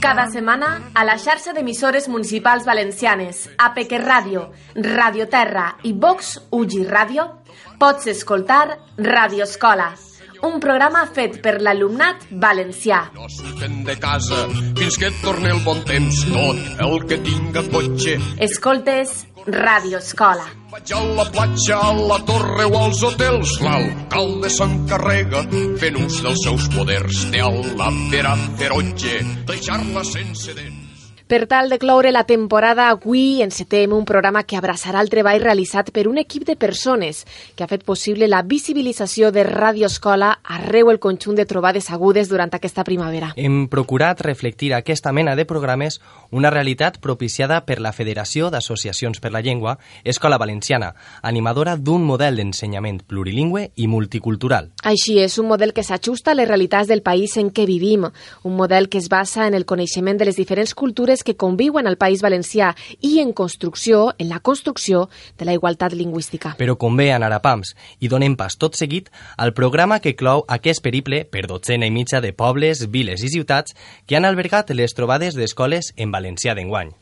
Cada 0.00 0.28
setmana, 0.30 0.68
a 0.94 1.02
la 1.02 1.16
xarxa 1.18 1.50
d'emissores 1.56 2.06
municipals 2.06 2.62
valencianes, 2.62 3.48
APQ 3.58 3.98
Ràdio, 3.98 4.44
Radio 4.76 5.26
Terra 5.26 5.64
i 5.82 5.92
Vox 5.92 6.36
Ugi 6.54 6.84
Ràdio, 6.86 7.26
pots 7.82 8.06
escoltar 8.14 8.78
Radio 8.96 9.42
Escola, 9.42 9.90
un 10.46 10.60
programa 10.62 11.02
fet 11.10 11.40
per 11.42 11.56
l'alumnat 11.58 12.28
valencià. 12.30 13.08
No 13.18 13.26
surten 13.26 13.82
de 13.82 13.98
casa 13.98 14.46
fins 14.78 15.02
que 15.02 15.10
et 15.10 15.18
torni 15.26 15.50
el 15.50 15.66
bon 15.66 15.82
temps. 15.82 16.22
Tot 16.30 16.86
el 16.86 16.96
que 17.10 17.18
tinga 17.26 17.66
cotxe 17.74 18.20
Escoltes 18.38 19.24
Radio 19.46 19.98
Escola. 19.98 20.44
vaig 20.70 20.92
a 20.94 21.00
la 21.16 21.24
platja, 21.30 21.78
a 21.78 21.92
la 21.92 22.18
torre 22.24 22.64
o 22.64 22.78
als 22.78 23.02
hotels. 23.02 23.56
L'alcalde 23.60 24.50
s'encarrega 24.50 25.42
fent 25.82 25.98
ús 26.04 26.20
dels 26.22 26.44
seus 26.46 26.68
poders 26.76 27.24
de 27.34 27.42
la 27.80 27.90
vera 28.12 28.36
ferotge, 28.60 29.18
deixar-la 29.50 30.04
sense 30.04 30.54
dents. 30.54 30.81
Per 31.32 31.46
tal 31.46 31.70
de 31.70 31.78
cloure 31.78 32.10
la 32.12 32.26
temporada, 32.28 32.90
avui 32.90 33.40
encetem 33.40 33.94
un 33.96 34.04
programa 34.04 34.42
que 34.44 34.58
abraçarà 34.58 35.00
el 35.00 35.08
treball 35.08 35.40
realitzat 35.40 35.86
per 35.88 36.02
un 36.10 36.18
equip 36.20 36.42
de 36.44 36.58
persones 36.60 37.22
que 37.56 37.64
ha 37.64 37.68
fet 37.70 37.86
possible 37.88 38.26
la 38.28 38.42
visibilització 38.44 39.30
de 39.32 39.46
Ràdio 39.46 39.88
Escola 39.88 40.34
arreu 40.44 40.90
el 40.92 40.98
conjunt 41.00 41.38
de 41.40 41.46
trobades 41.48 41.88
agudes 41.88 42.28
durant 42.28 42.52
aquesta 42.52 42.84
primavera. 42.84 43.30
Hem 43.40 43.70
procurat 43.72 44.20
reflectir 44.20 44.74
aquesta 44.76 45.08
mena 45.16 45.32
de 45.34 45.46
programes 45.48 46.02
una 46.30 46.50
realitat 46.52 46.98
propiciada 47.00 47.62
per 47.64 47.78
la 47.80 47.94
Federació 47.96 48.50
d'Associacions 48.52 49.24
per 49.24 49.32
la 49.32 49.40
Llengua, 49.40 49.78
Escola 50.04 50.36
Valenciana, 50.36 50.92
animadora 51.22 51.78
d'un 51.80 52.04
model 52.04 52.36
d'ensenyament 52.36 53.06
plurilingüe 53.08 53.70
i 53.76 53.88
multicultural. 53.88 54.68
Així 54.84 55.16
és, 55.24 55.38
un 55.40 55.48
model 55.48 55.72
que 55.72 55.80
s'ajusta 55.80 56.32
a 56.32 56.36
les 56.36 56.48
realitats 56.52 56.92
del 56.92 57.00
país 57.00 57.38
en 57.40 57.48
què 57.56 57.64
vivim, 57.64 58.04
un 58.44 58.56
model 58.60 58.90
que 58.92 59.00
es 59.00 59.08
basa 59.08 59.48
en 59.48 59.56
el 59.56 59.64
coneixement 59.64 60.20
de 60.20 60.28
les 60.28 60.36
diferents 60.36 60.76
cultures 60.76 61.21
que 61.24 61.36
conviuen 61.36 61.86
al 61.86 61.98
País 62.00 62.22
Valencià 62.22 62.72
i 63.00 63.18
en 63.20 63.32
construcció, 63.32 64.14
en 64.18 64.28
la 64.28 64.40
construcció 64.40 65.08
de 65.38 65.48
la 65.48 65.56
igualtat 65.56 65.94
lingüística. 65.98 66.54
Però 66.58 66.76
com 66.78 66.96
bé 66.96 67.10
anar 67.12 67.32
a 67.32 67.42
pams 67.44 67.74
i 68.00 68.10
donem 68.12 68.36
pas 68.38 68.56
tot 68.56 68.78
seguit 68.78 69.10
al 69.36 69.54
programa 69.54 70.00
que 70.00 70.16
clou 70.16 70.46
aquest 70.48 70.82
periple 70.84 71.24
per 71.24 71.46
dotzena 71.50 71.86
i 71.86 71.94
mitja 71.94 72.20
de 72.20 72.32
pobles, 72.32 72.86
viles 72.90 73.22
i 73.22 73.32
ciutats 73.32 73.76
que 74.06 74.16
han 74.16 74.28
albergat 74.28 74.70
les 74.76 74.94
trobades 74.94 75.38
d'escoles 75.38 75.92
en 75.96 76.14
valencià 76.14 76.54
d'enguany. 76.54 76.92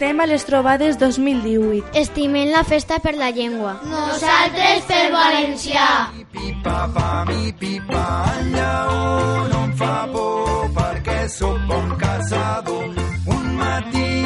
Estem 0.00 0.20
a 0.22 0.24
les 0.24 0.46
trobades 0.48 0.96
2018. 0.96 1.90
Estimem 2.00 2.48
la 2.48 2.62
festa 2.64 2.96
per 3.04 3.12
la 3.20 3.28
llengua. 3.36 3.74
Nosaltres 3.84 4.86
per 4.88 5.10
valencià. 5.12 5.88
Pipa, 6.32 6.88
pa, 6.94 7.10
mi, 7.28 7.52
pipa, 7.60 8.06
el 8.38 8.48
lleó 8.54 9.44
no 9.52 9.60
em 9.66 9.74
fa 9.76 10.08
por 10.08 10.72
perquè 10.78 11.18
sóc 11.28 11.60
bon 11.68 11.92
caçador. 12.00 12.96
Un 13.36 13.52
matí. 13.60 14.19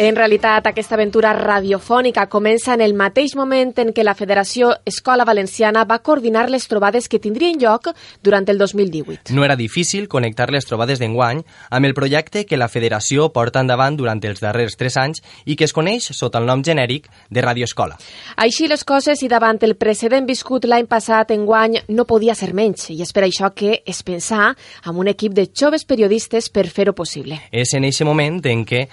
En 0.00 0.14
realitat, 0.14 0.62
aquesta 0.70 0.94
aventura 0.94 1.32
radiofònica 1.34 2.28
comença 2.30 2.76
en 2.76 2.84
el 2.84 2.92
mateix 2.94 3.32
moment 3.34 3.72
en 3.82 3.88
què 3.90 4.04
la 4.06 4.12
Federació 4.14 4.68
Escola 4.86 5.24
Valenciana 5.26 5.82
va 5.90 5.96
coordinar 6.06 6.44
les 6.52 6.68
trobades 6.70 7.08
que 7.10 7.18
tindrien 7.18 7.58
lloc 7.58 7.88
durant 8.22 8.46
el 8.46 8.62
2018. 8.62 9.34
No 9.34 9.42
era 9.42 9.56
difícil 9.58 10.06
connectar 10.06 10.52
les 10.54 10.70
trobades 10.70 11.02
d'enguany 11.02 11.40
amb 11.74 11.90
el 11.90 11.96
projecte 11.98 12.44
que 12.46 12.60
la 12.62 12.70
Federació 12.70 13.26
porta 13.34 13.58
endavant 13.58 13.98
durant 13.98 14.22
els 14.22 14.38
darrers 14.38 14.78
tres 14.78 15.00
anys 15.02 15.18
i 15.50 15.58
que 15.58 15.66
es 15.66 15.74
coneix 15.74 16.12
sota 16.14 16.38
el 16.38 16.46
nom 16.46 16.62
genèric 16.62 17.10
de 17.28 17.42
Radio 17.42 17.66
Escola. 17.66 17.98
Així 18.36 18.70
les 18.70 18.86
coses 18.86 19.26
i 19.26 19.32
davant 19.34 19.58
el 19.66 19.74
precedent 19.74 20.30
viscut 20.30 20.70
l'any 20.70 20.86
passat 20.86 21.34
enguany 21.34 21.80
no 21.88 22.06
podia 22.06 22.38
ser 22.38 22.54
menys 22.54 22.92
i 22.94 23.02
és 23.02 23.10
per 23.10 23.26
això 23.26 23.50
que 23.50 23.80
es 23.82 24.06
pensà 24.06 24.54
amb 24.54 24.94
un 25.02 25.10
equip 25.10 25.34
de 25.34 25.50
joves 25.50 25.82
periodistes 25.82 26.54
per 26.54 26.68
fer-ho 26.70 26.94
possible. 26.94 27.42
És 27.50 27.74
en 27.74 27.82
aquest 27.82 28.06
moment 28.06 28.38
en 28.46 28.62
què 28.62 28.86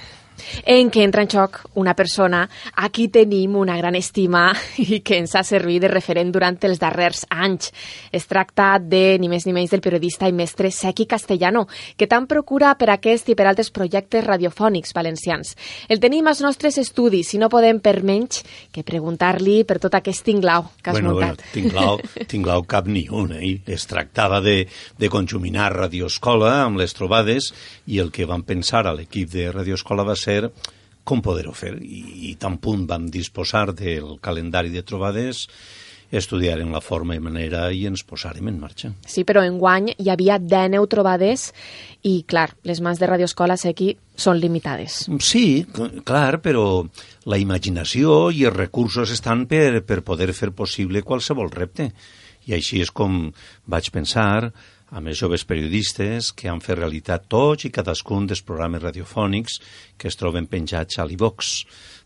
en 0.66 0.90
què 0.92 1.04
entra 1.06 1.24
en 1.26 1.30
xoc 1.32 1.62
una 1.82 1.96
persona 1.96 2.46
a 2.76 2.90
qui 2.90 3.08
tenim 3.14 3.56
una 3.60 3.78
gran 3.78 3.96
estima 3.96 4.48
i 4.82 5.02
que 5.06 5.20
ens 5.20 5.36
ha 5.36 5.44
servit 5.44 5.84
de 5.84 5.92
referent 5.92 6.32
durant 6.34 6.58
els 6.66 6.80
darrers 6.82 7.26
anys. 7.30 7.72
Es 8.12 8.28
tracta 8.30 8.76
de 8.80 9.18
ni 9.20 9.30
més 9.32 9.46
ni 9.46 9.54
menys 9.56 9.74
del 9.74 9.84
periodista 9.84 10.30
i 10.30 10.34
mestre 10.36 10.72
Sequi 10.72 11.06
Castellano, 11.10 11.66
que 11.98 12.08
tant 12.08 12.28
procura 12.28 12.74
per 12.80 12.90
aquest 12.94 13.30
i 13.30 13.36
per 13.38 13.48
altres 13.50 13.72
projectes 13.76 14.26
radiofònics 14.26 14.96
valencians. 14.96 15.56
El 15.90 16.02
tenim 16.04 16.28
als 16.28 16.42
nostres 16.46 16.80
estudis 16.82 17.34
i 17.36 17.42
no 17.42 17.50
podem 17.52 17.82
per 17.84 18.02
menys 18.04 18.44
que 18.74 18.86
preguntar-li 18.88 19.64
per 19.68 19.80
tot 19.84 19.96
aquest 20.00 20.26
tinglau 20.26 20.70
que 20.82 20.92
has 20.92 21.00
bueno, 21.00 21.14
muntat. 21.14 21.42
Bueno, 21.42 21.54
tinglau, 21.54 22.00
tinglau 22.34 22.66
cap 22.70 22.88
ni 22.88 23.06
un, 23.12 23.36
eh? 23.38 23.56
Es 23.66 23.88
tractava 23.90 24.42
de, 24.42 24.64
de 24.98 25.12
conjuminar 25.12 25.72
Radioescola 25.76 26.52
amb 26.64 26.82
les 26.82 26.96
trobades 26.96 27.52
i 27.92 28.00
el 28.02 28.12
que 28.12 28.28
van 28.30 28.46
pensar 28.48 28.86
a 28.86 28.96
l'equip 28.96 29.30
de 29.32 29.50
Radioescola 29.54 30.06
va 30.08 30.16
ser 30.18 30.25
com 31.06 31.22
poder-ho 31.22 31.54
fer. 31.54 31.76
I, 31.82 32.32
I 32.32 32.36
tan 32.42 32.58
punt 32.58 32.88
vam 32.90 33.10
disposar 33.14 33.70
del 33.78 34.18
calendari 34.26 34.74
de 34.74 34.84
trobades 34.84 35.46
estudiarem 36.12 36.72
la 36.72 36.82
forma 36.82 37.16
i 37.16 37.20
manera 37.20 37.66
i 37.74 37.86
ens 37.90 38.04
posarem 38.08 38.48
en 38.50 38.60
marxa. 38.62 38.92
Sí, 39.10 39.26
però 39.28 39.44
enguany 39.46 39.92
hi 39.98 40.10
havia 40.12 40.38
19 40.40 40.90
trobades 40.92 41.50
i, 42.04 42.24
clar, 42.30 42.50
les 42.64 42.82
mans 42.82 43.02
de 43.02 43.10
Radio 43.10 43.28
Escola 43.30 43.58
Sequi 43.58 43.92
són 44.16 44.40
limitades. 44.40 45.06
Sí, 45.26 45.66
clar, 46.06 46.40
però 46.46 46.86
la 47.26 47.40
imaginació 47.42 48.30
i 48.32 48.46
els 48.46 48.56
recursos 48.56 49.12
estan 49.12 49.46
per, 49.50 49.82
per 49.86 50.04
poder 50.06 50.32
fer 50.34 50.52
possible 50.56 51.04
qualsevol 51.04 51.52
repte. 51.52 51.92
I 52.46 52.54
així 52.54 52.84
és 52.84 52.92
com 52.94 53.26
vaig 53.66 53.90
pensar 53.90 54.52
amb 54.94 55.10
els 55.10 55.18
joves 55.18 55.46
periodistes 55.50 56.32
que 56.38 56.50
han 56.52 56.62
fet 56.62 56.78
realitat 56.80 57.26
tots 57.32 57.66
i 57.66 57.72
cadascun 57.74 58.28
dels 58.30 58.44
programes 58.46 58.84
radiofònics 58.84 59.60
que 59.98 60.10
es 60.12 60.18
troben 60.20 60.46
penjats 60.52 61.00
a 61.00 61.06
l'IVOX 61.08 61.54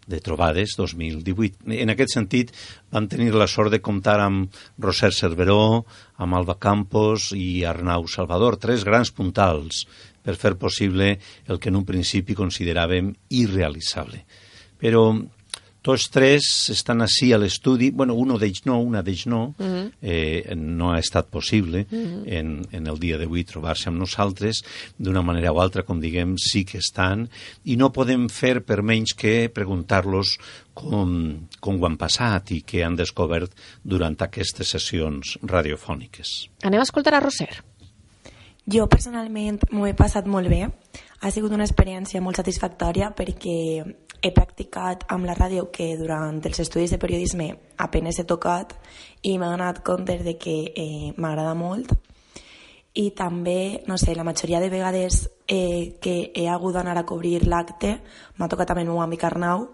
de 0.09 0.19
trobades 0.25 0.73
2018. 0.77 1.69
En 1.83 1.93
aquest 1.93 2.15
sentit, 2.15 2.53
vam 2.89 3.05
tenir 3.11 3.29
la 3.35 3.47
sort 3.47 3.69
de 3.71 3.81
comptar 3.83 4.17
amb 4.23 4.55
Roser 4.81 5.11
Cerveró, 5.13 5.85
amb 6.17 6.39
Alba 6.39 6.57
Campos 6.57 7.29
i 7.37 7.63
Arnau 7.67 8.07
Salvador, 8.09 8.57
tres 8.57 8.87
grans 8.87 9.13
puntals 9.13 9.85
per 10.25 10.39
fer 10.39 10.55
possible 10.57 11.13
el 11.47 11.59
que 11.59 11.69
en 11.69 11.77
un 11.77 11.85
principi 11.85 12.37
consideràvem 12.37 13.13
irrealitzable. 13.37 14.23
Però 14.79 15.11
tots 15.81 16.09
tres 16.11 16.43
estan 16.73 17.01
així 17.01 17.31
a 17.33 17.39
l'estudi, 17.39 17.89
bueno, 17.95 18.15
un 18.19 18.35
d'ells 18.39 18.65
no, 18.67 18.79
una 18.83 19.01
d'ells 19.01 19.25
no, 19.27 19.55
uh 19.57 19.65
-huh. 19.65 19.91
eh, 20.01 20.53
no 20.55 20.91
ha 20.91 20.99
estat 20.99 21.29
possible 21.29 21.87
uh 21.89 21.97
-huh. 21.97 22.23
en, 22.25 22.67
en 22.71 22.87
el 22.87 22.99
dia 22.99 23.17
d'avui 23.17 23.43
trobar-se 23.43 23.89
amb 23.89 23.97
nosaltres, 23.99 24.63
d'una 24.97 25.21
manera 25.21 25.51
o 25.51 25.61
altra, 25.61 25.83
com 25.83 25.99
diguem, 25.99 26.35
sí 26.37 26.65
que 26.65 26.77
estan, 26.77 27.29
i 27.65 27.75
no 27.75 27.91
podem 27.91 28.29
fer 28.29 28.61
per 28.63 28.81
menys 28.83 29.13
que 29.13 29.49
preguntar-los 29.49 30.37
com, 30.73 31.47
com 31.59 31.81
ho 31.81 31.85
han 31.85 31.97
passat 31.97 32.51
i 32.51 32.63
què 32.63 32.83
han 32.83 32.95
descobert 32.95 33.51
durant 33.83 34.15
aquestes 34.19 34.67
sessions 34.67 35.37
radiofòniques. 35.41 36.49
Anem 36.63 36.79
a 36.79 36.83
escoltar 36.83 37.13
a 37.13 37.19
Roser. 37.19 37.63
Jo 38.69 38.87
personalment 38.87 39.59
m'ho 39.71 39.87
he 39.87 39.93
passat 39.93 40.27
molt 40.27 40.47
bé. 40.47 40.69
Ha 41.21 41.31
sigut 41.31 41.51
una 41.51 41.65
experiència 41.65 42.21
molt 42.21 42.37
satisfactòria 42.39 43.09
perquè 43.15 43.83
he 44.21 44.31
practicat 44.35 45.05
amb 45.07 45.25
la 45.25 45.35
ràdio 45.37 45.69
que 45.71 45.93
durant 45.97 46.41
els 46.45 46.59
estudis 46.59 46.91
de 46.91 46.99
periodisme 47.01 47.49
apenes 47.77 48.19
he 48.19 48.25
tocat 48.27 48.75
i 49.23 49.37
m'he 49.37 49.49
donat 49.49 49.83
compte 49.83 50.17
de 50.23 50.35
que 50.37 50.57
eh, 50.75 51.13
m'agrada 51.17 51.55
molt 51.55 51.93
i 52.99 53.11
també, 53.15 53.83
no 53.87 53.97
sé, 54.01 54.15
la 54.15 54.25
majoria 54.27 54.59
de 54.59 54.69
vegades 54.69 55.29
eh, 55.47 55.95
que 56.01 56.31
he 56.35 56.47
hagut 56.49 56.75
d'anar 56.75 56.97
a 56.97 57.05
cobrir 57.05 57.45
l'acte 57.47 57.99
m'ha 58.37 58.49
tocat 58.49 58.71
amb 58.71 58.83
meu 58.83 59.01
amic 59.01 59.23
Arnau 59.23 59.67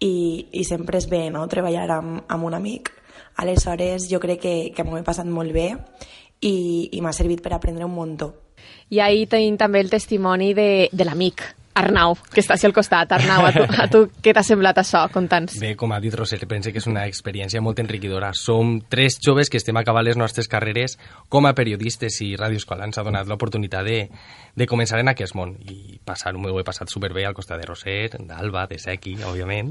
i, 0.00 0.48
i 0.52 0.64
sempre 0.64 0.98
és 0.98 1.08
bé 1.08 1.28
no? 1.30 1.46
treballar 1.48 1.88
amb, 1.96 2.24
amb 2.28 2.44
un 2.44 2.54
amic 2.58 2.92
aleshores 3.38 4.08
jo 4.10 4.20
crec 4.20 4.40
que, 4.42 4.54
que 4.74 4.84
m'ho 4.84 4.98
he 4.98 5.06
passat 5.06 5.26
molt 5.26 5.54
bé 5.54 5.70
i, 6.42 6.90
i 6.92 7.00
m'ha 7.00 7.14
servit 7.14 7.42
per 7.42 7.54
aprendre 7.54 7.86
un 7.86 7.94
muntó. 7.94 8.32
I 8.90 9.00
ahir 9.04 9.26
tenim 9.30 9.56
també 9.58 9.80
el 9.82 9.90
testimoni 9.90 10.52
de, 10.54 10.88
de 10.92 11.06
l'amic, 11.06 11.42
Arnau, 11.74 12.16
que 12.34 12.40
està 12.42 12.56
al 12.58 12.72
costat. 12.74 13.12
Arnau, 13.12 13.44
a 13.46 13.52
tu, 13.54 13.62
a 13.62 13.86
tu 13.88 14.00
què 14.24 14.32
t'ha 14.34 14.42
semblat 14.42 14.78
això? 14.80 15.04
Conta'ns. 15.14 15.60
Bé, 15.62 15.76
com 15.78 15.92
ha 15.94 16.00
dit 16.02 16.14
Roser, 16.14 16.40
penso 16.50 16.72
que 16.72 16.78
és 16.82 16.86
una 16.90 17.04
experiència 17.06 17.60
molt 17.62 17.78
enriquidora. 17.78 18.32
Som 18.34 18.80
tres 18.90 19.18
joves 19.22 19.48
que 19.48 19.58
estem 19.60 19.76
acabant 19.78 20.04
les 20.04 20.16
nostres 20.18 20.48
carreres 20.50 20.98
com 21.28 21.46
a 21.46 21.52
periodistes 21.54 22.20
i 22.26 22.32
Ràdio 22.36 22.58
Escola 22.58 22.84
ens 22.88 22.98
ha 22.98 23.04
donat 23.06 23.28
l'oportunitat 23.30 23.84
de, 23.86 24.08
de 24.58 24.66
començar 24.66 24.98
en 24.98 25.12
aquest 25.12 25.36
món 25.38 25.54
i 25.70 26.00
passar, 26.04 26.32
m'ho 26.34 26.58
he 26.58 26.64
passat 26.66 26.90
superbé 26.90 27.24
al 27.28 27.34
costat 27.38 27.60
de 27.62 27.66
Roser, 27.70 28.10
d'Alba, 28.26 28.66
de 28.66 28.78
Sequi, 28.82 29.14
òbviament, 29.22 29.70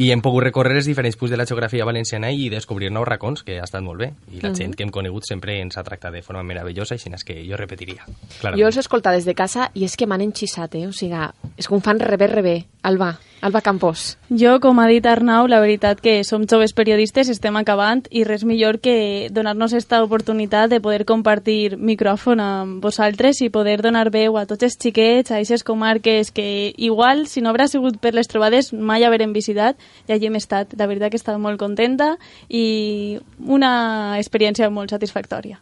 i 0.00 0.08
hem 0.14 0.22
pogut 0.24 0.44
recórrer 0.46 0.78
els 0.78 0.88
diferents 0.88 1.16
punts 1.20 1.30
de 1.34 1.36
la 1.36 1.44
geografia 1.46 1.84
valenciana 1.84 2.32
i 2.32 2.48
descobrir 2.48 2.90
nous 2.90 3.04
racons, 3.06 3.42
que 3.44 3.58
ha 3.60 3.64
estat 3.68 3.82
molt 3.84 4.00
bé. 4.00 4.12
I 4.32 4.40
la 4.40 4.48
Mhm. 4.48 4.56
gent 4.56 4.74
que 4.76 4.82
hem 4.84 4.90
conegut 4.90 5.24
sempre 5.28 5.60
ens 5.60 5.76
ha 5.76 5.84
tractat 5.84 6.12
de 6.12 6.22
forma 6.22 6.42
meravellosa, 6.42 6.94
així 6.94 7.12
és 7.12 7.22
que 7.24 7.44
jo 7.46 7.56
repetiria. 7.56 8.04
Jo 8.06 8.38
Clarament. 8.40 8.66
els 8.66 8.76
he 8.76 8.80
escoltat 8.80 9.12
des 9.14 9.24
de 9.26 9.34
casa 9.34 9.70
i 9.74 9.84
és 9.84 9.96
que 9.96 10.06
m'han 10.06 10.22
enxissat, 10.22 10.74
eh? 10.74 10.86
O 10.86 10.92
sigui, 10.92 11.14
és 11.56 11.70
un 11.70 11.82
fan 11.82 12.00
rebé, 12.00 12.26
rebé. 12.26 12.56
Alba, 12.82 13.18
Alba 13.44 13.60
Campos. 13.60 14.16
Jo, 14.28 14.58
com 14.60 14.78
ha 14.80 14.86
dit 14.88 15.04
Arnau, 15.06 15.46
la 15.46 15.60
veritat 15.60 16.00
que 16.00 16.16
som 16.24 16.46
joves 16.48 16.72
periodistes, 16.72 17.28
estem 17.28 17.56
acabant 17.60 18.06
i 18.10 18.24
res 18.24 18.44
millor 18.48 18.78
que 18.80 19.28
donar-nos 19.32 19.74
aquesta 19.74 20.02
oportunitat 20.04 20.72
de 20.72 20.80
poder 20.80 21.04
compartir 21.04 21.76
micròfon 21.76 22.40
amb 22.40 22.80
vosaltres 22.84 23.42
i 23.44 23.50
poder 23.52 23.80
donar 23.84 24.08
veu 24.14 24.38
a 24.40 24.46
tots 24.48 24.64
els 24.64 24.78
xiquets, 24.80 25.30
a 25.30 25.36
aquestes 25.36 25.64
comarques 25.64 26.32
que 26.32 26.72
igual, 26.76 27.26
si 27.28 27.44
no 27.44 27.52
haurà 27.52 27.68
sigut 27.68 28.00
per 28.00 28.14
les 28.16 28.32
trobades, 28.32 28.72
mai 28.72 29.04
haverem 29.04 29.36
visitat 29.36 29.76
i 30.08 30.16
allí 30.16 30.32
hem 30.32 30.40
estat. 30.40 30.72
La 30.80 30.88
veritat 30.88 31.12
que 31.12 31.20
he 31.20 31.22
estat 31.22 31.38
molt 31.38 31.60
contenta 31.60 32.14
i 32.48 33.20
una 33.44 34.16
experiència 34.18 34.72
molt 34.72 34.96
satisfactòria. 34.96 35.60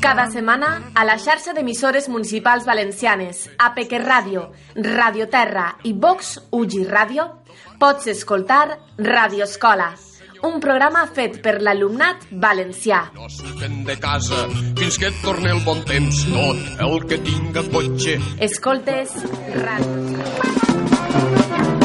Cada 0.00 0.30
setmana, 0.32 0.68
a 0.96 1.04
la 1.04 1.18
xarxa 1.20 1.52
d'emissores 1.52 2.08
municipals 2.08 2.64
valencianes, 2.64 3.50
APQ 3.58 4.00
Ràdio, 4.00 4.46
Radio 4.76 5.28
Terra 5.28 5.66
i 5.84 5.92
Vox 5.92 6.38
Ugi 6.56 6.86
Ràdio, 6.88 7.28
pots 7.76 8.08
escoltar 8.08 8.78
Radio 8.96 9.44
Escola, 9.44 9.90
un 10.40 10.56
programa 10.64 11.04
fet 11.12 11.36
per 11.44 11.60
l'alumnat 11.60 12.24
valencià. 12.32 13.10
No 13.12 13.28
surten 13.28 13.84
de 13.84 14.00
casa 14.00 14.48
fins 14.48 14.96
que 14.96 15.12
et 15.12 15.20
torni 15.20 15.52
el 15.52 15.60
bon 15.68 15.84
temps. 15.84 16.24
Tot 16.32 16.84
el 16.88 17.08
que 17.12 17.20
tinga 17.28 17.68
cotxe 17.76 18.16
Escoltes 18.48 19.18
Ràdio. 19.52 20.24
Però 21.12 21.83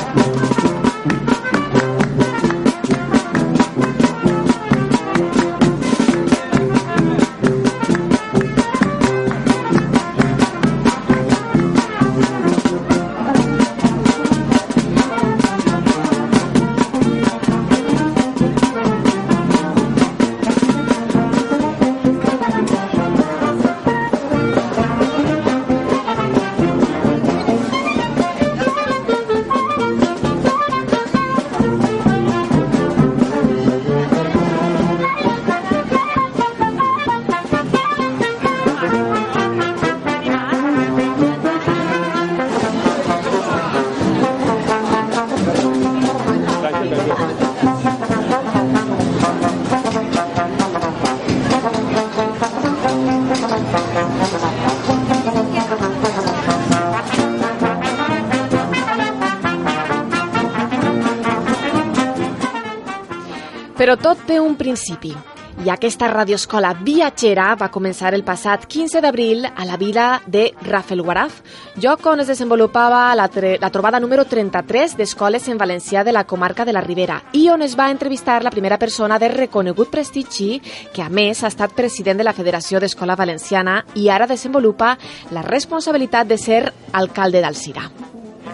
principi. 64.59 65.15
I 65.59 65.67
aquesta 65.73 66.07
radioescola 66.07 66.69
viatgera 66.85 67.49
va 67.59 67.67
començar 67.67 68.13
el 68.15 68.21
passat 68.23 68.63
15 68.63 69.01
d'abril 69.03 69.43
a 69.43 69.65
la 69.67 69.75
vila 69.75 70.21
de 70.25 70.45
Rafelguaraf, 70.63 71.41
lloc 71.83 72.05
on 72.07 72.21
es 72.23 72.29
desenvolupava 72.31 73.01
la, 73.15 73.25
la 73.59 73.69
trobada 73.69 73.99
número 73.99 74.23
33 74.23 74.95
d'escoles 74.95 75.49
en 75.51 75.59
valencià 75.59 76.05
de 76.07 76.13
la 76.15 76.23
comarca 76.23 76.63
de 76.63 76.71
la 76.71 76.85
Ribera 76.85 77.17
i 77.35 77.49
on 77.51 77.61
es 77.65 77.75
va 77.75 77.89
entrevistar 77.91 78.37
la 78.43 78.53
primera 78.55 78.77
persona 78.79 79.19
de 79.19 79.27
reconegut 79.33 79.91
prestigi 79.91 80.61
que 80.93 81.03
a 81.03 81.09
més 81.09 81.43
ha 81.43 81.51
estat 81.51 81.75
president 81.75 82.21
de 82.21 82.29
la 82.29 82.35
Federació 82.37 82.79
d'Escola 82.79 83.19
Valenciana 83.19 83.81
i 83.99 84.07
ara 84.07 84.29
desenvolupa 84.31 84.95
la 85.35 85.43
responsabilitat 85.43 86.31
de 86.31 86.37
ser 86.37 86.61
alcalde 86.93 87.43
d'Alcira. 87.43 87.83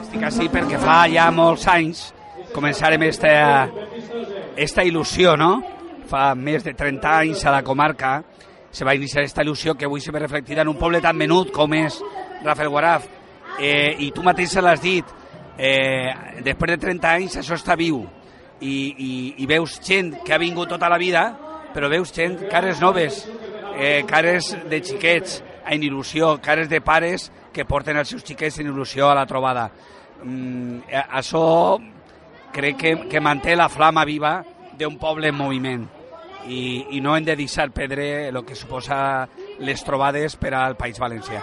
Estic 0.01 0.25
així 0.25 0.49
perquè 0.49 0.81
fa 0.81 1.03
ja 1.11 1.29
molts 1.29 1.69
anys 1.69 2.07
començarem 2.55 3.05
esta, 3.05 3.69
esta 4.55 4.81
il·lusió, 4.81 5.37
no? 5.37 5.74
Fa 6.05 6.33
més 6.37 6.63
de 6.63 6.73
30 6.77 7.13
anys 7.19 7.45
a 7.45 7.53
la 7.53 7.63
comarca 7.65 8.19
se 8.75 8.85
va 8.85 8.93
iniciar 8.95 9.23
aquesta 9.23 9.43
il·lusió 9.45 9.77
que 9.77 9.87
avui 9.87 10.01
se 10.03 10.11
ve 10.11 10.19
reflectida 10.19 10.61
en 10.61 10.69
un 10.69 10.77
poble 10.77 10.99
tan 11.01 11.15
menut 11.17 11.51
com 11.55 11.73
és 11.73 12.01
Rafelguaraf. 12.43 13.07
Eh, 13.59 13.95
I 14.03 14.11
tu 14.11 14.23
mateix 14.23 14.51
se 14.51 14.61
l'has 14.61 14.81
dit, 14.83 15.05
eh, 15.57 16.11
després 16.43 16.75
de 16.75 16.81
30 16.83 17.13
anys 17.13 17.37
això 17.39 17.55
està 17.55 17.77
viu 17.79 18.03
i, 18.59 18.75
i, 18.75 19.11
i 19.39 19.47
veus 19.47 19.79
gent 19.83 20.11
que 20.25 20.35
ha 20.35 20.41
vingut 20.41 20.69
tota 20.69 20.89
la 20.91 20.99
vida, 20.99 21.23
però 21.73 21.89
veus 21.91 22.11
gent, 22.15 22.37
cares 22.51 22.81
noves, 22.83 23.23
eh, 23.79 24.03
cares 24.07 24.53
de 24.69 24.81
xiquets 24.83 25.41
en 25.71 25.83
il·lusió, 25.83 26.35
cares 26.43 26.69
de 26.69 26.81
pares 26.81 27.29
que 27.53 27.65
porten 27.65 27.97
els 27.97 28.11
seus 28.11 28.23
xiquets 28.27 28.59
en 28.59 28.69
il·lusió 28.71 29.09
a 29.09 29.15
la 29.17 29.25
trobada. 29.25 29.69
Mm, 30.23 30.83
eh, 30.87 31.05
això 31.19 31.45
crec 32.55 32.77
que, 32.79 32.93
que 33.11 33.23
manté 33.23 33.55
la 33.55 33.69
flama 33.69 34.05
viva 34.07 34.41
d'un 34.79 34.97
poble 35.01 35.31
en 35.31 35.37
moviment 35.37 35.85
i, 36.47 36.85
i 36.97 37.01
no 37.01 37.15
hem 37.15 37.25
de 37.25 37.35
deixar 37.35 37.71
perdre 37.73 38.27
el 38.29 38.41
que 38.45 38.55
suposa 38.55 39.27
les 39.59 39.83
trobades 39.83 40.35
per 40.37 40.53
al 40.53 40.77
País 40.77 40.99
Valencià. 41.01 41.41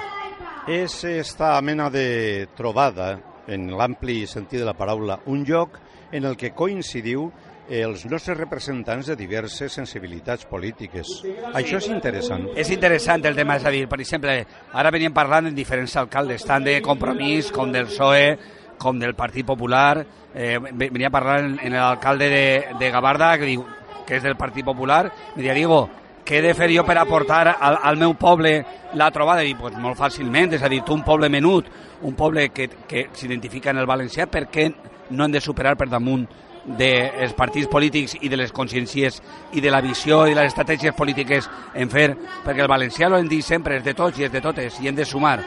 És 0.70 1.02
esta 1.08 1.56
mena 1.60 1.88
de 1.90 2.48
trobada, 2.56 3.16
en 3.50 3.72
l'ampli 3.74 4.22
sentit 4.30 4.60
de 4.60 4.68
la 4.68 4.76
paraula, 4.78 5.18
un 5.26 5.42
lloc 5.44 5.80
en 6.12 6.28
el 6.28 6.36
que 6.38 6.52
coincidiu 6.54 7.32
els 7.72 8.04
nostres 8.10 8.36
representants 8.36 9.08
de 9.08 9.16
diverses 9.16 9.72
sensibilitats 9.72 10.44
polítiques. 10.50 11.08
Això 11.54 11.78
és 11.78 11.88
interessant. 11.88 12.48
És 12.58 12.70
interessant 12.74 13.24
el 13.26 13.38
tema, 13.38 13.56
és 13.56 13.66
a 13.66 13.72
dir, 13.74 13.86
per 13.88 14.00
exemple, 14.02 14.34
ara 14.72 14.92
veníem 14.92 15.14
parlant 15.14 15.48
en 15.48 15.56
diferents 15.56 15.96
alcaldes, 15.96 16.44
tant 16.46 16.66
de 16.66 16.80
Compromís 16.84 17.52
com 17.54 17.72
del 17.72 17.88
PSOE, 17.88 18.36
com 18.82 18.98
del 18.98 19.14
Partit 19.14 19.46
Popular, 19.46 20.02
eh, 20.34 20.58
venia 20.58 21.10
parlant 21.14 21.54
en 21.62 21.78
l'alcalde 21.78 22.28
de, 22.28 22.44
de 22.80 22.90
Gavarda, 22.90 23.36
que 23.38 23.48
diu 23.48 23.64
que 24.06 24.18
és 24.18 24.24
del 24.26 24.36
Partit 24.36 24.66
Popular, 24.66 25.04
me 25.36 25.42
deia, 25.44 25.54
Diego, 25.54 25.84
què 26.26 26.38
he 26.38 26.42
de 26.42 26.54
fer 26.54 26.68
jo 26.74 26.84
per 26.86 26.98
aportar 26.98 27.44
al, 27.54 27.78
al 27.82 27.98
meu 27.98 28.14
poble 28.18 28.54
la 28.98 29.10
trobada? 29.14 29.42
I 29.46 29.54
pues, 29.58 29.78
molt 29.78 29.98
fàcilment, 29.98 30.54
és 30.58 30.62
a 30.62 30.70
dir, 30.70 30.82
tu 30.86 30.94
un 30.94 31.02
poble 31.06 31.30
menut, 31.30 31.70
un 32.02 32.14
poble 32.18 32.48
que, 32.50 32.68
que 32.88 33.08
s'identifica 33.14 33.70
en 33.70 33.82
el 33.82 33.90
valencià, 33.90 34.26
per 34.30 34.48
què 34.50 34.68
no 35.10 35.24
hem 35.24 35.34
de 35.34 35.42
superar 35.42 35.76
per 35.78 35.88
damunt 35.90 36.26
dels 36.62 37.34
partits 37.34 37.66
polítics 37.66 38.14
i 38.20 38.30
de 38.30 38.38
les 38.38 38.52
consciències 38.54 39.18
i 39.52 39.60
de 39.60 39.70
la 39.70 39.80
visió 39.82 40.22
i 40.30 40.36
les 40.38 40.52
estratègies 40.52 40.94
polítiques 40.94 41.48
en 41.74 41.90
fer, 41.90 42.12
perquè 42.44 42.62
el 42.62 42.70
valencià 42.70 43.10
lo 43.10 43.18
hem 43.18 43.30
dit 43.30 43.42
sempre, 43.44 43.80
és 43.80 43.84
de 43.84 43.96
tots 43.98 44.20
i 44.20 44.28
és 44.28 44.32
de 44.32 44.42
totes, 44.44 44.78
i 44.80 44.88
hem 44.88 44.98
de 44.98 45.06
sumar. 45.08 45.40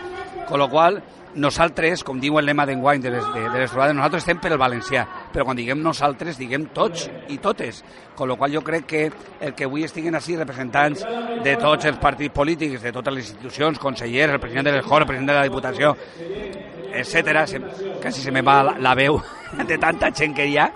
Con 0.45 0.59
lo 0.59 0.67
qual, 0.69 0.99
nosaltres, 1.35 2.03
com 2.03 2.19
diu 2.19 2.39
el 2.39 2.47
lema 2.47 2.65
d'enguany 2.67 3.01
de, 3.03 3.11
les, 3.13 3.25
de, 3.33 3.43
de 3.51 3.59
les 3.61 3.71
trobades, 3.71 3.95
nosaltres 3.95 4.23
estem 4.23 4.39
per 4.41 4.53
el 4.53 4.59
valencià, 4.61 5.03
però 5.33 5.45
quan 5.47 5.57
diguem 5.59 5.81
nosaltres, 5.83 6.39
diguem 6.39 6.69
tots 6.75 7.09
i 7.31 7.37
totes. 7.43 7.83
Con 8.15 8.29
lo 8.31 8.37
qual 8.39 8.53
jo 8.55 8.63
crec 8.63 8.85
que 8.87 9.03
el 9.43 9.53
que 9.53 9.67
avui 9.67 9.83
estiguen 9.83 10.15
així 10.15 10.37
representants 10.39 11.03
de 11.43 11.55
tots 11.61 11.89
els 11.91 11.99
partits 12.01 12.33
polítics, 12.33 12.81
de 12.81 12.93
totes 12.95 13.13
les 13.13 13.29
institucions, 13.29 13.79
consellers, 13.79 14.37
el 14.37 14.43
president 14.43 14.69
de 14.69 14.75
l'Escola, 14.77 15.03
el 15.03 15.11
president 15.11 15.31
de 15.33 15.39
la 15.39 15.47
Diputació, 15.47 15.95
etc. 16.95 17.43
Quasi 18.01 18.21
se 18.21 18.31
me 18.31 18.41
va 18.41 18.61
la, 18.63 18.77
la 18.79 18.95
veu 18.95 19.19
de 19.69 19.77
tanta 19.77 20.11
gent 20.15 20.35
que 20.35 20.47
hi 20.47 20.57
ha. 20.57 20.71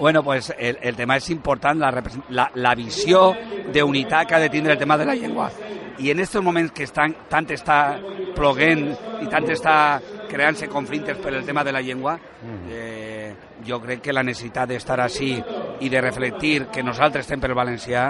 Bueno, 0.00 0.22
pues 0.24 0.52
el, 0.58 0.78
el 0.80 0.96
tema 0.96 1.18
és 1.20 1.26
important, 1.28 1.76
la, 1.76 1.90
la, 2.32 2.46
la 2.54 2.72
visió 2.74 3.34
d'unitat 3.68 4.26
que 4.26 4.34
ha 4.34 4.40
de 4.40 4.48
tindre 4.48 4.72
el 4.72 4.80
tema 4.80 4.96
de 4.96 5.04
la 5.04 5.14
llengua. 5.14 5.50
I 6.00 6.10
en 6.10 6.22
aquests 6.22 6.40
moments 6.40 6.72
que 6.72 6.86
estan, 6.88 7.12
tant 7.28 7.48
està 7.52 7.78
ploguent 8.36 8.86
i 9.20 9.28
tant 9.28 9.48
està 9.52 9.74
creant-se 10.30 10.68
conflictes 10.70 11.18
per 11.20 11.34
el 11.34 11.44
tema 11.44 11.64
de 11.66 11.72
la 11.74 11.82
llengua, 11.82 12.16
eh, 12.70 13.34
jo 13.66 13.80
crec 13.82 14.00
que 14.06 14.14
la 14.16 14.22
necessitat 14.24 14.70
d'estar 14.70 15.00
així 15.04 15.34
i 15.80 15.88
de 15.88 16.00
reflectir 16.00 16.68
que 16.72 16.84
nosaltres 16.86 17.26
estem 17.26 17.40
per 17.40 17.50
el 17.50 17.58
valencià 17.58 18.04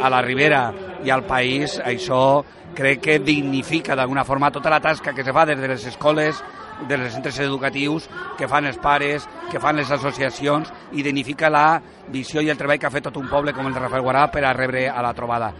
a 0.00 0.10
la 0.10 0.22
Ribera 0.22 0.64
i 1.04 1.10
al 1.10 1.24
país, 1.26 1.78
això 1.84 2.42
crec 2.74 3.00
que 3.00 3.18
dignifica 3.22 3.94
d'alguna 3.94 4.24
forma 4.24 4.50
tota 4.50 4.70
la 4.70 4.80
tasca 4.80 5.14
que 5.14 5.24
se 5.24 5.32
fa 5.32 5.46
des 5.46 5.60
de 5.60 5.68
les 5.68 5.86
escoles, 5.86 6.42
des 6.88 6.98
dels 6.98 7.12
centres 7.14 7.38
educatius, 7.38 8.08
que 8.38 8.48
fan 8.50 8.66
els 8.66 8.78
pares, 8.82 9.28
que 9.50 9.60
fan 9.62 9.76
les 9.78 9.90
associacions, 9.90 10.72
i 10.92 11.02
dignifica 11.02 11.50
la 11.50 11.80
visió 12.08 12.42
i 12.42 12.50
el 12.50 12.58
treball 12.58 12.80
que 12.80 12.90
ha 12.90 12.94
fet 12.94 13.06
tot 13.06 13.16
un 13.20 13.30
poble 13.30 13.54
com 13.54 13.66
el 13.66 13.74
de 13.74 13.86
Rafael 13.86 14.02
Guarà 14.02 14.26
per 14.32 14.44
a 14.44 14.52
rebre 14.56 14.88
a 14.88 15.02
la 15.02 15.14
trobada. 15.14 15.52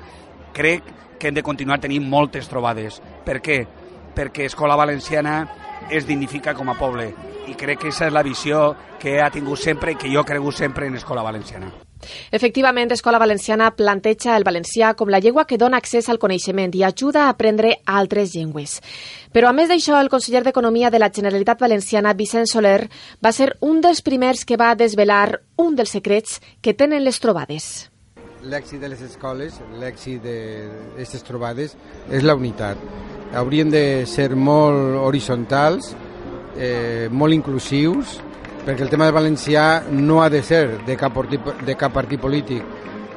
Crec 0.55 0.91
que 1.19 1.29
hem 1.29 1.35
de 1.35 1.43
continuar 1.43 1.81
tenint 1.81 2.07
moltes 2.09 2.49
trobades. 2.51 3.01
Per 3.25 3.41
què? 3.43 3.63
Perquè 4.15 4.47
Escola 4.47 4.77
Valenciana 4.77 5.39
es 5.91 6.07
dignifica 6.07 6.55
com 6.55 6.71
a 6.71 6.79
poble 6.79 7.11
i 7.49 7.55
crec 7.55 7.81
que 7.81 7.89
aquesta 7.89 8.09
és 8.09 8.15
la 8.15 8.23
visió 8.25 8.75
que 9.01 9.19
ha 9.21 9.31
tingut 9.31 9.61
sempre 9.61 9.93
i 9.93 9.99
que 10.01 10.11
jo 10.13 10.23
he 10.23 10.29
cregut 10.29 10.57
sempre 10.57 10.87
en 10.87 10.97
Escola 10.97 11.23
Valenciana. 11.23 11.73
Efectivament, 12.31 12.93
Escola 12.93 13.19
Valenciana 13.19 13.71
planteja 13.77 14.37
el 14.37 14.45
valencià 14.45 14.95
com 14.95 15.09
la 15.09 15.21
llengua 15.21 15.47
que 15.49 15.59
dona 15.61 15.79
accés 15.81 16.09
al 16.09 16.21
coneixement 16.21 16.75
i 16.77 16.85
ajuda 16.85 17.25
a 17.25 17.31
aprendre 17.33 17.79
altres 17.87 18.35
llengües. 18.35 18.81
Però 19.33 19.49
a 19.49 19.57
més 19.57 19.71
d'això, 19.73 20.01
el 20.01 20.13
conseller 20.13 20.45
d'Economia 20.45 20.91
de 20.91 21.01
la 21.01 21.11
Generalitat 21.15 21.61
Valenciana, 21.61 22.15
Vicent 22.15 22.51
Soler, 22.51 22.91
va 23.25 23.33
ser 23.33 23.55
un 23.61 23.81
dels 23.81 24.03
primers 24.03 24.45
que 24.45 24.61
va 24.61 24.75
desvelar 24.75 25.41
un 25.57 25.77
dels 25.77 25.97
secrets 25.97 26.41
que 26.61 26.75
tenen 26.75 27.05
les 27.05 27.21
trobades. 27.21 27.94
L'èxit 28.45 28.81
de 28.81 28.89
les 28.93 29.01
escoles, 29.01 29.55
l'èxit 29.81 30.21
d'aquestes 30.21 31.23
trobades, 31.25 31.73
és 32.13 32.25
la 32.27 32.35
unitat. 32.37 32.77
Haurien 33.41 33.71
de 33.73 34.05
ser 34.05 34.35
molt 34.37 34.99
horitzontals, 35.01 35.95
eh, 36.57 37.09
molt 37.11 37.33
inclusius, 37.33 38.19
perquè 38.67 38.85
el 38.85 38.91
tema 38.93 39.07
del 39.09 39.17
valencià 39.17 39.85
no 39.91 40.21
ha 40.23 40.29
de 40.29 40.43
ser 40.43 40.85
de 40.85 40.97
cap, 40.97 41.17
de 41.65 41.75
cap 41.75 41.93
partit 41.93 42.21
polític, 42.21 42.63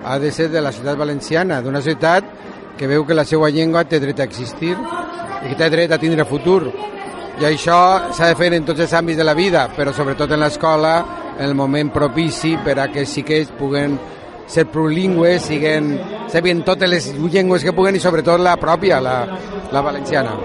ha 0.04 0.18
de 0.18 0.32
ser 0.32 0.50
de 0.50 0.62
la 0.62 0.72
ciutat 0.72 0.98
valenciana, 0.98 1.62
d'una 1.62 1.82
ciutat 1.82 2.24
que 2.78 2.88
veu 2.88 3.06
que 3.06 3.14
la 3.14 3.26
seva 3.26 3.50
llengua 3.50 3.84
té 3.84 4.00
dret 4.00 4.20
a 4.20 4.24
existir 4.24 4.78
i 4.78 5.50
que 5.50 5.56
té 5.60 5.70
dret 5.70 5.92
a 5.92 6.00
tindre 6.00 6.26
futur. 6.26 6.72
I 7.38 7.44
això 7.44 8.14
s'ha 8.14 8.32
de 8.32 8.36
fer 8.36 8.54
en 8.54 8.64
tots 8.66 8.80
els 8.80 8.94
àmbits 8.94 9.18
de 9.18 9.26
la 9.28 9.36
vida, 9.36 9.68
però 9.76 9.92
sobretot 9.94 10.32
en 10.32 10.40
l'escola, 10.40 10.94
en 11.38 11.46
el 11.46 11.54
moment 11.54 11.92
propici 11.92 12.56
per 12.64 12.80
a 12.80 12.88
que 12.88 13.06
sí 13.06 13.24
que 13.24 13.46
puguen 13.58 14.00
ser 14.48 14.68
plurilingües, 14.72 15.48
siguen, 15.48 15.96
sabien 16.32 16.64
totes 16.68 16.90
les 16.90 17.10
llengües 17.30 17.64
que 17.64 17.76
puguen 17.76 17.96
i 17.96 18.04
sobretot 18.04 18.42
la 18.42 18.58
pròpia, 18.60 19.02
la, 19.04 19.18
la 19.72 19.82
valenciana. 19.84 20.38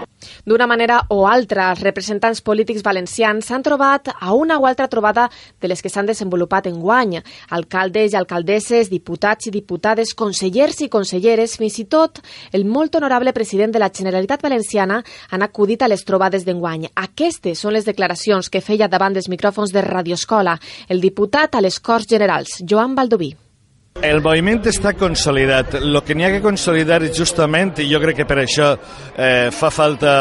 D'una 0.45 0.67
manera 0.67 1.01
o 1.11 1.27
altra, 1.27 1.69
els 1.71 1.83
representants 1.83 2.41
polítics 2.43 2.83
valencians 2.83 3.47
s'han 3.47 3.63
trobat 3.63 4.11
a 4.13 4.33
una 4.35 4.59
o 4.59 4.67
altra 4.67 4.89
trobada 4.91 5.29
de 5.61 5.71
les 5.71 5.83
que 5.83 5.91
s'han 5.91 6.07
desenvolupat 6.07 6.67
en 6.71 6.81
guany. 6.83 7.21
Alcaldes 7.51 8.13
i 8.13 8.19
alcaldesses, 8.19 8.91
diputats 8.91 9.47
i 9.47 9.55
diputades, 9.55 10.15
consellers 10.19 10.81
i 10.83 10.91
conselleres, 10.91 11.57
fins 11.59 11.79
i 11.79 11.87
tot 11.87 12.23
el 12.53 12.67
molt 12.67 12.99
honorable 12.99 13.35
president 13.35 13.75
de 13.75 13.83
la 13.83 13.91
Generalitat 13.95 14.43
Valenciana 14.43 15.03
han 15.31 15.47
acudit 15.47 15.83
a 15.83 15.91
les 15.91 16.05
trobades 16.05 16.47
d'enguany. 16.47 16.89
Aquestes 16.95 17.63
són 17.63 17.75
les 17.79 17.87
declaracions 17.87 18.51
que 18.51 18.65
feia 18.65 18.91
davant 18.91 19.15
dels 19.15 19.31
micròfons 19.31 19.75
de 19.75 19.87
Radioscola 19.87 20.59
el 20.89 21.01
diputat 21.01 21.55
a 21.55 21.63
les 21.63 21.79
Corts 21.81 22.11
Generals, 22.11 22.61
Joan 22.67 22.95
Baldoví. 22.99 23.37
El 24.03 24.19
moviment 24.19 24.59
està 24.67 24.91
consolidat. 24.99 25.77
El 25.79 26.01
que 26.03 26.17
n'hi 26.19 26.25
ha 26.27 26.33
que 26.33 26.43
consolidar 26.43 26.99
és 27.07 27.15
justament, 27.15 27.71
i 27.79 27.87
jo 27.87 28.01
crec 28.03 28.17
que 28.19 28.27
per 28.27 28.41
això 28.43 28.73
eh, 28.75 29.49
fa 29.55 29.71
falta 29.71 30.15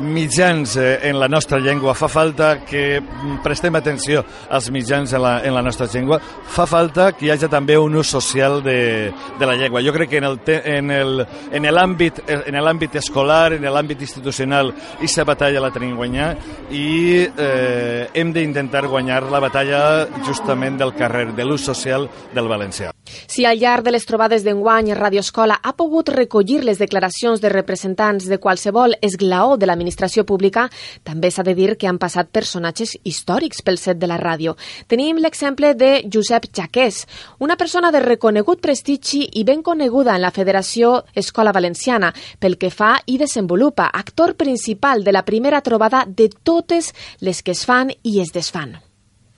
mitjans 0.00 0.76
eh, 0.76 0.98
en 1.08 1.18
la 1.20 1.28
nostra 1.28 1.58
llengua, 1.58 1.94
fa 1.94 2.08
falta 2.08 2.64
que 2.64 3.02
prestem 3.42 3.74
atenció 3.76 4.24
als 4.50 4.70
mitjans 4.70 5.12
en 5.12 5.22
la, 5.22 5.34
en 5.44 5.54
la 5.54 5.62
nostra 5.62 5.86
llengua, 5.92 6.20
fa 6.20 6.66
falta 6.66 7.12
que 7.12 7.26
hi 7.26 7.32
hagi 7.34 7.48
també 7.52 7.78
un 7.78 7.96
ús 7.96 8.10
social 8.10 8.62
de, 8.62 9.12
de 9.38 9.46
la 9.46 9.56
llengua. 9.56 9.82
Jo 9.84 9.92
crec 9.92 10.10
que 10.10 10.18
en 10.18 10.24
el, 10.24 10.38
en 10.46 10.90
el, 10.90 11.26
en 11.52 11.64
en 11.64 12.88
escolar, 12.94 13.52
en 13.52 13.64
l'àmbit 13.64 14.00
institucional, 14.00 14.72
aquesta 14.96 15.24
batalla 15.24 15.62
la 15.62 15.70
tenim 15.74 15.96
guanyar 15.96 16.34
i 16.70 17.26
eh, 17.26 18.08
hem 18.14 18.32
d'intentar 18.32 18.86
guanyar 18.88 19.22
la 19.30 19.40
batalla 19.40 20.06
justament 20.26 20.78
del 20.78 20.94
carrer, 20.94 21.32
de 21.34 21.44
l'ús 21.44 21.64
social 21.64 22.08
del 22.34 22.48
valencià. 22.48 22.92
Si 23.04 23.44
al 23.44 23.58
llarg 23.60 23.84
de 23.84 23.92
les 23.92 24.06
trobades 24.06 24.44
d'enguany 24.44 24.94
Radio 24.96 25.20
Escola 25.20 25.58
ha 25.62 25.74
pogut 25.76 26.08
recollir 26.08 26.62
les 26.64 26.80
declaracions 26.80 27.40
de 27.40 27.52
representants 27.52 28.28
de 28.30 28.38
qualsevol 28.40 28.96
esglaó 29.02 29.56
de 29.56 29.68
l'administració 29.84 30.24
pública, 30.24 30.68
també 31.04 31.30
s'ha 31.30 31.44
de 31.44 31.54
dir 31.54 31.76
que 31.76 31.88
han 31.88 31.98
passat 32.00 32.30
personatges 32.32 32.96
històrics 33.04 33.62
pel 33.62 33.78
set 33.78 34.00
de 34.00 34.08
la 34.08 34.18
ràdio. 34.18 34.56
Tenim 34.88 35.20
l'exemple 35.20 35.74
de 35.74 36.04
Josep 36.10 36.48
Jaqués, 36.54 37.04
una 37.38 37.56
persona 37.56 37.92
de 37.92 38.00
reconegut 38.00 38.62
prestigi 38.64 39.24
i 39.32 39.44
ben 39.44 39.62
coneguda 39.62 40.16
en 40.16 40.22
la 40.22 40.32
Federació 40.32 41.04
Escola 41.14 41.52
Valenciana 41.52 42.12
pel 42.40 42.56
que 42.56 42.70
fa 42.70 42.96
i 43.06 43.18
desenvolupa, 43.18 43.90
actor 43.92 44.34
principal 44.36 45.04
de 45.04 45.12
la 45.12 45.24
primera 45.24 45.60
trobada 45.60 46.04
de 46.06 46.30
totes 46.42 46.92
les 47.20 47.42
que 47.42 47.52
es 47.52 47.64
fan 47.66 47.92
i 48.02 48.20
es 48.20 48.32
desfan. 48.32 48.74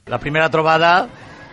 La 0.07 0.21
primera 0.23 0.49
trobada 0.51 1.09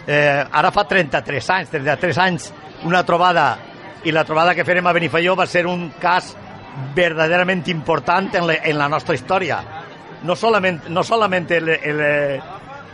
eh, 0.06 0.46
ara 0.52 0.72
fa 0.72 0.86
33 0.86 1.50
anys, 1.50 1.70
33 1.74 2.18
anys, 2.22 2.52
una 2.86 3.02
trobada, 3.04 3.58
i 4.04 4.12
la 4.12 4.26
trobada 4.28 4.54
que 4.54 4.66
farem 4.68 4.86
a 4.86 4.94
Benifaió 4.94 5.34
va 5.36 5.48
ser 5.48 5.66
un 5.66 5.88
cas 6.00 6.34
verdaderament 6.96 7.68
important 7.68 8.34
en, 8.36 8.48
le, 8.48 8.60
en 8.64 8.78
la 8.78 8.90
nostra 8.90 9.16
història. 9.16 9.60
No 10.24 10.36
solament, 10.36 10.88
no 10.90 11.04
solament 11.04 11.52
el, 11.52 11.70
el, 11.70 12.02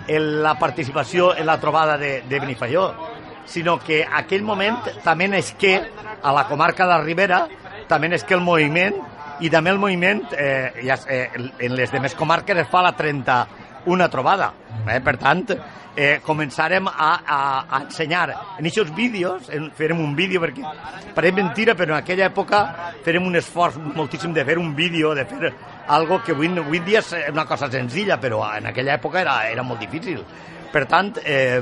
el, 0.08 0.28
la 0.44 0.56
participació 0.60 1.36
en 1.38 1.46
la 1.46 1.60
trobada 1.60 1.98
de, 1.98 2.24
de 2.28 2.40
Benifaió, 2.40 2.90
sinó 3.46 3.80
que 3.80 4.04
aquell 4.06 4.44
moment 4.46 4.78
també 5.04 5.30
és 5.38 5.54
que 5.58 5.78
a 6.22 6.34
la 6.34 6.46
comarca 6.48 6.86
de 6.86 6.94
la 6.94 7.02
Ribera 7.02 7.46
també 7.90 8.12
és 8.14 8.24
que 8.24 8.38
el 8.38 8.46
moviment 8.46 8.98
i 9.40 9.50
també 9.50 9.72
el 9.72 9.80
moviment 9.80 10.22
eh, 10.38 10.84
ja, 10.84 11.00
eh, 11.08 11.30
en 11.60 11.76
les 11.76 11.92
demés 11.92 12.16
comarques 12.16 12.58
es 12.58 12.68
fa 12.70 12.84
la 12.86 12.94
31 13.86 14.10
trobada. 14.10 14.54
Eh? 14.88 15.00
Per 15.02 15.16
tant, 15.18 15.46
eh, 15.96 16.20
començarem 16.24 16.88
a, 16.88 17.10
a, 17.20 17.40
a 17.68 17.82
ensenyar 17.84 18.30
en 18.32 18.68
aquests 18.70 18.94
vídeos, 18.96 19.50
en, 19.52 19.70
farem 19.76 20.00
un 20.00 20.16
vídeo 20.16 20.42
perquè 20.42 20.64
parem 21.16 21.42
mentira, 21.42 21.76
però 21.76 21.96
en 21.96 22.04
aquella 22.04 22.30
època 22.30 22.62
farem 23.06 23.28
un 23.28 23.36
esforç 23.36 23.80
moltíssim 23.98 24.34
de 24.34 24.46
fer 24.48 24.58
un 24.62 24.72
vídeo, 24.78 25.14
de 25.18 25.26
fer 25.28 25.54
algo 25.90 26.22
que 26.24 26.32
avui, 26.32 26.52
avui 26.62 26.80
dia 26.86 27.02
és 27.04 27.12
una 27.34 27.46
cosa 27.50 27.70
senzilla, 27.72 28.20
però 28.22 28.46
en 28.56 28.70
aquella 28.72 28.96
època 28.96 29.20
era, 29.26 29.42
era 29.50 29.66
molt 29.66 29.82
difícil. 29.84 30.24
Per 30.72 30.86
tant, 30.86 31.16
eh, 31.26 31.62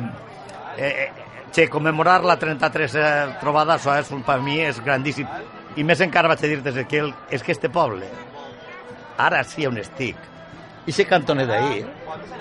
eh, 0.78 1.10
che, 1.54 1.70
commemorar 1.70 2.24
la 2.28 2.38
33 2.38 2.96
eh, 2.96 3.06
trobada, 3.42 3.80
això 3.80 3.96
és, 3.98 4.12
per 4.28 4.42
mi 4.44 4.60
és 4.62 4.82
grandíssim. 4.84 5.30
I 5.78 5.86
més 5.86 6.02
encara 6.02 6.30
vaig 6.30 6.44
a 6.44 6.50
dir-te 6.52 6.86
que 6.86 7.00
el, 7.02 7.14
és 7.32 7.42
que 7.42 7.54
este 7.56 7.70
poble, 7.74 8.10
ara 9.18 9.42
sí 9.48 9.66
on 9.66 9.78
estic, 9.82 10.18
i 10.86 10.94
ese 10.94 11.06
cantoner 11.10 11.48
d'ahir, 11.50 11.88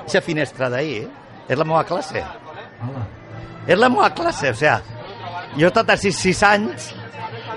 esa 0.06 0.22
finestra 0.22 0.70
d'ahir, 0.72 1.06
és 1.48 1.58
la 1.58 1.66
meva 1.66 1.84
classe. 1.86 2.22
És 3.66 3.78
la 3.78 3.90
meva 3.90 4.12
classe, 4.14 4.50
o 4.50 4.58
sea, 4.58 4.78
jo 5.58 5.70
tot 5.74 5.90
a 5.90 5.96
6, 5.98 6.22
6 6.22 6.42
anys, 6.46 6.88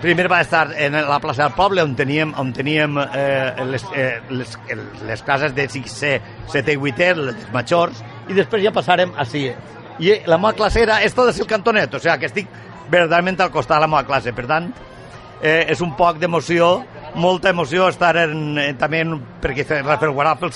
primer 0.02 0.30
va 0.32 0.40
estar 0.42 0.70
en 0.80 0.96
la 0.96 1.20
plaça 1.20 1.44
del 1.44 1.56
poble 1.58 1.84
on 1.84 1.96
teníem, 1.96 2.32
on 2.40 2.54
teníem 2.56 2.98
eh, 3.04 3.66
les, 3.68 3.84
eh, 3.96 4.22
les, 4.32 4.56
les 5.06 5.24
classes 5.28 5.54
de 5.56 5.68
6C, 5.68 6.14
7 6.54 6.76
i 6.76 6.80
8 6.80 7.10
les 7.20 7.50
majors, 7.54 8.04
i 8.30 8.38
després 8.38 8.64
ja 8.64 8.74
passarem 8.76 9.12
així. 9.20 9.50
I 10.00 10.22
la 10.30 10.40
meva 10.40 10.56
classe 10.56 10.80
era, 10.82 11.02
és 11.04 11.16
tot 11.16 11.30
el 11.30 11.48
cantonet, 11.48 11.94
o 11.94 12.00
sea, 12.00 12.18
que 12.18 12.30
estic 12.30 12.48
verdaderament 12.90 13.42
al 13.44 13.52
costat 13.52 13.78
de 13.78 13.84
la 13.86 13.92
meva 13.92 14.06
classe, 14.08 14.34
per 14.34 14.48
tant, 14.48 14.72
eh, 15.42 15.66
és 15.70 15.82
un 15.84 15.92
poc 16.00 16.20
d'emoció, 16.22 16.72
molta 17.20 17.52
emoció 17.52 17.90
estar 17.90 18.16
en, 18.24 18.58
en, 18.58 18.78
també 18.80 19.04
en, 19.04 19.18
perquè 19.42 19.66
Rafael 19.82 20.14
Guarafel 20.16 20.54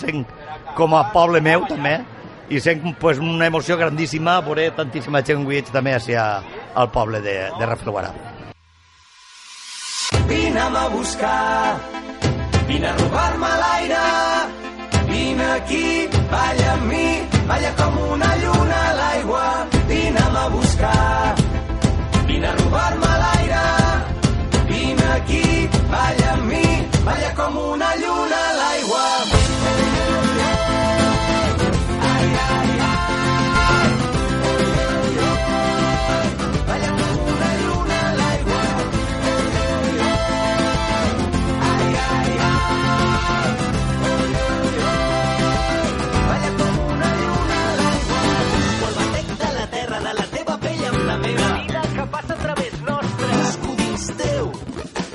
com 0.76 0.96
a 0.98 1.04
poble 1.14 1.42
meu 1.42 1.66
també, 1.70 1.98
i 2.50 2.60
sent 2.62 2.84
pues, 3.00 3.20
una 3.20 3.48
emoció 3.48 3.78
grandíssima 3.80 4.40
veure 4.46 4.70
tantíssima 4.78 5.24
gent 5.26 5.46
guits 5.48 5.72
també 5.74 5.96
hacia 5.96 6.26
al 6.76 6.92
poble 6.92 7.22
de, 7.22 7.36
de 7.60 7.70
Rafelguarà. 7.70 8.12
Vine'm 10.28 10.76
a 10.76 10.88
buscar, 10.94 11.78
vine 12.68 12.88
a 12.90 12.94
robar-me 12.98 13.52
l'aire, 13.62 14.04
vine 15.10 15.48
aquí, 15.58 16.08
balla 16.32 16.72
amb 16.74 16.90
mi, 16.92 17.08
balla 17.50 17.74
com 17.80 18.00
una 18.14 18.32
lluna 18.44 18.82
a 18.90 18.96
l'aigua, 19.00 19.46
vine'm 19.92 20.42
a 20.44 20.48
buscar, 20.56 21.36
vine 22.28 22.48
a 22.48 22.56
robar-me 22.62 23.14
l'aire, 23.24 23.64
vine 24.72 25.08
aquí, 25.20 25.46
balla 25.92 26.36
amb 26.38 26.52
mi, 26.52 26.68
balla 27.06 27.34
com 27.42 27.64
una 27.70 27.96
lluna 28.04 28.44
a 28.50 28.60
l'aigua. 28.62 29.43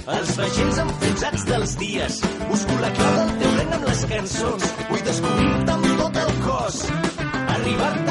Els 0.09 0.31
vaixells 0.41 0.79
enfonsats 0.81 1.43
dels 1.45 1.75
dies. 1.77 2.15
Busco 2.49 2.77
la 2.81 2.89
clau 2.97 3.17
del 3.19 3.33
teu 3.43 3.57
regne 3.59 3.77
amb 3.77 3.89
les 3.91 4.05
cançons. 4.13 4.69
Vull 4.89 5.03
descobrir-te 5.09 5.75
amb 5.75 5.89
tot 6.01 6.21
el 6.23 6.33
cos. 6.47 6.79
Arribar-te 7.57 8.08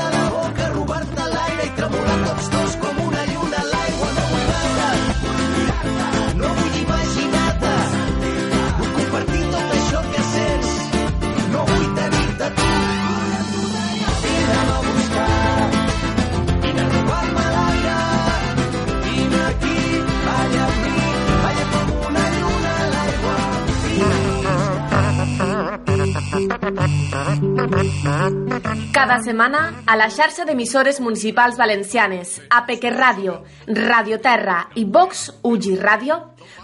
Cada 28.94 29.18
setmana, 29.24 29.84
a 29.86 29.96
la 30.00 30.08
xarxa 30.14 30.46
d'emissores 30.48 31.02
municipals 31.04 31.58
valencianes, 31.60 32.38
a 32.50 32.64
Peque 32.66 32.92
Ràdio, 32.94 33.42
Radio 33.68 34.20
Terra 34.24 34.62
i 34.76 34.86
Vox 34.86 35.28
Ugi 35.44 35.76
Ràdio, 35.76 36.20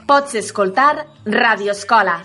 pots 0.08 0.36
escoltar 0.40 1.06
Radio 1.26 1.76
Escola, 1.76 2.22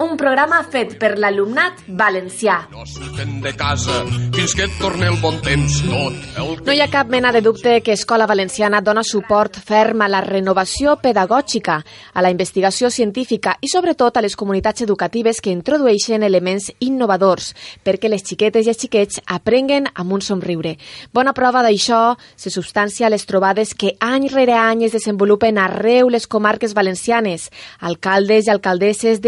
un 0.00 0.16
programa 0.16 0.62
fet 0.64 0.96
per 1.00 1.16
l'alumnat 1.18 1.82
valencià. 1.88 2.68
No 2.72 2.86
surten 2.88 3.40
de 3.44 3.52
casa 3.58 4.02
fins 4.32 4.54
que 4.56 4.66
et 4.66 4.76
torni 4.80 5.08
el 5.08 5.18
bon 5.20 5.38
temps 5.44 5.80
tot 5.84 6.66
No 6.66 6.72
hi 6.72 6.80
ha 6.80 6.88
cap 6.90 7.10
mena 7.12 7.32
de 7.32 7.42
dubte 7.44 7.80
que 7.82 7.92
Escola 7.92 8.26
Valenciana 8.26 8.80
dona 8.80 9.02
suport 9.04 9.58
ferm 9.58 10.02
a 10.02 10.08
la 10.08 10.20
renovació 10.24 10.96
pedagògica, 11.02 11.78
a 12.14 12.22
la 12.22 12.30
investigació 12.30 12.90
científica 12.90 13.56
i 13.60 13.68
sobretot 13.68 14.16
a 14.16 14.22
les 14.24 14.36
comunitats 14.36 14.82
educatives 14.86 15.40
que 15.42 15.52
introdueixen 15.52 16.22
elements 16.22 16.70
innovadors 16.80 17.52
perquè 17.84 18.08
les 18.08 18.24
xiquetes 18.26 18.66
i 18.66 18.72
els 18.72 18.80
xiquets 18.80 19.20
aprenguen 19.26 19.88
amb 19.94 20.12
un 20.12 20.22
somriure. 20.22 20.76
Bona 21.12 21.34
prova 21.36 21.62
d'això 21.64 22.16
se 22.36 22.50
substancia 22.50 23.06
a 23.06 23.12
les 23.12 23.26
trobades 23.26 23.74
que 23.74 23.96
any 24.00 24.28
rere 24.32 24.56
any 24.56 24.84
es 24.86 24.96
desenvolupen 24.96 25.58
arreu 25.58 26.08
les 26.08 26.26
comarques 26.26 26.74
valencianes, 26.74 27.50
alcaldes 27.80 28.46
i 28.46 28.54
alcaldesses 28.54 29.20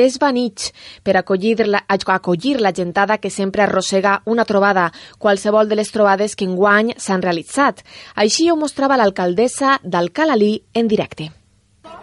desvanits 0.54 0.72
per 1.02 1.16
acollir 1.16 1.66
la, 1.66 1.84
acollir 1.88 2.60
la 2.60 2.72
gentada 2.72 3.18
que 3.18 3.30
sempre 3.30 3.62
arrossega 3.62 4.22
una 4.26 4.44
trobada, 4.44 4.92
qualsevol 5.18 5.68
de 5.68 5.76
les 5.76 5.90
trobades 5.90 6.36
que 6.36 6.44
enguany 6.44 6.94
s'han 6.96 7.22
realitzat. 7.22 7.82
Així 8.14 8.50
ho 8.50 8.56
mostrava 8.56 8.96
l'alcaldessa 8.96 9.80
d'Alcalalí 9.82 10.62
en 10.74 10.88
directe. 10.88 11.30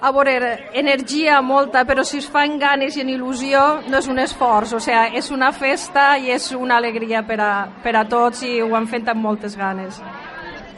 A 0.01 0.11
veure, 0.11 0.69
energia 0.73 1.41
molta, 1.41 1.85
però 1.85 2.03
si 2.03 2.17
es 2.17 2.27
fa 2.27 2.45
en 2.45 2.57
ganes 2.59 2.97
i 2.97 3.01
en 3.01 3.09
il·lusió 3.09 3.83
no 3.87 3.97
és 3.97 4.07
un 4.07 4.19
esforç, 4.19 4.73
o 4.73 4.79
sigui, 4.79 5.17
és 5.17 5.29
una 5.31 5.51
festa 5.51 6.17
i 6.17 6.31
és 6.31 6.51
una 6.53 6.77
alegria 6.77 7.21
per 7.23 7.39
a, 7.39 7.53
per 7.83 7.95
a 7.95 8.05
tots 8.09 8.41
i 8.43 8.61
ho 8.61 8.75
han 8.75 8.87
fet 8.87 9.07
amb 9.09 9.21
moltes 9.21 9.55
ganes. 9.57 10.01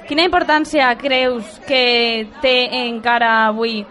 Quina 0.07 0.25
importància 0.27 0.91
creus 0.99 1.59
que 1.67 2.27
té 2.41 2.57
encara 2.83 3.45
avui 3.47 3.85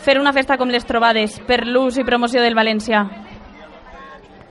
fer 0.00 0.18
una 0.18 0.32
festa 0.32 0.56
com 0.56 0.70
les 0.72 0.86
trobades 0.88 1.36
per 1.44 1.66
l'ús 1.66 1.98
i 1.98 2.04
promoció 2.04 2.40
del 2.40 2.56
valencià? 2.56 3.27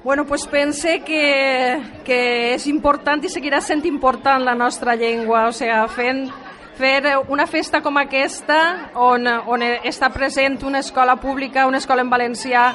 Bueno, 0.08 0.24
pues 0.24 0.48
pense 0.48 1.02
que, 1.02 1.82
que 2.06 2.54
és 2.54 2.66
important 2.72 3.20
i 3.20 3.28
seguirà 3.28 3.58
sent 3.60 3.82
important 3.90 4.40
la 4.40 4.54
nostra 4.56 4.94
llengua, 4.96 5.42
o 5.50 5.52
sigui, 5.52 5.76
fent, 5.92 6.22
fer 6.78 7.02
una 7.28 7.44
festa 7.44 7.82
com 7.84 8.00
aquesta 8.00 8.60
on, 9.04 9.28
on 9.28 9.66
està 9.68 10.08
present 10.16 10.56
una 10.64 10.80
escola 10.80 11.18
pública, 11.20 11.68
una 11.68 11.84
escola 11.84 12.06
en 12.08 12.14
valencià 12.16 12.70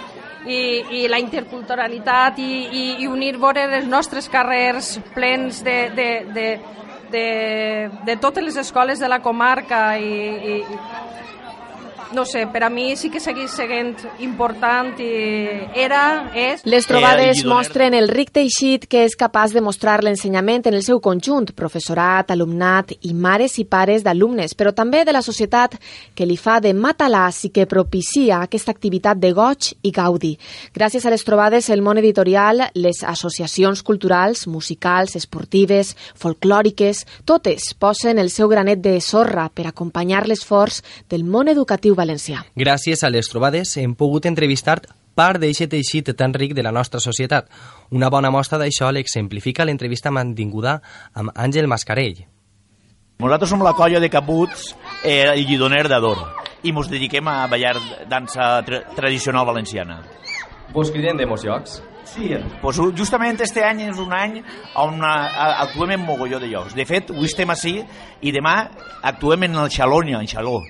i, 0.44 0.60
i 0.98 1.02
la 1.08 1.22
interculturalitat 1.24 2.36
i, 2.36 2.50
i, 2.68 2.84
i 3.00 3.08
unir 3.08 3.38
veure 3.40 3.64
els 3.78 3.88
nostres 3.88 4.28
carrers 4.28 4.98
plens 5.16 5.64
de, 5.64 5.78
de, 5.96 6.10
de, 6.36 6.46
de, 7.16 7.26
de 8.12 8.18
totes 8.20 8.44
les 8.44 8.60
escoles 8.60 9.00
de 9.00 9.08
la 9.08 9.22
comarca 9.24 9.86
i, 9.96 10.12
i 10.58 10.60
no 12.12 12.24
sé, 12.24 12.46
per 12.52 12.62
a 12.64 12.70
mi 12.70 12.94
sí 12.96 13.10
que 13.10 13.20
segueix 13.20 13.52
sent 13.56 13.96
important 14.22 14.98
i 15.00 15.10
era, 15.78 16.30
és... 16.36 16.62
Les 16.68 16.86
trobades 16.86 17.42
mostren 17.48 17.94
el 17.96 18.08
ric 18.12 18.32
teixit 18.34 18.86
que 18.90 19.04
és 19.06 19.16
capaç 19.18 19.54
de 19.56 19.62
mostrar 19.64 20.00
l'ensenyament 20.04 20.68
en 20.68 20.76
el 20.76 20.84
seu 20.84 21.00
conjunt, 21.00 21.50
professorat, 21.56 22.30
alumnat 22.30 22.92
i 23.08 23.14
mares 23.14 23.58
i 23.58 23.64
pares 23.64 24.04
d'alumnes, 24.04 24.54
però 24.58 24.74
també 24.76 25.02
de 25.04 25.14
la 25.14 25.22
societat 25.24 25.78
que 26.14 26.26
li 26.28 26.36
fa 26.36 26.58
de 26.60 26.74
matalàs 26.76 27.42
i 27.48 27.52
que 27.54 27.66
propicia 27.70 28.42
aquesta 28.42 28.72
activitat 28.74 29.20
de 29.22 29.32
goig 29.32 29.72
i 29.82 29.92
gaudi. 29.94 30.34
Gràcies 30.74 31.06
a 31.06 31.12
les 31.14 31.24
trobades, 31.24 31.70
el 31.70 31.82
món 31.82 32.00
editorial, 32.02 32.68
les 32.74 33.02
associacions 33.02 33.82
culturals, 33.82 34.46
musicals, 34.46 35.16
esportives, 35.16 35.96
folclòriques, 36.18 37.06
totes 37.24 37.72
posen 37.74 38.20
el 38.20 38.30
seu 38.30 38.50
granet 38.52 38.82
de 38.84 38.98
sorra 39.00 39.48
per 39.48 39.66
acompanyar 39.68 40.26
l'esforç 40.28 40.82
del 41.08 41.24
món 41.24 41.48
educatiu 41.48 41.96
valencià. 42.02 42.42
Gràcies 42.58 43.02
a 43.02 43.10
les 43.12 43.30
trobades 43.30 43.76
hem 43.80 43.94
pogut 43.98 44.26
entrevistar 44.28 44.80
part 45.14 45.40
d'eixe 45.40 45.68
teixit 45.70 46.12
tan 46.18 46.34
ric 46.34 46.54
de 46.56 46.64
la 46.66 46.72
nostra 46.72 47.00
societat. 47.00 47.48
Una 47.90 48.10
bona 48.10 48.30
mostra 48.30 48.58
d'això 48.60 48.90
l'exemplifica 48.90 49.66
l'entrevista 49.68 50.10
mantinguda 50.10 50.80
amb 51.14 51.32
Àngel 51.34 51.68
Mascarell. 51.68 52.24
Nosaltres 53.22 53.52
som 53.52 53.62
la 53.62 53.76
colla 53.78 54.00
de 54.02 54.10
cabuts 54.10 54.72
eh, 55.04 55.30
i 55.38 55.44
llidoner 55.46 55.86
d'Ador 55.88 56.24
i 56.62 56.70
ens 56.70 56.88
dediquem 56.90 57.28
a 57.28 57.46
ballar 57.50 57.76
dansa 58.10 58.62
tra 58.66 58.82
tradicional 58.96 59.46
valenciana. 59.46 60.02
Vos 60.72 60.90
criden 60.90 61.18
de 61.18 61.26
mos 61.26 61.44
llocs? 61.44 61.82
Sí, 62.12 62.30
pues 62.60 62.78
justament 62.96 63.40
este 63.40 63.62
any 63.64 63.86
és 63.86 63.98
un 63.98 64.12
any 64.12 64.38
on 64.76 65.00
uh, 65.00 65.10
actuem 65.64 65.94
en 65.96 66.04
mogolló 66.04 66.40
de 66.40 66.48
llocs. 66.50 66.74
De 66.74 66.84
fet, 66.88 67.10
avui 67.10 67.28
estem 67.28 67.50
així 67.50 67.78
i 68.20 68.32
demà 68.34 68.56
actuem 69.02 69.48
en 69.48 69.58
el 69.62 69.70
Xalònia, 69.72 70.20
en 70.20 70.28
Xaló. 70.28 70.60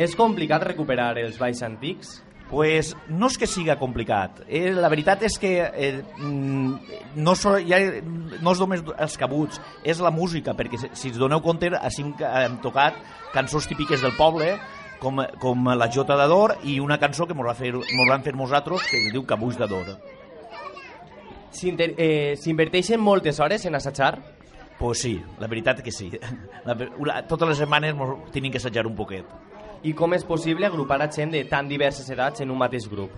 És 0.00 0.16
complicat 0.16 0.64
recuperar 0.64 1.12
els 1.20 1.36
balls 1.36 1.60
antics? 1.66 2.20
Pues 2.50 2.94
no 3.12 3.28
és 3.30 3.36
que 3.38 3.46
siga 3.46 3.76
complicat. 3.78 4.40
Eh, 4.48 4.72
la 4.74 4.88
veritat 4.90 5.20
és 5.28 5.36
que 5.38 5.50
eh, 5.60 6.00
no, 6.18 7.34
so, 7.38 7.52
ja, 7.62 7.78
no 8.00 8.54
és 8.54 8.62
només 8.62 8.82
els 8.90 9.16
cabuts, 9.20 9.60
és 9.86 10.00
la 10.02 10.10
música, 10.10 10.56
perquè 10.58 10.80
si 10.88 11.12
us 11.12 11.18
doneu 11.20 11.42
compte, 11.44 11.68
així 11.78 12.02
hem 12.02 12.56
tocat 12.64 12.96
cançons 13.34 13.68
típiques 13.70 14.02
del 14.02 14.16
poble, 14.16 14.56
com, 15.04 15.20
com 15.38 15.70
la 15.76 15.90
Jota 15.92 16.16
d'Ador 16.18 16.56
i 16.64 16.80
una 16.80 16.98
cançó 16.98 17.28
que 17.28 17.36
ens 17.36 18.08
van 18.10 18.24
fer 18.24 18.34
nosaltres 18.34 18.88
que 18.88 19.04
es 19.04 19.12
diu 19.12 19.22
Cabuix 19.28 19.60
d'Ador. 19.60 19.94
S'inverteixen 21.54 22.98
eh, 22.98 23.04
moltes 23.04 23.38
hores 23.38 23.68
en 23.68 23.76
assajar? 23.76 24.16
Pues 24.80 25.04
sí, 25.04 25.20
la 25.38 25.46
veritat 25.46 25.84
que 25.84 25.92
sí. 25.92 26.10
La, 26.64 26.74
la, 27.04 27.22
totes 27.28 27.48
les 27.52 27.58
setmanes 27.62 27.94
tenim 28.32 28.52
que 28.52 28.58
assajar 28.58 28.86
un 28.88 28.96
poquet. 28.96 29.28
I 29.82 29.94
com 29.96 30.12
és 30.12 30.24
possible 30.28 30.66
agrupar 30.68 30.98
a 31.00 31.08
gent 31.08 31.30
de 31.32 31.44
tan 31.48 31.68
diverses 31.68 32.08
edats 32.12 32.42
en 32.44 32.50
un 32.52 32.58
mateix 32.60 32.88
grup? 32.90 33.14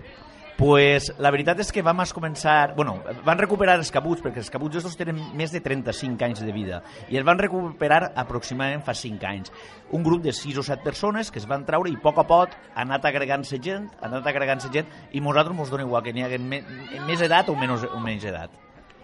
Pues 0.53 1.09
la 1.17 1.31
veritat 1.33 1.59
és 1.59 1.71
que 1.73 1.81
vam 1.81 1.97
començar... 2.13 2.75
Bueno, 2.77 2.99
van 3.25 3.39
recuperar 3.39 3.75
els 3.79 3.89
cabuts, 3.91 4.21
perquè 4.21 4.37
els 4.39 4.51
cabuts 4.53 4.77
estos 4.77 4.95
tenen 4.95 5.17
més 5.35 5.51
de 5.51 5.59
35 5.59 6.23
anys 6.23 6.43
de 6.45 6.53
vida, 6.53 6.83
i 7.09 7.17
els 7.17 7.25
van 7.25 7.41
recuperar 7.41 8.13
aproximadament 8.15 8.85
fa 8.85 8.93
5 8.93 9.27
anys. 9.27 9.51
Un 9.91 10.03
grup 10.05 10.21
de 10.23 10.31
6 10.31 10.61
o 10.61 10.63
7 10.63 10.85
persones 10.85 11.31
que 11.31 11.41
es 11.41 11.49
van 11.49 11.65
treure 11.65 11.89
i 11.89 11.97
a 11.97 12.03
poc 12.03 12.21
a 12.21 12.27
poc 12.29 12.53
ha 12.53 12.85
anat 12.85 13.09
agregant-se 13.09 13.59
gent, 13.59 13.89
ha 13.99 14.07
anat 14.11 14.29
agregant-se 14.29 14.69
gent, 14.71 14.87
i 15.11 15.19
nosaltres 15.19 15.57
ens 15.57 15.73
dona 15.73 15.87
igual 15.89 16.05
que 16.05 16.13
n'hi 16.13 16.27
hagi 16.27 16.39
més 16.39 17.25
edat 17.25 17.49
o 17.49 17.57
menys, 17.57 17.89
o 17.89 17.99
menys 17.99 18.29
edat. 18.29 18.53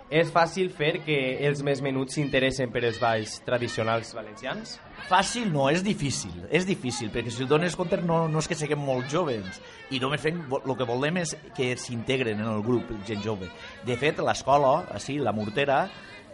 És 0.10 0.32
fàcil 0.34 0.72
fer 0.74 1.04
que 1.06 1.16
els 1.46 1.60
més 1.62 1.84
menuts 1.86 2.16
s'interessen 2.18 2.72
per 2.74 2.82
els 2.88 2.98
balls 2.98 3.36
tradicionals 3.46 4.10
valencians? 4.18 4.72
Fàcil 5.06 5.52
no, 5.54 5.68
és 5.70 5.84
difícil, 5.86 6.34
és 6.50 6.66
difícil, 6.66 7.12
perquè 7.14 7.30
si 7.30 7.46
ho 7.46 7.50
dones 7.50 7.76
compte 7.78 8.00
no, 8.02 8.24
no 8.26 8.42
és 8.42 8.50
que 8.50 8.58
siguem 8.58 8.82
molt 8.82 9.06
joves, 9.14 9.60
i 9.94 10.02
només 10.02 10.24
fem, 10.24 10.40
el 10.58 10.74
que 10.80 10.88
volem 10.90 11.22
és 11.22 11.36
que 11.54 11.76
s'integren 11.78 12.42
en 12.42 12.50
el 12.56 12.66
grup 12.66 12.90
gent 13.06 13.22
jove. 13.22 13.52
De 13.86 14.00
fet, 14.02 14.18
l'escola, 14.26 14.80
així, 14.98 15.20
la 15.22 15.36
Mortera, 15.36 15.84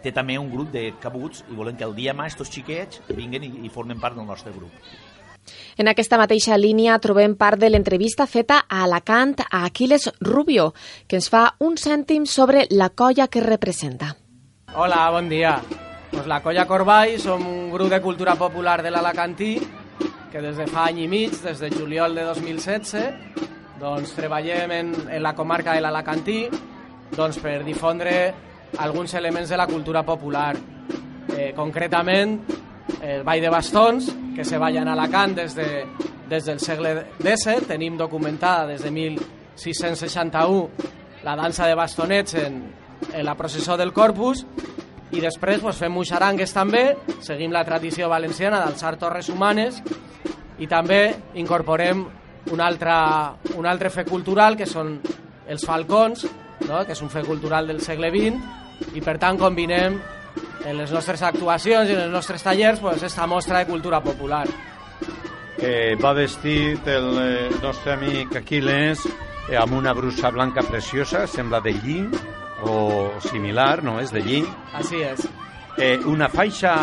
té 0.00 0.14
també 0.14 0.38
un 0.40 0.48
grup 0.48 0.72
de 0.72 0.86
cabuts 1.02 1.44
i 1.50 1.58
volem 1.60 1.76
que 1.76 1.84
el 1.84 1.92
dia 2.00 2.16
mà 2.16 2.30
estos 2.32 2.48
xiquets 2.52 3.04
vinguen 3.12 3.44
i, 3.44 3.52
i 3.68 3.74
formen 3.76 4.00
part 4.00 4.16
del 4.16 4.24
nostre 4.24 4.56
grup. 4.56 4.72
En 5.76 5.88
aquesta 5.88 6.18
mateixa 6.18 6.58
línia 6.58 6.98
trobem 6.98 7.36
part 7.36 7.60
de 7.60 7.70
l'entrevista 7.70 8.26
feta 8.26 8.64
a 8.68 8.82
Alacant 8.84 9.36
a 9.50 9.64
Aquiles 9.64 10.10
Rubio, 10.20 10.72
que 11.06 11.16
ens 11.20 11.30
fa 11.30 11.54
un 11.60 11.76
cèntim 11.76 12.26
sobre 12.26 12.66
la 12.70 12.90
colla 12.90 13.28
que 13.28 13.40
representa. 13.44 14.14
Hola, 14.74 15.10
bon 15.10 15.28
dia. 15.28 15.60
Pues 16.10 16.26
la 16.26 16.42
colla 16.42 16.66
Corball 16.66 17.18
som 17.20 17.46
un 17.46 17.70
grup 17.70 17.90
de 17.90 18.00
cultura 18.00 18.36
popular 18.36 18.82
de 18.82 18.90
l'Alacantí 18.90 19.56
que 20.32 20.40
des 20.42 20.56
de 20.56 20.66
fa 20.66 20.86
any 20.90 21.04
i 21.04 21.08
mig, 21.08 21.32
des 21.42 21.60
de 21.60 21.70
juliol 21.70 22.14
de 22.14 22.24
2016, 22.28 22.96
doncs 23.80 24.12
treballem 24.16 24.72
en, 24.72 24.94
en 25.08 25.22
la 25.22 25.34
comarca 25.36 25.72
de 25.72 25.80
l'Alacantí 25.80 26.42
doncs 27.16 27.38
per 27.40 27.62
difondre 27.64 28.12
alguns 28.82 29.14
elements 29.14 29.48
de 29.48 29.56
la 29.56 29.66
cultura 29.66 30.02
popular. 30.04 30.56
Eh, 31.36 31.52
concretament, 31.56 32.40
el 33.02 33.22
ball 33.24 33.40
de 33.40 33.50
bastons, 33.50 34.10
que 34.34 34.44
se 34.44 34.58
ballen 34.58 34.88
a 34.88 34.92
Alacant 34.92 35.34
des, 35.36 35.54
de, 35.54 35.86
des 36.28 36.44
del 36.44 36.60
segle 36.60 37.06
XVII. 37.18 37.66
Tenim 37.66 37.96
documentada 37.96 38.66
des 38.66 38.82
de 38.82 38.90
1661 38.90 40.70
la 41.24 41.36
dansa 41.36 41.66
de 41.66 41.74
bastonets 41.74 42.34
en, 42.34 42.60
en 43.12 43.24
la 43.24 43.34
processó 43.34 43.76
del 43.76 43.92
Corpus 43.92 44.44
i 45.14 45.20
després 45.22 45.60
pues, 45.62 45.78
fem 45.78 45.92
muixarangues 45.94 46.52
també, 46.54 46.96
seguim 47.22 47.52
la 47.54 47.64
tradició 47.64 48.08
valenciana 48.10 48.60
d'alçar 48.62 48.96
torres 48.98 49.28
humanes 49.30 49.80
i 50.58 50.66
també 50.66 51.14
incorporem 51.38 52.04
un 52.52 52.62
altre, 52.62 52.94
un 53.58 53.66
altre 53.66 53.90
fe 53.90 54.04
cultural 54.06 54.56
que 54.56 54.66
són 54.66 55.00
els 55.48 55.64
falcons, 55.66 56.26
no? 56.66 56.84
que 56.84 56.94
és 56.94 57.02
un 57.02 57.10
fe 57.10 57.22
cultural 57.26 57.66
del 57.70 57.80
segle 57.82 58.10
XX 58.14 58.94
i 58.98 59.02
per 59.02 59.16
tant 59.18 59.38
combinem 59.38 59.98
en 60.66 60.76
les 60.80 60.90
nostres 60.90 61.22
actuacions 61.22 61.88
i 61.88 61.94
en 61.94 62.02
els 62.08 62.12
nostres 62.12 62.42
tallers 62.42 62.80
pues, 62.82 63.02
esta 63.06 63.26
mostra 63.30 63.62
de 63.62 63.70
cultura 63.70 64.00
popular. 64.02 64.46
Eh, 65.56 65.96
va 66.02 66.12
vestit 66.12 66.86
el 66.90 67.06
eh, 67.22 67.50
nostre 67.62 67.94
amic 67.94 68.34
Aquiles 68.42 69.06
eh, 69.06 69.56
amb 69.56 69.78
una 69.78 69.94
brusa 69.96 70.30
blanca 70.34 70.66
preciosa, 70.66 71.24
sembla 71.30 71.62
de 71.64 71.72
lli, 71.78 72.00
o 72.66 73.12
similar, 73.24 73.82
no? 73.84 74.00
És 74.02 74.12
de 74.12 74.20
lli. 74.24 74.42
Així 74.74 75.00
és. 75.06 75.22
Eh, 75.76 75.96
una 76.08 76.28
faixa 76.32 76.74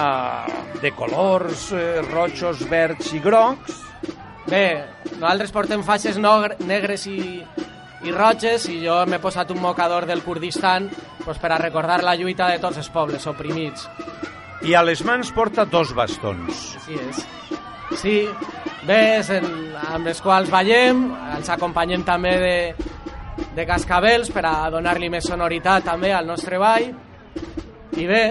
de 0.82 0.93
colors 0.96 1.72
eh, 1.74 2.02
rojos, 2.08 2.63
verds 2.69 3.13
i 3.13 3.22
grocs. 3.22 3.82
Bé, 4.48 4.65
nosaltres 5.17 5.54
portem 5.54 5.84
faixes 5.86 6.19
negres 6.19 7.08
i, 7.10 7.41
i 8.04 8.12
roges 8.12 8.68
i 8.72 8.80
jo 8.84 8.98
m'he 9.08 9.20
posat 9.24 9.52
un 9.56 9.62
mocador 9.63 10.06
del 10.10 10.24
Kurdistan 10.24 10.89
pues, 11.24 11.39
per 11.39 11.54
a 11.54 11.60
recordar 11.62 12.02
la 12.04 12.16
lluita 12.20 12.50
de 12.52 12.60
tots 12.60 12.82
els 12.82 12.89
pobles 12.92 13.28
oprimits. 13.32 13.88
I 14.63 14.76
a 14.76 14.84
les 14.84 15.04
mans 15.04 15.32
porta 15.36 15.66
dos 15.66 15.94
bastons. 15.96 16.66
Així 16.80 17.00
és. 17.00 17.24
Sí, 18.00 18.18
bé, 18.88 19.22
en, 19.36 19.48
amb 19.94 20.08
els 20.10 20.22
quals 20.24 20.50
ballem, 20.52 21.06
els 21.36 21.50
acompanyem 21.52 22.04
també 22.08 22.34
de, 22.42 22.58
de 23.56 23.66
cascabels 23.70 24.32
per 24.34 24.46
a 24.50 24.56
donar-li 24.74 25.12
més 25.13 25.28
sonoritat 25.30 25.86
també 25.92 26.13
al 26.13 26.28
nostre 26.28 26.60
ball. 26.62 26.89
I 28.00 28.08
bé, 28.10 28.24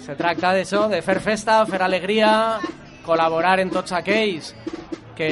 se 0.00 0.16
tracta 0.16 0.54
d'això, 0.56 0.86
de 0.88 1.02
fer 1.04 1.18
festa, 1.20 1.60
fer 1.68 1.82
alegria, 1.84 2.32
col·laborar 3.04 3.58
en 3.60 3.72
tots 3.74 3.92
aquells 3.98 4.54
que, 5.18 5.30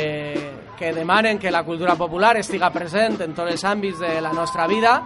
que 0.78 0.92
demanen 0.92 1.38
que 1.38 1.50
la 1.50 1.64
cultura 1.64 1.96
popular 1.96 2.36
estiga 2.38 2.70
present 2.70 3.18
en 3.24 3.34
tots 3.34 3.50
els 3.50 3.64
àmbits 3.66 3.98
de 3.98 4.20
la 4.22 4.32
nostra 4.32 4.68
vida 4.70 5.00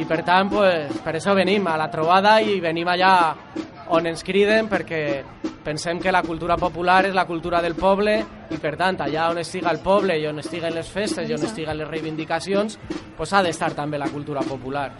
i 0.00 0.06
per 0.08 0.22
tant 0.24 0.48
pues, 0.50 0.96
per 1.04 1.14
això 1.18 1.34
venim 1.36 1.68
a 1.68 1.76
la 1.78 1.90
trobada 1.92 2.38
i 2.40 2.56
venim 2.60 2.88
allà 2.88 3.14
on 3.94 4.08
ens 4.08 4.24
criden 4.24 4.70
perquè 4.70 5.02
pensem 5.64 6.00
que 6.00 6.12
la 6.12 6.22
cultura 6.24 6.56
popular 6.56 7.04
és 7.06 7.14
la 7.14 7.26
cultura 7.28 7.60
del 7.62 7.76
poble 7.76 8.16
i 8.50 8.58
per 8.60 8.74
tant 8.80 9.04
allà 9.04 9.28
on 9.30 9.42
estiga 9.44 9.70
el 9.70 9.82
poble 9.84 10.16
i 10.18 10.26
on 10.26 10.40
estiguen 10.40 10.74
les 10.74 10.88
festes 10.88 11.28
i 11.28 11.36
on 11.36 11.44
estiguen 11.44 11.78
les 11.78 11.88
reivindicacions 11.88 12.80
pues, 13.16 13.32
ha 13.32 13.44
d'estar 13.44 13.74
també 13.76 14.00
la 14.00 14.08
cultura 14.08 14.40
popular. 14.40 14.90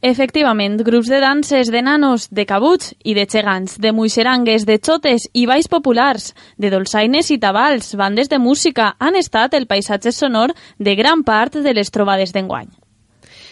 Efectivament, 0.00 0.76
grups 0.86 1.08
de 1.10 1.18
danses, 1.18 1.72
de 1.74 1.80
nanos, 1.82 2.28
de 2.30 2.44
cabuts 2.46 2.92
i 3.02 3.16
de 3.18 3.24
gegants, 3.26 3.80
de 3.82 3.90
muixerangues, 3.90 4.62
de 4.64 4.76
xotes 4.78 5.24
i 5.34 5.42
balls 5.50 5.66
populars, 5.66 6.34
de 6.56 6.70
dolçaines 6.70 7.32
i 7.34 7.38
tabals, 7.42 7.96
bandes 7.98 8.30
de 8.30 8.38
música, 8.38 8.92
han 9.00 9.18
estat 9.18 9.54
el 9.58 9.66
paisatge 9.66 10.12
sonor 10.12 10.54
de 10.78 10.94
gran 10.94 11.24
part 11.26 11.58
de 11.58 11.74
les 11.74 11.90
trobades 11.90 12.30
d'enguany. 12.32 12.70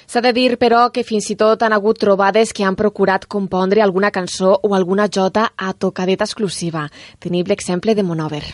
S'ha 0.06 0.22
de 0.22 0.30
dir, 0.32 0.54
però, 0.54 0.92
que 0.94 1.02
fins 1.02 1.26
i 1.34 1.34
tot 1.34 1.64
han 1.66 1.74
hagut 1.74 1.98
trobades 1.98 2.52
que 2.54 2.62
han 2.62 2.78
procurat 2.78 3.26
compondre 3.26 3.82
alguna 3.82 4.12
cançó 4.14 4.54
o 4.62 4.76
alguna 4.76 5.08
jota 5.10 5.50
a 5.56 5.72
tocadeta 5.74 6.30
exclusiva. 6.30 6.86
Tenim 7.18 7.42
l'exemple 7.50 7.96
de 7.98 8.06
Monover. 8.06 8.44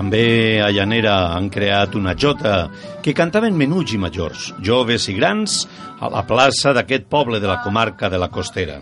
També 0.00 0.62
a 0.64 0.70
Llanera 0.72 1.14
han 1.34 1.50
creat 1.52 1.92
una 1.98 2.14
jota 2.16 2.70
que 3.04 3.12
cantaven 3.12 3.58
menuts 3.62 3.92
i 3.92 3.98
majors, 4.00 4.46
joves 4.64 5.10
i 5.12 5.16
grans, 5.18 5.66
a 6.00 6.08
la 6.08 6.22
plaça 6.24 6.72
d'aquest 6.72 7.04
poble 7.12 7.36
de 7.36 7.50
la 7.50 7.58
comarca 7.60 8.08
de 8.08 8.22
la 8.22 8.30
Costera. 8.32 8.78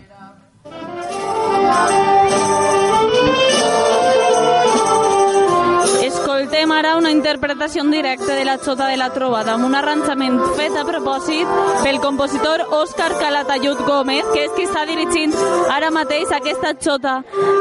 Ara 6.89 6.97
una 6.97 7.11
interpretació 7.11 7.83
en 7.83 7.91
directe 7.91 8.33
de 8.33 8.43
la 8.45 8.57
Xota 8.57 8.87
de 8.87 8.95
la 8.97 9.11
Trobada 9.13 9.51
amb 9.53 9.67
un 9.67 9.75
arranjament 9.77 10.39
fet 10.57 10.73
a 10.73 10.81
propòsit 10.87 11.51
pel 11.83 11.99
compositor 12.01 12.63
Òscar 12.73 13.11
Calatayud 13.19 13.83
Gómez, 13.85 14.25
que 14.33 14.47
és 14.47 14.55
qui 14.55 14.65
està 14.65 14.87
dirigint 14.89 15.35
ara 15.69 15.91
mateix 15.93 16.33
aquesta 16.33 16.73
Xota 16.81 17.19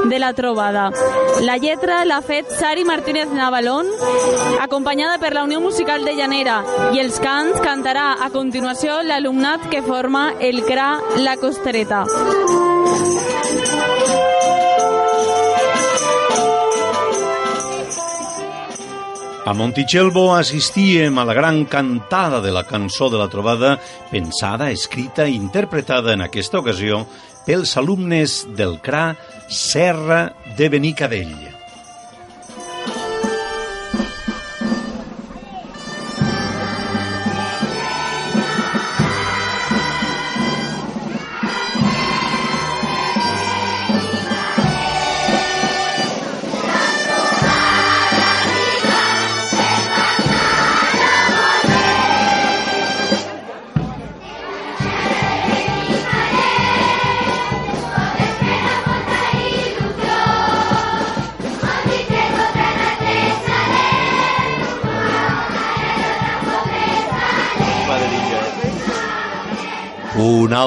de 0.08 0.22
la 0.22 0.32
Trobada. 0.32 0.86
La 1.44 1.58
lletra 1.60 2.06
l'ha 2.08 2.22
fet 2.24 2.48
Sari 2.56 2.88
Martínez 2.88 3.28
Navalón, 3.36 3.92
acompanyada 4.64 5.20
per 5.20 5.34
la 5.36 5.44
Unió 5.44 5.60
Musical 5.60 6.08
de 6.08 6.16
Llanera, 6.16 6.62
i 6.96 7.04
els 7.04 7.20
cants 7.20 7.60
cantarà 7.60 8.14
a 8.24 8.32
continuació 8.32 9.02
l'alumnat 9.04 9.68
que 9.68 9.84
forma 9.84 10.30
el 10.40 10.64
CRA 10.64 10.94
La 11.20 11.36
Costereta. 11.36 12.06
A 19.48 19.54
Montichelvo 19.54 20.34
assistíem 20.36 21.16
a 21.16 21.24
la 21.24 21.32
gran 21.32 21.64
cantada 21.64 22.42
de 22.44 22.52
la 22.52 22.66
cançó 22.68 23.08
de 23.08 23.16
la 23.16 23.30
trobada, 23.32 23.78
pensada, 24.10 24.68
escrita 24.70 25.24
i 25.24 25.40
interpretada 25.40 26.12
en 26.12 26.20
aquesta 26.20 26.60
ocasió 26.60 27.06
pels 27.46 27.78
alumnes 27.80 28.42
del 28.60 28.76
CRA 28.84 29.14
Serra 29.48 30.34
de 30.58 30.68
Benicadell. 30.68 31.47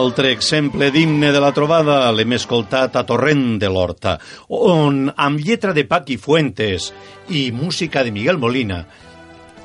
Altre 0.01 0.31
exemple 0.33 0.89
d'himne 0.89 1.29
de 1.33 1.39
la 1.41 1.51
trobada 1.53 2.09
l'hem 2.15 2.33
escoltat 2.33 2.95
a 2.97 3.03
Torrent 3.05 3.59
de 3.61 3.69
l'Horta, 3.69 4.15
on, 4.57 5.05
amb 5.13 5.43
lletra 5.45 5.75
de 5.77 5.85
Paqui 5.85 6.17
Fuentes 6.17 6.89
i 7.29 7.43
música 7.53 8.01
de 8.03 8.13
Miguel 8.15 8.41
Molina, 8.41 8.81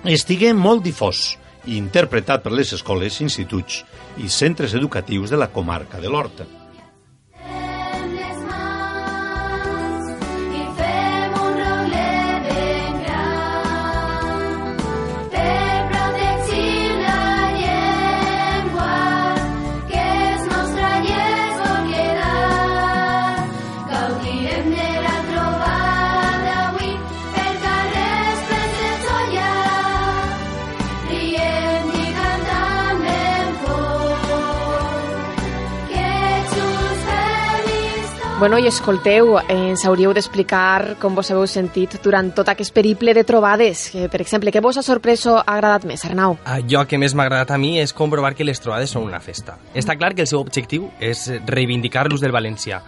estigué 0.04 0.52
molt 0.52 0.84
difós 0.84 1.24
i 1.66 1.78
interpretat 1.80 2.44
per 2.44 2.52
les 2.52 2.74
escoles, 2.76 3.22
instituts 3.24 3.80
i 4.20 4.28
centres 4.28 4.76
educatius 4.76 5.32
de 5.32 5.40
la 5.40 5.50
comarca 5.52 6.02
de 6.04 6.12
l'Horta. 6.12 6.46
Bueno, 38.38 38.58
i 38.58 38.66
escolteu, 38.68 39.38
eh, 39.38 39.44
ens 39.70 39.86
hauríeu 39.88 40.10
d'explicar 40.12 40.98
com 41.00 41.14
vos 41.16 41.30
heu 41.32 41.46
sentit 41.48 41.94
durant 42.04 42.28
tot 42.36 42.50
aquest 42.52 42.74
periple 42.76 43.14
de 43.16 43.22
trobades. 43.24 43.86
Que, 43.88 44.10
per 44.12 44.20
exemple, 44.20 44.52
què 44.52 44.60
vos 44.60 44.76
ha 44.76 44.82
sorprès 44.84 45.24
o 45.24 45.38
ha 45.38 45.54
agradat 45.54 45.86
més, 45.88 46.04
Arnau? 46.04 46.36
Allò 46.44 46.82
que 46.84 46.98
més 47.00 47.14
m'ha 47.16 47.24
agradat 47.24 47.54
a 47.56 47.56
mi 47.56 47.78
és 47.80 47.94
comprovar 47.96 48.34
que 48.36 48.44
les 48.44 48.60
trobades 48.60 48.92
són 48.92 49.08
una 49.08 49.22
festa. 49.24 49.56
Està 49.72 49.96
clar 49.96 50.12
que 50.14 50.26
el 50.26 50.28
seu 50.28 50.44
objectiu 50.44 50.90
és 51.00 51.30
reivindicar 51.46 52.04
l'ús 52.10 52.20
del 52.20 52.36
valencià, 52.36 52.82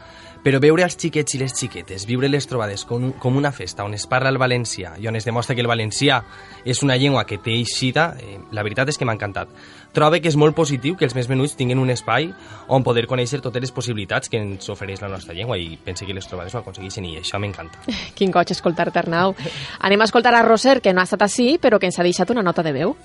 però 0.48 0.62
veure 0.64 0.80
els 0.80 0.94
xiquets 0.96 1.34
i 1.36 1.38
les 1.42 1.52
xiquetes, 1.52 2.06
viure 2.08 2.28
les 2.30 2.46
trobades 2.48 2.86
com, 2.88 3.10
com 3.20 3.34
una 3.36 3.50
festa 3.52 3.84
on 3.84 3.92
es 3.92 4.06
parla 4.08 4.30
el 4.32 4.38
valencià 4.40 4.94
i 4.96 5.04
on 5.10 5.18
es 5.18 5.26
demostra 5.28 5.52
que 5.52 5.60
el 5.60 5.68
valencià 5.68 6.22
és 6.64 6.80
una 6.80 6.96
llengua 6.96 7.26
que 7.28 7.36
té 7.44 7.52
eixida, 7.52 8.14
eh, 8.16 8.38
la 8.56 8.64
veritat 8.64 8.88
és 8.88 8.96
que 8.96 9.04
m'ha 9.04 9.12
encantat. 9.12 9.52
Trobo 9.92 10.16
que 10.24 10.32
és 10.32 10.38
molt 10.40 10.56
positiu 10.56 10.96
que 10.96 11.04
els 11.04 11.12
més 11.12 11.28
menuts 11.28 11.52
tinguin 11.58 11.82
un 11.82 11.92
espai 11.92 12.30
on 12.72 12.86
poder 12.86 13.04
conèixer 13.10 13.42
totes 13.44 13.66
les 13.66 13.74
possibilitats 13.76 14.32
que 14.32 14.40
ens 14.40 14.72
ofereix 14.72 15.04
la 15.04 15.12
nostra 15.12 15.36
llengua 15.36 15.60
i 15.60 15.76
pense 15.84 16.08
que 16.08 16.16
les 16.16 16.24
trobades 16.24 16.56
ho 16.56 16.62
aconsegueixen 16.62 17.04
i 17.04 17.18
això 17.20 17.36
m'encanta. 17.36 17.84
Quin 18.16 18.32
goig 18.32 18.56
escoltar-te, 18.56 19.04
Arnau. 19.04 19.36
Anem 19.84 20.00
a 20.00 20.08
escoltar 20.08 20.32
a 20.32 20.42
Roser, 20.48 20.78
que 20.80 20.96
no 20.96 21.04
ha 21.04 21.08
estat 21.10 21.28
així, 21.28 21.58
però 21.60 21.76
que 21.76 21.92
ens 21.92 22.00
ha 22.00 22.08
deixat 22.08 22.32
una 22.32 22.46
nota 22.46 22.64
de 22.64 22.72
veu. 22.72 22.96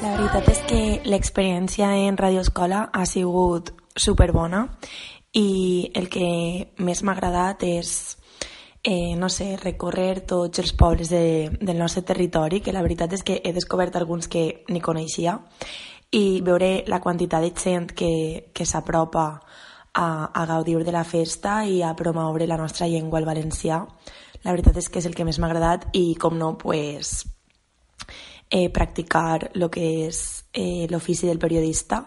La 0.00 0.16
veritat 0.16 0.48
és 0.48 0.64
que 0.64 0.82
l'experiència 1.04 1.92
en 2.08 2.16
Radio 2.16 2.40
Escola 2.40 2.86
ha 2.96 3.04
sigut 3.04 3.74
superbona 3.92 4.70
i 5.32 5.90
el 5.94 6.08
que 6.10 6.72
més 6.78 7.02
m'ha 7.02 7.14
agradat 7.14 7.62
és 7.66 8.16
eh, 8.82 9.14
no 9.16 9.28
sé, 9.28 9.56
recórrer 9.60 10.24
tots 10.26 10.58
els 10.58 10.72
pobles 10.72 11.10
de, 11.10 11.50
del 11.60 11.78
nostre 11.78 12.02
territori, 12.02 12.60
que 12.60 12.72
la 12.72 12.82
veritat 12.82 13.12
és 13.12 13.22
que 13.22 13.40
he 13.44 13.52
descobert 13.52 13.96
alguns 13.96 14.28
que 14.28 14.64
ni 14.68 14.80
coneixia, 14.80 15.38
i 16.10 16.40
veure 16.42 16.82
la 16.90 17.00
quantitat 17.00 17.44
de 17.44 17.52
gent 17.54 17.92
que, 17.94 18.50
que 18.52 18.66
s'apropa 18.66 19.26
a, 19.94 20.08
a 20.34 20.46
gaudir 20.46 20.82
de 20.84 20.92
la 20.92 21.04
festa 21.04 21.64
i 21.64 21.82
a 21.82 21.94
promoure 21.94 22.46
la 22.46 22.58
nostra 22.58 22.88
llengua, 22.88 23.20
el 23.20 23.28
valencià. 23.28 23.84
La 24.42 24.54
veritat 24.54 24.80
és 24.80 24.88
que 24.88 24.98
és 24.98 25.06
el 25.06 25.14
que 25.14 25.26
més 25.28 25.38
m'ha 25.38 25.50
agradat 25.50 25.90
i, 25.92 26.14
com 26.18 26.38
no, 26.38 26.56
pues, 26.58 27.26
eh, 28.50 28.70
practicar 28.72 29.50
el 29.54 29.68
que 29.70 29.86
és 30.08 30.46
eh, 30.52 30.86
l'ofici 30.90 31.28
del 31.28 31.38
periodista 31.38 32.06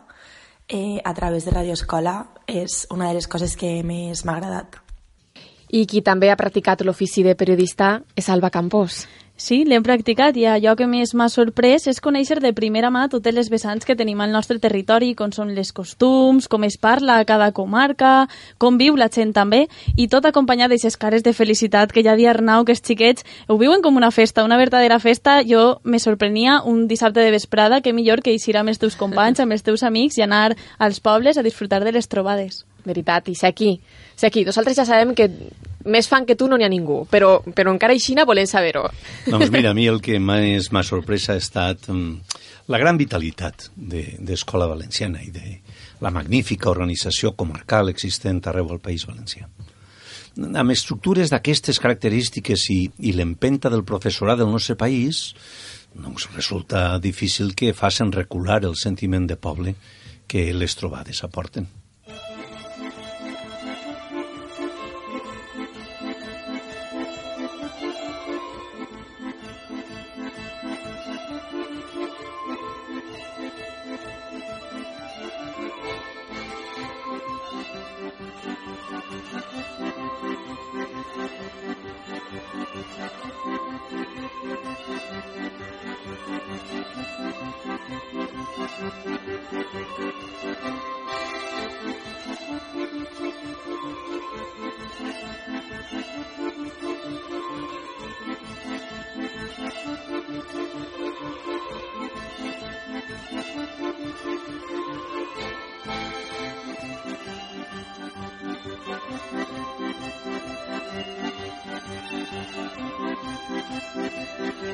eh, 0.68 1.02
a 1.04 1.14
través 1.14 1.46
de 1.46 1.52
Radio 1.52 1.74
Escola 1.74 2.28
és 2.48 2.88
una 2.92 3.08
de 3.08 3.18
les 3.18 3.28
coses 3.28 3.56
que 3.58 3.82
més 3.84 4.26
m'ha 4.26 4.38
agradat. 4.38 4.80
I 5.74 5.88
qui 5.90 6.04
també 6.06 6.30
ha 6.30 6.38
practicat 6.38 6.84
l'ofici 6.86 7.24
de 7.26 7.34
periodista 7.36 8.04
és 8.16 8.30
Alba 8.30 8.52
Campos. 8.54 9.08
Sí, 9.36 9.64
l'hem 9.66 9.82
practicat 9.82 10.36
i 10.38 10.44
allò 10.46 10.76
que 10.78 10.86
més 10.86 11.16
m'ha 11.18 11.26
sorprès 11.28 11.88
és 11.90 12.00
conèixer 12.06 12.36
de 12.40 12.52
primera 12.54 12.92
mà 12.94 13.08
totes 13.10 13.34
les 13.34 13.48
vessants 13.50 13.84
que 13.84 13.96
tenim 13.98 14.20
al 14.22 14.30
nostre 14.32 14.60
territori, 14.62 15.16
com 15.18 15.32
són 15.34 15.56
les 15.58 15.72
costums, 15.74 16.46
com 16.48 16.64
es 16.68 16.78
parla 16.78 17.16
a 17.18 17.26
cada 17.26 17.50
comarca, 17.52 18.28
com 18.62 18.78
viu 18.78 18.94
la 18.96 19.10
gent 19.10 19.34
també, 19.34 19.64
i 19.98 20.06
tot 20.08 20.28
acompanyat 20.30 20.70
d'aixes 20.70 21.00
cares 21.02 21.26
de 21.26 21.34
felicitat 21.34 21.92
que 21.92 22.04
ja 22.06 22.14
di 22.16 22.28
Arnau, 22.30 22.62
que 22.64 22.78
els 22.78 22.86
xiquets 22.86 23.26
ho 23.50 23.58
viuen 23.58 23.82
com 23.82 23.98
una 23.98 24.12
festa, 24.14 24.46
una 24.46 24.62
verdadera 24.62 25.00
festa. 25.02 25.42
Jo 25.42 25.82
me 25.84 25.98
sorprenia 25.98 26.62
un 26.62 26.86
dissabte 26.88 27.26
de 27.26 27.34
vesprada 27.34 27.82
que 27.82 27.92
millor 27.92 28.22
que 28.22 28.38
eixir 28.38 28.56
amb 28.62 28.70
els 28.70 28.78
teus 28.78 28.96
companys, 28.96 29.42
amb 29.42 29.58
els 29.58 29.66
teus 29.66 29.82
amics 29.82 30.22
i 30.22 30.28
anar 30.28 30.54
als 30.78 31.02
pobles 31.02 31.42
a 31.42 31.44
disfrutar 31.44 31.82
de 31.84 31.92
les 31.92 32.08
trobades. 32.08 32.68
Veritat, 32.86 33.34
i 33.34 33.36
sé 33.36 33.48
aquí, 33.48 33.80
sé 34.16 34.28
aquí. 34.28 34.46
Nosaltres 34.46 34.78
ja 34.80 34.86
sabem 34.88 35.14
que 35.18 35.30
més 35.86 36.08
fan 36.08 36.26
que 36.26 36.36
tu 36.40 36.48
no 36.48 36.58
n'hi 36.58 36.66
ha 36.66 36.72
ningú, 36.72 37.04
però, 37.12 37.38
però 37.56 37.74
encara 37.74 37.96
aixina 37.96 38.26
volem 38.26 38.48
saber-ho. 38.48 38.86
Doncs 39.28 39.52
mira, 39.52 39.72
a 39.72 39.78
mi 39.78 39.88
el 39.92 40.02
que 40.06 40.20
més 40.20 40.72
m'ha 40.72 40.84
sorprès 40.88 41.30
ha 41.30 41.38
estat 41.40 41.90
um, 41.92 42.18
la 42.72 42.80
gran 42.80 42.98
vitalitat 42.98 43.70
d'Escola 43.76 44.68
de, 44.68 44.76
Valenciana 44.76 45.24
i 45.24 45.32
de 45.34 45.60
la 46.04 46.12
magnífica 46.12 46.72
organització 46.72 47.34
comarcal 47.36 47.92
existent 47.92 48.42
arreu 48.48 48.70
del 48.72 48.82
País 48.84 49.06
Valencià. 49.08 49.48
Amb 50.34 50.74
estructures 50.74 51.30
d'aquestes 51.30 51.78
característiques 51.80 52.64
i, 52.74 52.80
i 53.06 53.14
l'empenta 53.14 53.70
del 53.70 53.86
professorat 53.86 54.40
del 54.40 54.50
nostre 54.50 54.76
país, 54.80 55.28
doncs 55.94 56.26
resulta 56.34 56.98
difícil 56.98 57.54
que 57.54 57.76
facin 57.78 58.12
recular 58.12 58.64
el 58.66 58.76
sentiment 58.80 59.28
de 59.30 59.38
poble 59.38 59.76
que 60.28 60.50
les 60.54 60.76
trobades 60.80 61.22
aporten. 61.24 61.68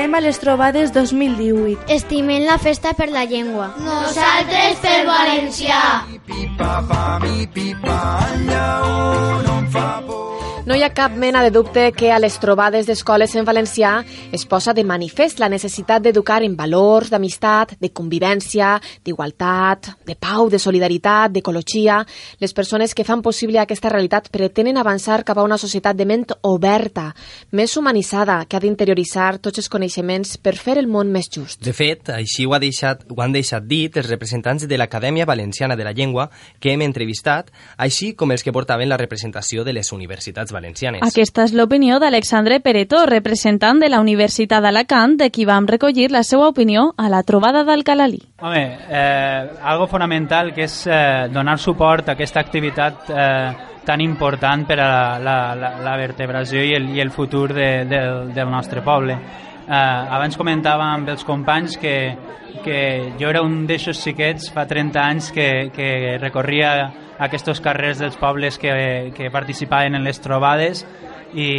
Estem 0.06 0.13
a 0.13 0.22
les 0.22 0.38
trobades 0.38 0.91
2018. 0.94 1.88
Estimem 1.89 2.44
la 2.46 2.60
festa 2.62 2.91
per 2.94 3.08
la 3.10 3.24
llengua. 3.26 3.72
Nosaltres 3.82 4.78
per 4.84 5.00
valencià. 5.08 5.82
No 8.46 9.56
hi 10.73 10.82
ha 10.82 10.89
cap 10.89 11.13
mena 11.13 11.43
de 11.43 11.51
dubte 11.51 11.91
que 11.93 12.08
a 12.12 12.17
les 12.17 12.39
trobades 12.41 12.88
d'escoles 12.89 13.36
en 13.38 13.45
valencià 13.45 13.99
es 14.34 14.47
posa 14.49 14.73
de 14.73 14.82
manifest 14.84 15.38
la 15.38 15.45
necessitat 15.47 16.01
d'educar 16.01 16.39
en 16.41 16.56
valors 16.58 17.12
d'amistat, 17.13 17.75
de 17.78 17.91
convivència, 17.93 18.71
d'igualtat, 19.06 19.91
de 20.10 20.15
pau, 20.17 20.49
de 20.49 20.58
solidaritat, 20.58 21.30
d'ecologia. 21.36 21.99
Les 22.41 22.54
persones 22.58 22.95
que 22.97 23.06
fan 23.06 23.21
possible 23.21 23.60
aquesta 23.62 23.91
realitat 23.93 24.32
pretenen 24.34 24.80
avançar 24.82 25.19
cap 25.23 25.38
a 25.38 25.43
una 25.45 25.60
societat 25.62 25.99
de 25.99 26.08
ment 26.10 26.25
oberta, 26.41 27.12
més 27.51 27.78
humanitzada, 27.78 28.39
que 28.49 28.58
ha 28.58 28.63
d'interioritzar 28.65 29.38
tots 29.38 29.62
els 29.62 29.69
coneixements 29.69 30.34
per 30.41 30.56
fer 30.58 30.80
el 30.82 30.89
món 30.89 31.13
més 31.13 31.30
just. 31.30 31.62
De 31.62 31.75
fet, 31.78 32.10
així 32.10 32.49
ho, 32.49 32.56
ha 32.58 32.60
deixat, 32.63 33.06
ho 33.06 33.21
han 33.21 33.38
deixat 33.38 33.69
dit 33.69 34.01
els 34.01 34.10
representants 34.10 34.65
de 34.65 34.82
l'Acadèmia 34.82 35.30
Valenciana 35.30 35.78
de 35.78 35.86
la 35.86 35.93
Llengua 35.93 36.32
que 36.60 36.73
hem 36.73 36.82
entrevistat, 36.82 37.54
així 37.78 38.15
com 38.17 38.34
els 38.34 38.41
que 38.41 38.56
portaven 38.56 38.89
la 38.89 38.97
representació 38.97 39.62
de 39.63 39.78
les 39.78 39.93
universitats 39.93 40.55
valencianes. 40.56 41.04
Aquesta 41.06 41.46
és 41.46 41.54
l'opinió 41.54 42.00
d'Alexandre 42.00 42.62
Peretó, 42.63 43.04
representant 43.10 43.84
de 43.84 43.91
la 43.91 44.00
Universitat 44.04 44.63
d'Alacant, 44.63 45.20
de 45.20 45.30
qui 45.30 45.46
vam 45.46 45.68
recollir 45.68 46.10
la 46.15 46.24
seva 46.24 46.50
opinió 46.50 46.89
a 46.98 47.10
la 47.12 47.22
trobada 47.28 47.65
d'Alcalalí. 47.68 48.22
Home, 48.41 48.65
eh, 48.89 49.50
algo 49.62 49.88
fonamental 49.91 50.54
que 50.56 50.65
és 50.65 50.82
eh, 50.88 51.28
donar 51.34 51.60
suport 51.60 52.10
a 52.10 52.15
aquesta 52.15 52.41
activitat 52.41 53.10
eh, 53.12 53.72
tan 53.86 54.02
important 54.02 54.65
per 54.65 54.80
a 54.82 54.88
la, 54.89 55.20
la, 55.22 55.38
la, 55.56 55.74
la 55.86 55.98
vertebració 56.02 56.63
i 56.65 56.74
el, 56.76 56.89
i 56.98 57.04
el 57.04 57.12
futur 57.13 57.52
de, 57.54 57.70
del, 57.86 58.34
del 58.34 58.50
nostre 58.50 58.82
poble. 58.82 59.20
Eh, 59.65 60.15
abans 60.17 60.38
comentava 60.38 60.91
amb 60.93 61.10
els 61.10 61.25
companys 61.25 61.80
que, 61.82 61.95
que 62.63 62.78
jo 63.19 63.32
era 63.32 63.41
un 63.41 63.63
d'aixòs 63.65 63.97
xiquets 63.97 64.51
fa 64.54 64.67
30 64.69 65.01
anys 65.01 65.32
que, 65.34 65.49
que 65.73 65.89
recorria 66.21 66.75
aquests 67.25 67.63
carrers 67.63 68.04
dels 68.04 68.17
pobles 68.19 68.60
que, 68.62 69.12
que 69.15 69.32
participaven 69.34 69.97
en 69.97 70.06
les 70.06 70.21
trobades 70.21 70.84
i, 71.34 71.49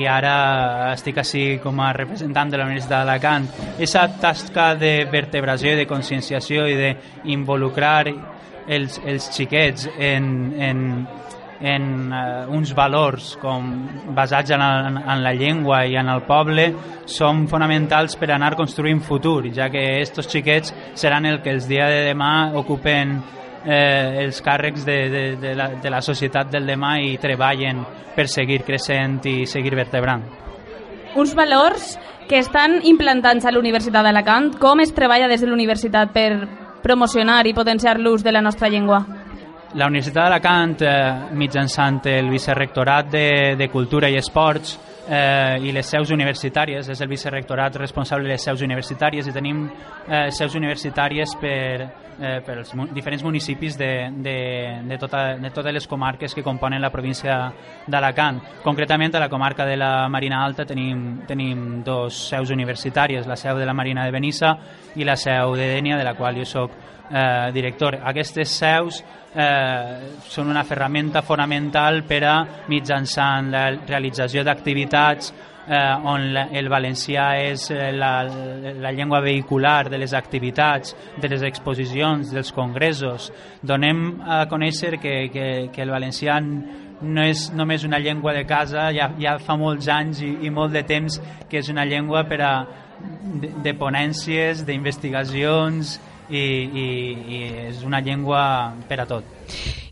i 0.00 0.04
ara 0.06 0.92
estic 0.92 1.18
així 1.22 1.44
com 1.62 1.80
a 1.80 1.92
representant 1.96 2.52
de 2.52 2.60
la 2.60 2.68
Universitat 2.68 3.00
d'Alacant. 3.00 3.48
Aquesta 3.74 4.06
tasca 4.20 4.68
de 4.78 4.94
vertebració 5.10 5.74
i 5.74 5.80
de 5.80 5.88
conscienciació 5.90 6.68
i 6.70 6.76
d'involucrar 6.78 7.98
els, 8.68 9.00
els 9.04 9.30
xiquets 9.34 9.88
en, 9.98 10.26
en, 10.60 10.84
en 11.64 12.12
uh, 12.12 12.44
uns 12.52 12.74
valors 12.76 13.34
com 13.40 13.70
basats 14.14 14.52
en, 14.52 14.60
el, 14.60 14.98
en 15.00 15.22
la 15.24 15.32
llengua 15.32 15.84
i 15.88 15.96
en 15.96 16.10
el 16.12 16.20
poble 16.28 16.68
són 17.08 17.46
fonamentals 17.48 18.18
per 18.20 18.34
anar 18.34 18.52
construint 18.58 19.00
futur, 19.00 19.48
ja 19.56 19.70
que 19.72 19.82
aquests 19.96 20.28
xiquets 20.28 20.74
seran 21.00 21.24
el 21.30 21.40
que 21.42 21.54
els 21.56 21.68
dia 21.70 21.88
de 21.88 22.04
demà 22.10 22.52
ocupen 22.60 23.16
eh, 23.64 24.24
els 24.24 24.40
càrrecs 24.44 24.84
de, 24.84 24.98
de, 25.10 25.24
de, 25.40 25.54
la, 25.56 25.70
de 25.80 25.92
la 25.92 26.02
societat 26.04 26.52
del 26.52 26.68
demà 26.68 26.98
i 27.00 27.16
treballen 27.20 27.80
per 28.14 28.28
seguir 28.28 28.60
creixent 28.66 29.22
i 29.30 29.36
seguir 29.48 29.74
vertebrant. 29.76 30.24
Uns 31.16 31.34
valors 31.38 31.94
que 32.28 32.40
estan 32.40 32.80
implantats 32.84 33.44
a 33.44 33.52
l'Universitat 33.52 34.04
d'Alacant. 34.04 34.54
Com 34.60 34.80
es 34.84 34.92
treballa 34.96 35.28
des 35.30 35.40
de 35.44 35.48
l'universitat 35.48 36.12
per 36.12 36.30
promocionar 36.84 37.44
i 37.46 37.54
potenciar 37.56 37.98
l'ús 38.00 38.24
de 38.24 38.32
la 38.32 38.42
nostra 38.44 38.68
llengua? 38.68 39.23
La 39.74 39.86
Universitat 39.86 40.28
d'Alacant, 40.28 40.82
eh, 40.82 41.34
mitjançant 41.34 42.00
el 42.06 42.28
vicerrectorat 42.30 43.08
de, 43.10 43.28
de 43.58 43.68
Cultura 43.68 44.08
i 44.08 44.16
Esports, 44.16 44.78
eh, 45.08 45.58
i 45.60 45.72
les 45.72 45.86
seus 45.86 46.12
universitàries, 46.14 46.88
és 46.88 47.00
el 47.00 47.10
vicerrectorat 47.10 47.76
responsable 47.76 48.28
de 48.28 48.36
les 48.36 48.44
seus 48.44 48.62
universitàries 48.62 49.26
i 49.26 49.34
tenim 49.34 49.66
eh, 49.66 50.30
seus 50.30 50.54
universitàries 50.54 51.34
per, 51.40 51.88
eh, 52.20 52.38
per 52.46 52.58
als 52.60 52.70
mu 52.78 52.86
diferents 52.94 53.24
municipis 53.26 53.76
de, 53.76 53.90
de, 54.14 54.36
de, 54.86 54.98
tota, 54.98 55.34
de 55.42 55.50
totes 55.50 55.74
les 55.74 55.88
comarques 55.90 56.34
que 56.34 56.46
componen 56.46 56.80
la 56.80 56.92
província 56.94 57.52
d'Alacant. 57.86 58.40
Concretament 58.62 59.16
a 59.16 59.26
la 59.26 59.28
comarca 59.28 59.66
de 59.66 59.76
la 59.76 60.08
Marina 60.08 60.44
Alta 60.44 60.64
tenim, 60.64 61.24
tenim 61.26 61.82
dos 61.84 62.28
seus 62.30 62.54
universitàries, 62.54 63.26
la 63.26 63.36
seu 63.36 63.58
de 63.58 63.66
la 63.66 63.74
Marina 63.74 64.06
de 64.06 64.14
Benissa 64.14 64.56
i 64.94 65.04
la 65.04 65.16
seu 65.16 65.58
de 65.58 65.68
Dènia, 65.74 65.98
de 65.98 66.06
la 66.06 66.14
qual 66.14 66.38
jo 66.38 66.46
sóc 66.46 66.78
eh, 67.10 67.50
director. 67.52 67.98
Aquestes 68.02 68.48
seus 68.48 69.02
eh, 69.34 70.12
són 70.30 70.50
una 70.50 70.64
ferramenta 70.64 71.22
fonamental 71.22 72.04
per 72.06 72.22
a 72.24 72.36
mitjançant 72.70 73.50
la 73.52 73.66
realització 73.74 74.44
d'activitats 74.46 75.32
eh, 75.66 75.94
on 76.04 76.30
la, 76.32 76.46
el 76.52 76.68
valencià 76.68 77.26
és 77.42 77.68
eh, 77.70 77.90
la, 77.92 78.12
la 78.80 78.92
llengua 78.92 79.20
vehicular 79.24 79.88
de 79.90 79.98
les 79.98 80.14
activitats, 80.14 80.94
de 81.20 81.28
les 81.28 81.42
exposicions, 81.42 82.30
dels 82.32 82.52
congressos. 82.52 83.30
Donem 83.62 84.20
a 84.22 84.44
conèixer 84.50 84.98
que, 85.00 85.16
que, 85.32 85.48
que 85.72 85.84
el 85.84 85.92
valencià 85.94 86.38
no 86.40 87.26
és 87.26 87.50
només 87.52 87.84
una 87.84 87.98
llengua 87.98 88.32
de 88.36 88.44
casa, 88.48 88.88
ja, 88.94 89.10
ja 89.20 89.36
fa 89.42 89.58
molts 89.60 89.88
anys 89.92 90.22
i, 90.24 90.30
i 90.46 90.50
molt 90.50 90.72
de 90.72 90.84
temps 90.86 91.20
que 91.50 91.60
és 91.60 91.68
una 91.72 91.84
llengua 91.88 92.24
per 92.28 92.40
a, 92.44 92.54
de, 93.42 93.50
de 93.64 93.74
ponències, 93.76 94.64
d'investigacions, 94.66 95.98
i, 96.28 96.38
i, 96.40 96.86
i 97.36 97.40
és 97.68 97.82
una 97.84 98.00
llengua 98.00 98.74
per 98.88 99.00
a 99.02 99.06
tot. 99.08 99.34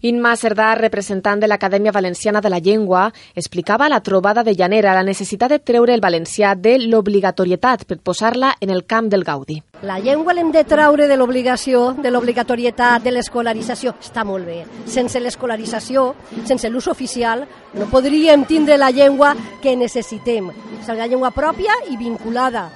Inma 0.03 0.33
Cerdà, 0.35 0.73
representant 0.75 1.39
de 1.39 1.47
l'Acadèmia 1.47 1.93
Valenciana 1.95 2.41
de 2.43 2.51
la 2.51 2.59
Llengua, 2.59 3.05
explicava 3.37 3.87
a 3.87 3.93
la 3.93 4.01
trobada 4.03 4.43
de 4.43 4.57
Llanera 4.59 4.97
la 4.97 5.05
necessitat 5.07 5.53
de 5.53 5.61
treure 5.63 5.95
el 5.95 6.03
valencià 6.03 6.57
de 6.59 6.75
l'obligatorietat 6.81 7.85
per 7.87 8.01
posar-la 8.03 8.57
en 8.59 8.75
el 8.75 8.83
camp 8.85 9.13
del 9.13 9.23
gaudi. 9.23 9.61
La 9.87 10.01
llengua 10.03 10.35
l'hem 10.35 10.51
de 10.51 10.65
treure 10.67 11.07
de 11.07 11.17
l'obligació, 11.17 11.93
de 11.95 12.11
l'obligatorietat, 12.11 13.07
de 13.07 13.15
l'escolarització. 13.15 13.95
Està 14.03 14.27
molt 14.27 14.47
bé. 14.47 14.65
Sense 14.91 15.23
l'escolarització, 15.23 16.09
sense 16.51 16.71
l'ús 16.71 16.91
oficial, 16.91 17.47
no 17.79 17.87
podríem 17.87 18.43
tindre 18.45 18.79
la 18.83 18.91
llengua 18.91 19.37
que 19.63 19.77
necessitem. 19.77 20.51
És 20.81 20.91
la 20.91 21.07
llengua 21.07 21.31
pròpia 21.31 21.79
i 21.91 21.97
vinculada. 21.97 22.71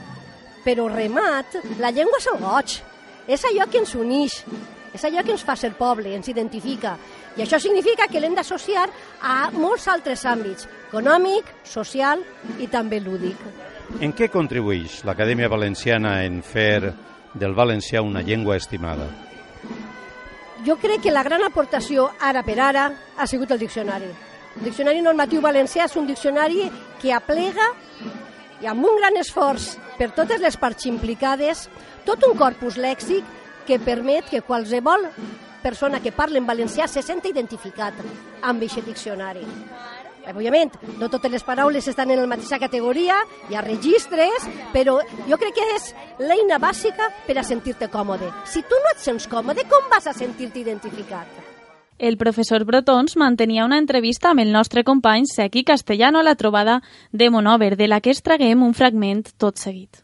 Però 0.62 0.86
remat, 0.86 1.58
la 1.82 1.90
llengua 1.90 2.22
és 2.22 2.30
el 2.30 2.38
goig 2.42 2.82
és 3.26 3.44
allò 3.44 3.66
que 3.70 3.80
ens 3.82 3.94
uneix, 3.98 4.40
és 4.94 5.04
allò 5.04 5.22
que 5.24 5.34
ens 5.34 5.44
fa 5.44 5.56
ser 5.58 5.72
poble, 5.76 6.14
ens 6.14 6.28
identifica. 6.32 6.96
I 7.36 7.44
això 7.44 7.58
significa 7.60 8.08
que 8.08 8.20
l'hem 8.20 8.34
d'associar 8.36 8.86
a 9.20 9.50
molts 9.52 9.88
altres 9.92 10.24
àmbits, 10.24 10.68
econòmic, 10.88 11.50
social 11.68 12.22
i 12.58 12.68
també 12.72 13.00
lúdic. 13.02 13.36
En 14.00 14.14
què 14.16 14.30
contribueix 14.32 15.02
l'Acadèmia 15.06 15.50
Valenciana 15.52 16.22
en 16.24 16.40
fer 16.42 16.92
del 17.34 17.54
valencià 17.54 18.02
una 18.02 18.22
llengua 18.24 18.56
estimada? 18.56 19.06
Jo 20.66 20.78
crec 20.80 21.04
que 21.04 21.12
la 21.12 21.22
gran 21.22 21.44
aportació, 21.44 22.08
ara 22.18 22.42
per 22.42 22.56
ara, 22.58 22.86
ha 23.16 23.26
sigut 23.26 23.52
el 23.52 23.60
diccionari. 23.60 24.08
El 24.56 24.64
Diccionari 24.64 25.02
Normatiu 25.04 25.42
Valencià 25.44 25.84
és 25.84 25.96
un 26.00 26.06
diccionari 26.08 26.64
que 27.02 27.12
aplega 27.12 27.68
i 28.62 28.66
amb 28.66 28.86
un 28.88 28.96
gran 28.96 29.18
esforç 29.20 29.74
per 29.98 30.12
totes 30.16 30.40
les 30.44 30.56
parts 30.60 30.86
implicades 30.86 31.66
tot 32.06 32.22
un 32.28 32.36
corpus 32.38 32.78
lèxic 32.80 33.24
que 33.66 33.80
permet 33.82 34.28
que 34.30 34.44
qualsevol 34.46 35.08
persona 35.62 36.00
que 36.00 36.12
parla 36.14 36.38
en 36.38 36.46
valencià 36.46 36.86
se 36.86 37.02
senta 37.02 37.28
identificat 37.32 37.96
amb 38.42 38.62
aquest 38.62 38.86
diccionari. 38.86 39.42
Òbviament, 40.26 40.72
no 40.98 41.08
totes 41.10 41.30
les 41.30 41.44
paraules 41.46 41.86
estan 41.86 42.10
en 42.10 42.18
la 42.18 42.30
mateixa 42.30 42.58
categoria, 42.58 43.18
hi 43.50 43.54
ha 43.54 43.62
registres, 43.62 44.46
però 44.74 44.98
jo 45.30 45.38
crec 45.38 45.54
que 45.58 45.66
és 45.76 45.92
l'eina 46.18 46.58
bàsica 46.62 47.12
per 47.26 47.38
a 47.38 47.46
sentir-te 47.46 47.90
còmode. 47.90 48.32
Si 48.44 48.66
tu 48.66 48.78
no 48.82 48.94
et 48.94 49.02
sents 49.02 49.30
còmode, 49.30 49.68
com 49.70 49.86
vas 49.92 50.10
a 50.10 50.16
sentir-te 50.16 50.64
identificat? 50.64 51.45
El 51.98 52.18
professor 52.18 52.66
Brotons 52.66 53.16
mantenia 53.16 53.64
una 53.64 53.78
entrevista 53.80 54.28
amb 54.30 54.42
el 54.42 54.50
nostre 54.52 54.82
company 54.84 55.24
Sequi 55.30 55.62
Castellano 55.64 56.20
a 56.20 56.26
la 56.26 56.34
trobada 56.34 56.82
de 57.10 57.30
Monover, 57.30 57.78
de 57.78 57.88
la 57.88 58.02
que 58.02 58.12
extraguem 58.12 58.62
un 58.62 58.74
fragment 58.74 59.24
tot 59.40 59.56
seguit. 59.56 60.02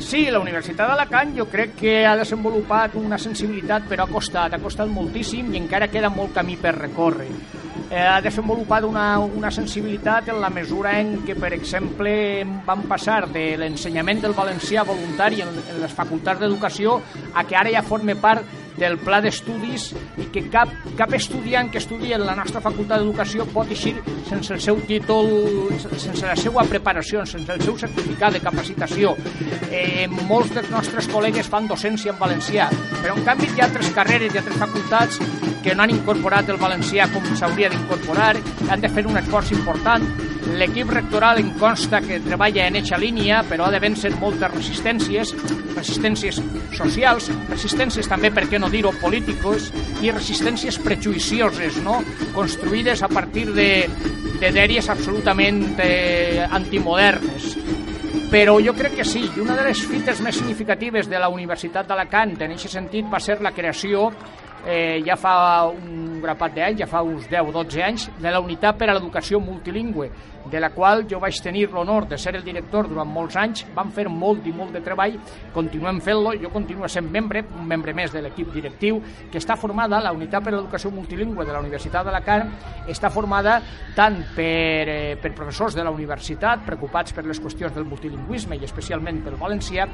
Sí, 0.00 0.30
la 0.32 0.40
Universitat 0.40 0.88
d'Alacant 0.88 1.36
jo 1.36 1.46
crec 1.52 1.76
que 1.76 1.92
ha 2.08 2.16
desenvolupat 2.16 2.96
una 2.96 3.18
sensibilitat, 3.20 3.84
però 3.88 4.04
ha 4.04 4.12
costat, 4.12 4.56
ha 4.56 4.60
costat 4.60 4.88
moltíssim 4.88 5.52
i 5.52 5.60
encara 5.60 5.92
queda 5.92 6.08
molt 6.08 6.32
camí 6.36 6.56
per 6.56 6.72
recórrer. 6.78 7.28
Eh, 7.90 8.00
ha 8.00 8.20
desenvolupat 8.24 8.84
una, 8.88 9.18
una 9.20 9.50
sensibilitat 9.52 10.32
en 10.32 10.40
la 10.40 10.50
mesura 10.50 10.98
en 11.00 11.18
què, 11.24 11.36
per 11.36 11.52
exemple, 11.52 12.12
van 12.64 12.88
passar 12.88 13.26
de 13.28 13.50
l'ensenyament 13.60 14.24
del 14.24 14.36
valencià 14.36 14.84
voluntari 14.88 15.44
en, 15.44 15.52
en 15.52 15.82
les 15.84 15.92
facultats 15.92 16.40
d'educació 16.40 17.00
a 17.34 17.44
que 17.44 17.60
ara 17.60 17.72
ja 17.76 17.84
forme 17.84 18.16
part 18.16 18.64
del 18.76 18.98
pla 19.00 19.20
d'estudis 19.24 19.88
i 20.20 20.28
que 20.32 20.44
cap, 20.52 20.72
cap 20.98 21.12
estudiant 21.16 21.70
que 21.72 21.80
estudi 21.82 22.12
en 22.16 22.26
la 22.26 22.36
nostra 22.38 22.60
facultat 22.64 23.02
d'educació 23.02 23.46
pot 23.52 23.70
eixir 23.72 23.94
sense 24.28 24.54
el 24.54 24.60
seu 24.60 24.80
títol, 24.88 25.30
sense 25.80 26.26
la 26.26 26.36
seva 26.36 26.64
preparació, 26.68 27.24
sense 27.26 27.52
el 27.52 27.62
seu 27.64 27.78
certificat 27.80 28.36
de 28.36 28.42
capacitació. 28.44 29.14
Eh, 29.70 30.06
molts 30.28 30.52
dels 30.54 30.70
nostres 30.72 31.08
col·legues 31.12 31.48
fan 31.50 31.68
docència 31.70 32.12
en 32.12 32.20
valencià, 32.20 32.70
però 33.00 33.16
en 33.16 33.24
canvi 33.26 33.50
hi 33.52 33.62
ha 33.62 33.68
altres 33.70 33.92
carreres 33.96 34.34
i 34.34 34.42
altres 34.42 34.60
facultats 34.60 35.20
que 35.66 35.74
no 35.74 35.82
han 35.82 35.90
incorporat 35.90 36.46
el 36.52 36.60
valencià 36.62 37.08
com 37.10 37.24
s'hauria 37.34 37.66
d'incorporar, 37.72 38.36
han 38.70 38.82
de 38.84 38.90
fer 38.92 39.02
un 39.08 39.18
esforç 39.18 39.50
important. 39.56 40.04
L'equip 40.60 40.92
rectoral 40.94 41.40
en 41.40 41.48
consta 41.58 41.98
que 42.04 42.20
treballa 42.22 42.68
en 42.68 42.78
eixa 42.78 43.00
línia, 43.02 43.40
però 43.48 43.66
ha 43.66 43.72
de 43.74 43.80
vèncer 43.82 44.12
moltes 44.20 44.52
resistències, 44.52 45.32
resistències 45.74 46.38
socials, 46.76 47.32
resistències 47.50 48.06
també, 48.06 48.30
per 48.30 48.46
què 48.46 48.60
no 48.66 48.72
dir-ho, 48.72 48.90
polítiques, 48.98 49.68
i 50.02 50.10
resistències 50.10 50.80
prejuicioses, 50.82 51.78
no? 51.86 52.00
construïdes 52.34 53.04
a 53.06 53.08
partir 53.08 53.46
de, 53.54 53.86
de 54.40 54.50
dèries 54.50 54.88
absolutament 54.90 55.62
eh, 55.78 56.42
antimodernes. 56.50 57.52
Però 58.26 58.56
jo 58.58 58.74
crec 58.74 58.96
que 58.98 59.06
sí, 59.06 59.22
i 59.28 59.42
una 59.44 59.54
de 59.54 59.68
les 59.68 59.84
fites 59.86 60.18
més 60.24 60.34
significatives 60.34 61.06
de 61.06 61.20
la 61.22 61.30
Universitat 61.30 61.86
d'Alacant 61.86 62.34
en 62.40 62.56
aquest 62.56 62.74
sentit 62.74 63.06
va 63.06 63.22
ser 63.22 63.38
la 63.38 63.54
creació 63.54 64.08
eh, 64.66 65.02
ja 65.06 65.16
fa 65.16 65.70
un 65.70 66.20
grapat 66.20 66.56
d'anys, 66.56 66.80
ja 66.80 66.88
fa 66.90 67.02
uns 67.06 67.28
10 67.30 67.48
o 67.48 67.52
12 67.54 67.82
anys, 67.82 68.08
de 68.18 68.30
la 68.32 68.40
Unitat 68.42 68.76
per 68.76 68.90
a 68.90 68.96
l'Educació 68.96 69.38
Multilingüe, 69.40 70.10
de 70.50 70.60
la 70.60 70.70
qual 70.74 71.04
jo 71.10 71.18
vaig 71.22 71.38
tenir 71.42 71.68
l'honor 71.70 72.06
de 72.10 72.18
ser 72.18 72.34
el 72.36 72.44
director 72.44 72.88
durant 72.90 73.08
molts 73.10 73.36
anys, 73.38 73.64
vam 73.74 73.90
fer 73.94 74.08
molt 74.10 74.46
i 74.46 74.52
molt 74.54 74.74
de 74.74 74.82
treball, 74.82 75.16
continuem 75.54 76.00
fent-lo, 76.02 76.34
jo 76.42 76.50
continuo 76.54 76.88
sent 76.90 77.08
membre, 77.10 77.44
un 77.58 77.66
membre 77.66 77.94
més 77.94 78.12
de 78.14 78.22
l'equip 78.22 78.52
directiu, 78.54 79.00
que 79.30 79.38
està 79.42 79.56
formada, 79.58 80.02
la 80.02 80.14
Unitat 80.14 80.44
per 80.44 80.52
a 80.52 80.56
l'Educació 80.58 80.90
Multilingüe 80.94 81.46
de 81.46 81.54
la 81.54 81.62
Universitat 81.62 82.06
d'Alacant, 82.06 82.50
està 82.90 83.10
formada 83.10 83.60
tant 83.96 84.18
per, 84.34 84.88
eh, 84.90 85.16
per 85.22 85.34
professors 85.34 85.74
de 85.74 85.86
la 85.86 85.94
universitat, 85.94 86.66
preocupats 86.66 87.14
per 87.14 87.24
les 87.26 87.40
qüestions 87.42 87.74
del 87.74 87.86
multilingüisme 87.86 88.58
i 88.58 88.64
especialment 88.64 89.22
pel 89.24 89.38
valencià, 89.40 89.86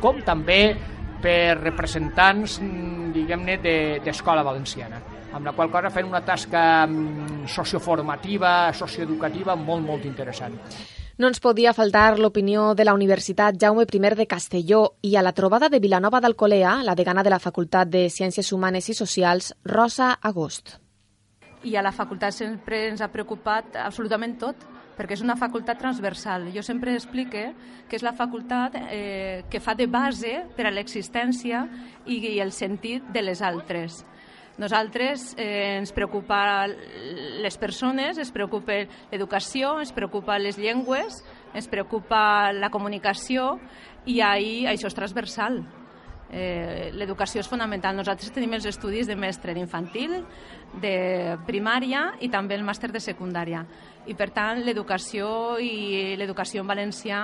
com 0.00 0.20
també 0.24 0.76
per 1.24 1.56
representants, 1.62 2.60
mm, 2.60 3.12
diguem-ne, 3.16 3.58
d'escola 4.04 4.44
de, 4.44 4.50
valenciana 4.52 5.02
amb 5.34 5.48
la 5.48 5.52
qual 5.52 5.70
cosa 5.70 5.90
fem 5.90 6.06
una 6.06 6.22
tasca 6.22 6.86
mm, 6.86 7.48
socioformativa, 7.50 8.72
socioeducativa 8.72 9.56
molt, 9.58 9.82
molt 9.82 10.04
interessant. 10.06 10.54
No 11.18 11.28
ens 11.30 11.40
podia 11.42 11.72
faltar 11.74 12.18
l'opinió 12.18 12.72
de 12.74 12.84
la 12.86 12.94
Universitat 12.94 13.58
Jaume 13.60 13.84
I 13.86 13.98
de 14.14 14.26
Castelló 14.26 14.96
i 15.02 15.16
a 15.16 15.22
la 15.22 15.32
trobada 15.32 15.68
de 15.68 15.78
Vilanova 15.78 16.20
d'Alcolea, 16.20 16.82
la 16.82 16.94
degana 16.94 17.22
de 17.22 17.30
la 17.30 17.38
Facultat 17.38 17.88
de 17.88 18.08
Ciències 18.10 18.52
Humanes 18.52 18.88
i 18.88 18.94
Socials, 18.94 19.54
Rosa 19.64 20.18
Agost. 20.20 20.78
I 21.62 21.76
a 21.76 21.82
la 21.82 21.92
facultat 21.92 22.34
sempre 22.34 22.88
ens 22.88 23.00
ha 23.00 23.08
preocupat 23.08 23.76
absolutament 23.76 24.38
tot, 24.38 24.56
perquè 24.96 25.16
és 25.16 25.22
una 25.24 25.36
facultat 25.36 25.78
transversal. 25.80 26.48
Jo 26.54 26.62
sempre 26.62 26.94
explique 26.94 27.48
que 27.88 27.96
és 27.98 28.04
la 28.06 28.14
facultat 28.14 28.76
eh, 28.80 29.44
que 29.50 29.60
fa 29.60 29.74
de 29.74 29.86
base 29.90 30.44
per 30.56 30.68
a 30.68 30.74
l'existència 30.74 31.66
i, 32.06 32.18
i 32.36 32.40
el 32.40 32.52
sentit 32.52 33.06
de 33.12 33.22
les 33.22 33.42
altres. 33.42 34.04
Nosaltres 34.56 35.32
eh, 35.34 35.80
ens 35.80 35.90
preocupa 35.90 36.68
les 37.42 37.56
persones, 37.58 38.20
ens 38.22 38.30
preocupa 38.30 38.84
l'educació, 39.10 39.80
ens 39.82 39.90
preocupa 39.90 40.38
les 40.38 40.60
llengües, 40.62 41.24
ens 41.54 41.66
preocupa 41.70 42.52
la 42.54 42.70
comunicació 42.70 43.56
i 44.06 44.20
ahir 44.22 44.68
això 44.70 44.86
és 44.86 44.94
transversal. 44.94 45.64
Eh, 46.30 46.90
L'educació 46.94 47.42
és 47.42 47.50
fonamental. 47.50 47.96
Nosaltres 47.98 48.30
tenim 48.34 48.54
els 48.54 48.66
estudis 48.66 49.10
de 49.10 49.14
mestre 49.18 49.54
d'infantil, 49.54 50.20
de 50.82 51.36
primària 51.46 52.12
i 52.22 52.30
també 52.30 52.54
el 52.54 52.64
màster 52.66 52.90
de 52.94 53.02
secundària. 53.02 53.64
I 54.06 54.14
per 54.14 54.28
tant, 54.36 54.60
l'educació 54.64 55.56
i 55.62 56.14
l'educació 56.20 56.62
en 56.64 56.68
valencià 56.68 57.20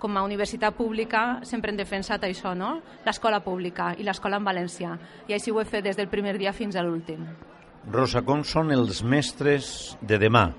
com 0.00 0.16
a 0.16 0.22
universitat 0.24 0.74
pública 0.76 1.40
sempre 1.44 1.72
hem 1.72 1.78
defensat 1.78 2.24
això, 2.24 2.54
no? 2.56 2.78
l'escola 3.04 3.42
pública 3.44 3.92
i 3.98 4.06
l'escola 4.06 4.40
en 4.40 4.46
valencià. 4.46 4.96
I 5.28 5.36
així 5.36 5.52
ho 5.52 5.60
he 5.60 5.66
fet 5.68 5.84
des 5.84 5.98
del 5.98 6.08
primer 6.08 6.36
dia 6.38 6.54
fins 6.56 6.76
a 6.76 6.84
l'últim. 6.86 7.26
Rosa, 7.90 8.22
com 8.22 8.44
són 8.44 8.72
els 8.72 9.02
mestres 9.02 9.96
de 10.00 10.18
demà, 10.20 10.50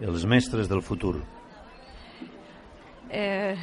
els 0.00 0.26
mestres 0.26 0.68
del 0.68 0.82
futur? 0.82 1.18
Eh, 3.12 3.56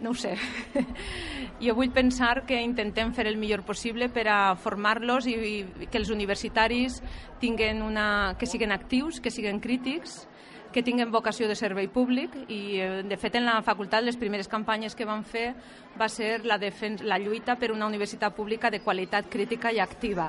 no 0.00 0.10
ho 0.10 0.14
sé. 0.14 0.34
jo 1.64 1.74
vull 1.74 1.90
pensar 1.94 2.44
que 2.46 2.60
intentem 2.62 3.12
fer 3.16 3.26
el 3.26 3.38
millor 3.40 3.64
possible 3.66 4.10
per 4.12 4.26
a 4.30 4.40
formar-los 4.60 5.26
i, 5.26 5.34
i 5.34 5.88
que 5.90 5.98
els 6.00 6.12
universitaris 6.14 7.00
tinguen 7.40 7.82
una, 7.82 8.36
que 8.38 8.46
siguin 8.46 8.72
actius, 8.76 9.22
que 9.24 9.32
siguin 9.34 9.60
crítics, 9.60 10.26
que 10.72 10.82
tinguen 10.82 11.10
vocació 11.10 11.48
de 11.48 11.56
servei 11.56 11.88
públic 11.88 12.34
i, 12.48 12.78
eh, 12.80 13.02
de 13.06 13.16
fet, 13.16 13.38
en 13.38 13.46
la 13.48 13.60
facultat 13.64 14.04
les 14.04 14.18
primeres 14.20 14.48
campanyes 14.48 14.94
que 14.94 15.06
van 15.08 15.24
fer 15.24 15.54
va 15.98 16.08
ser 16.08 16.44
la, 16.44 16.58
defensa, 16.58 17.04
la 17.04 17.18
lluita 17.18 17.56
per 17.56 17.72
una 17.72 17.86
universitat 17.86 18.34
pública 18.36 18.70
de 18.70 18.80
qualitat 18.80 19.30
crítica 19.32 19.72
i 19.72 19.80
activa. 19.80 20.28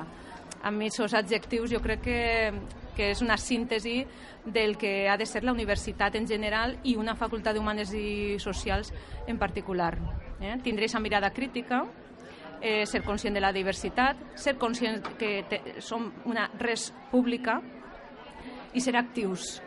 Amb 0.62 0.82
aquests 0.82 1.14
adjectius 1.14 1.70
jo 1.72 1.80
crec 1.80 2.02
que, 2.04 2.20
que 2.96 3.12
és 3.12 3.22
una 3.22 3.36
síntesi 3.40 4.00
del 4.44 4.76
que 4.76 5.08
ha 5.08 5.16
de 5.16 5.26
ser 5.26 5.44
la 5.44 5.52
universitat 5.52 6.16
en 6.16 6.26
general 6.28 6.78
i 6.84 6.96
una 6.96 7.14
facultat 7.14 7.54
d'Humanes 7.56 7.92
i 7.94 8.38
Socials 8.40 8.92
en 9.28 9.38
particular. 9.38 9.96
Eh? 10.40 10.56
Tindre 10.64 10.84
aquesta 10.84 11.00
mirada 11.00 11.30
crítica, 11.30 11.84
eh, 12.60 12.86
ser 12.86 13.02
conscient 13.04 13.34
de 13.34 13.40
la 13.40 13.52
diversitat, 13.52 14.16
ser 14.34 14.56
conscient 14.56 15.02
que 15.18 15.44
te, 15.48 15.80
som 15.80 16.10
una 16.24 16.48
res 16.58 16.90
pública 17.10 17.60
i 18.72 18.80
ser 18.80 18.96
actius, 18.96 19.60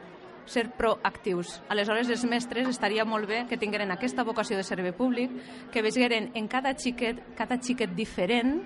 ser 0.46 0.70
proactius. 0.78 1.62
Aleshores, 1.70 2.10
els 2.12 2.26
mestres 2.30 2.68
estaria 2.70 3.06
molt 3.06 3.28
bé 3.30 3.44
que 3.50 3.58
tingueren 3.58 3.91
aquesta 3.94 4.26
vocació 4.28 4.58
de 4.58 4.66
servei 4.68 4.94
públic, 4.96 5.32
que 5.72 5.84
vegeren 5.86 6.32
en 6.36 6.48
cada 6.52 6.74
xiquet, 6.76 7.22
cada 7.38 7.60
xiquet 7.62 7.96
diferent, 7.96 8.60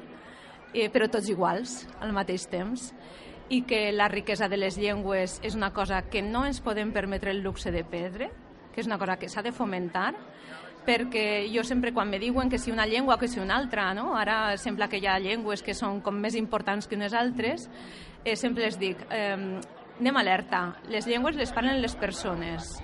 eh, 0.73 0.89
però 0.93 1.09
tots 1.11 1.29
iguals, 1.29 1.83
al 2.01 2.13
mateix 2.13 2.47
temps, 2.49 2.91
i 3.49 3.61
que 3.63 3.91
la 3.93 4.09
riquesa 4.11 4.49
de 4.51 4.57
les 4.59 4.77
llengües 4.77 5.39
és 5.43 5.55
una 5.55 5.71
cosa 5.73 6.01
que 6.11 6.21
no 6.21 6.45
ens 6.45 6.59
podem 6.61 6.91
permetre 6.91 7.31
el 7.31 7.43
luxe 7.45 7.71
de 7.71 7.85
perdre, 7.87 8.31
que 8.73 8.81
és 8.81 8.89
una 8.89 8.99
cosa 8.99 9.15
que 9.17 9.29
s'ha 9.29 9.41
de 9.41 9.55
fomentar, 9.55 10.11
perquè 10.87 11.47
jo 11.51 11.63
sempre 11.67 11.91
quan 11.91 12.09
me 12.09 12.19
diuen 12.19 12.49
que 12.49 12.59
si 12.59 12.71
una 12.71 12.85
llengua 12.87 13.15
o 13.15 13.19
que 13.19 13.27
si 13.27 13.39
una 13.39 13.57
altra, 13.57 13.93
no? 13.93 14.15
ara 14.15 14.55
sembla 14.57 14.87
que 14.87 15.01
hi 15.01 15.07
ha 15.07 15.17
llengües 15.19 15.63
que 15.63 15.75
són 15.75 15.99
com 16.01 16.15
més 16.15 16.35
importants 16.39 16.87
que 16.87 16.95
unes 16.95 17.13
altres, 17.13 17.67
eh, 18.23 18.35
sempre 18.35 18.67
les 18.67 18.79
dic, 18.79 19.03
eh, 19.11 19.59
anem 19.99 20.17
alerta, 20.17 20.61
les 20.89 21.07
llengües 21.07 21.37
les 21.37 21.51
parlen 21.53 21.81
les 21.81 21.95
persones. 21.95 22.77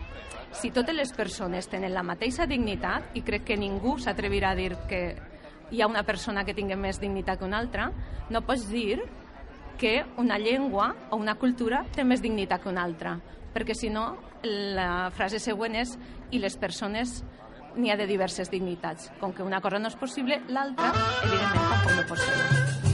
Si 0.54 0.72
totes 0.72 0.96
les 0.96 1.12
persones 1.14 1.68
tenen 1.70 1.94
la 1.94 2.04
mateixa 2.06 2.46
dignitat, 2.50 3.12
i 3.18 3.24
crec 3.26 3.46
que 3.50 3.58
ningú 3.58 3.98
s'atrevirà 4.02 4.54
a 4.54 4.58
dir 4.58 4.74
que 4.90 5.04
hi 5.72 5.82
ha 5.82 5.90
una 5.90 6.04
persona 6.06 6.44
que 6.46 6.54
tingui 6.54 6.78
més 6.78 7.00
dignitat 7.02 7.40
que 7.40 7.46
una 7.46 7.60
altra, 7.62 7.90
no 8.30 8.44
pots 8.46 8.68
dir 8.70 9.02
que 9.78 10.04
una 10.18 10.38
llengua 10.38 10.94
o 11.10 11.18
una 11.18 11.36
cultura 11.36 11.84
té 11.96 12.06
més 12.06 12.22
dignitat 12.22 12.62
que 12.62 12.70
una 12.70 12.84
altra, 12.86 13.18
perquè 13.54 13.74
si 13.78 13.90
no, 13.90 14.06
la 14.44 15.10
frase 15.16 15.42
següent 15.42 15.78
és 15.82 15.98
i 16.32 16.42
les 16.42 16.58
persones 16.58 17.22
n'hi 17.76 17.90
ha 17.90 17.98
de 17.98 18.06
diverses 18.06 18.52
dignitats. 18.54 19.10
Com 19.20 19.34
que 19.34 19.44
una 19.46 19.62
cosa 19.62 19.82
no 19.82 19.90
és 19.90 19.98
possible, 19.98 20.44
l'altra, 20.50 20.94
evidentment, 21.26 21.70
tampoc 21.74 21.96
no 21.98 22.10
pot 22.14 22.28
ser. 22.28 22.93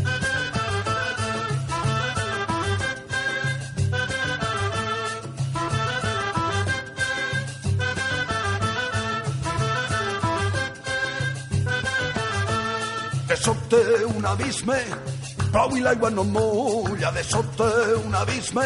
Sobte 13.39 13.79
un 14.15 14.25
abisme. 14.25 14.77
Plou 15.51 15.75
i 15.77 15.81
l'aigua 15.81 16.09
no 16.11 16.23
mulla, 16.23 17.11
de 17.15 17.23
sobte 17.23 17.67
un 18.03 18.15
abisme, 18.15 18.65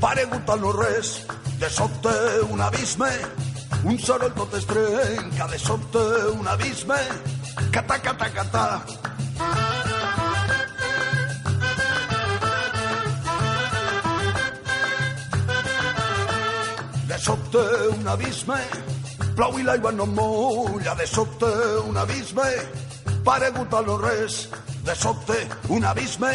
paregut 0.00 0.48
al 0.54 0.62
no-res, 0.62 1.10
de 1.60 1.68
sobte 1.68 2.14
un 2.48 2.62
abisme, 2.64 3.10
un 3.84 3.98
soroll 3.98 4.32
tot 4.38 4.54
es 4.54 4.66
trenca, 4.70 5.48
de 5.50 5.58
sobte 5.58 6.04
un 6.32 6.48
abisme, 6.48 7.00
cata, 7.72 7.98
cata, 7.98 8.30
cata. 8.38 8.66
De 17.08 17.18
sobte 17.18 17.64
un 17.98 18.08
abisme, 18.16 18.60
plou 19.36 19.58
i 19.58 19.64
l'aigua 19.66 19.92
no 19.92 20.06
mulla, 20.06 20.94
de 20.94 21.06
sobte 21.06 21.50
un 21.84 21.96
abisme, 21.96 22.52
paregut 23.28 23.74
al 23.74 23.84
no-res, 23.84 24.48
de 24.86 24.94
sobte 24.96 25.36
un 25.68 25.84
abisme, 25.84 26.32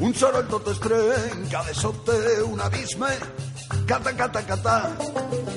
un 0.00 0.14
soroll 0.14 0.48
tot 0.50 0.66
es 0.72 0.80
trenca, 0.82 1.60
de 1.62 1.74
sobte 1.74 2.16
un 2.42 2.60
abisme, 2.60 3.10
cata, 3.86 4.12
cata, 4.16 4.42
cata. 4.42 4.76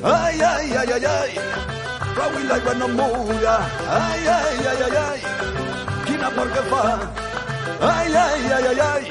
Ai, 0.03 0.37
ai, 0.39 0.69
ai, 0.81 0.91
ai, 0.97 1.05
ai, 1.13 1.31
cau 2.13 2.37
i 2.37 2.43
l'aigua 2.45 2.75
no 2.77 2.87
mulla, 2.93 3.55
ai, 3.97 4.27
ai, 4.37 4.59
ai, 4.73 4.83
ai, 4.85 4.97
ai, 5.05 5.21
quina 6.05 6.29
por 6.35 6.53
que 6.53 6.63
fa. 6.69 6.83
Ai, 7.89 8.13
ai, 8.25 8.51
ai, 8.57 8.67
ai, 8.73 8.83
ai, 8.89 9.05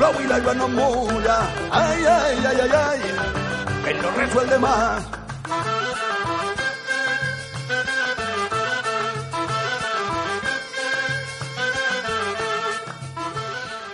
plou 0.00 0.18
i 0.18 0.26
l'aigua 0.32 0.54
no 0.54 0.66
mulla, 0.74 1.38
ai, 1.70 2.06
ai, 2.16 2.42
ai, 2.50 2.60
ai, 2.66 2.74
ai, 2.80 3.00
que 3.84 3.94
no 4.02 4.10
resuelve 4.18 4.58
más. 4.58 5.25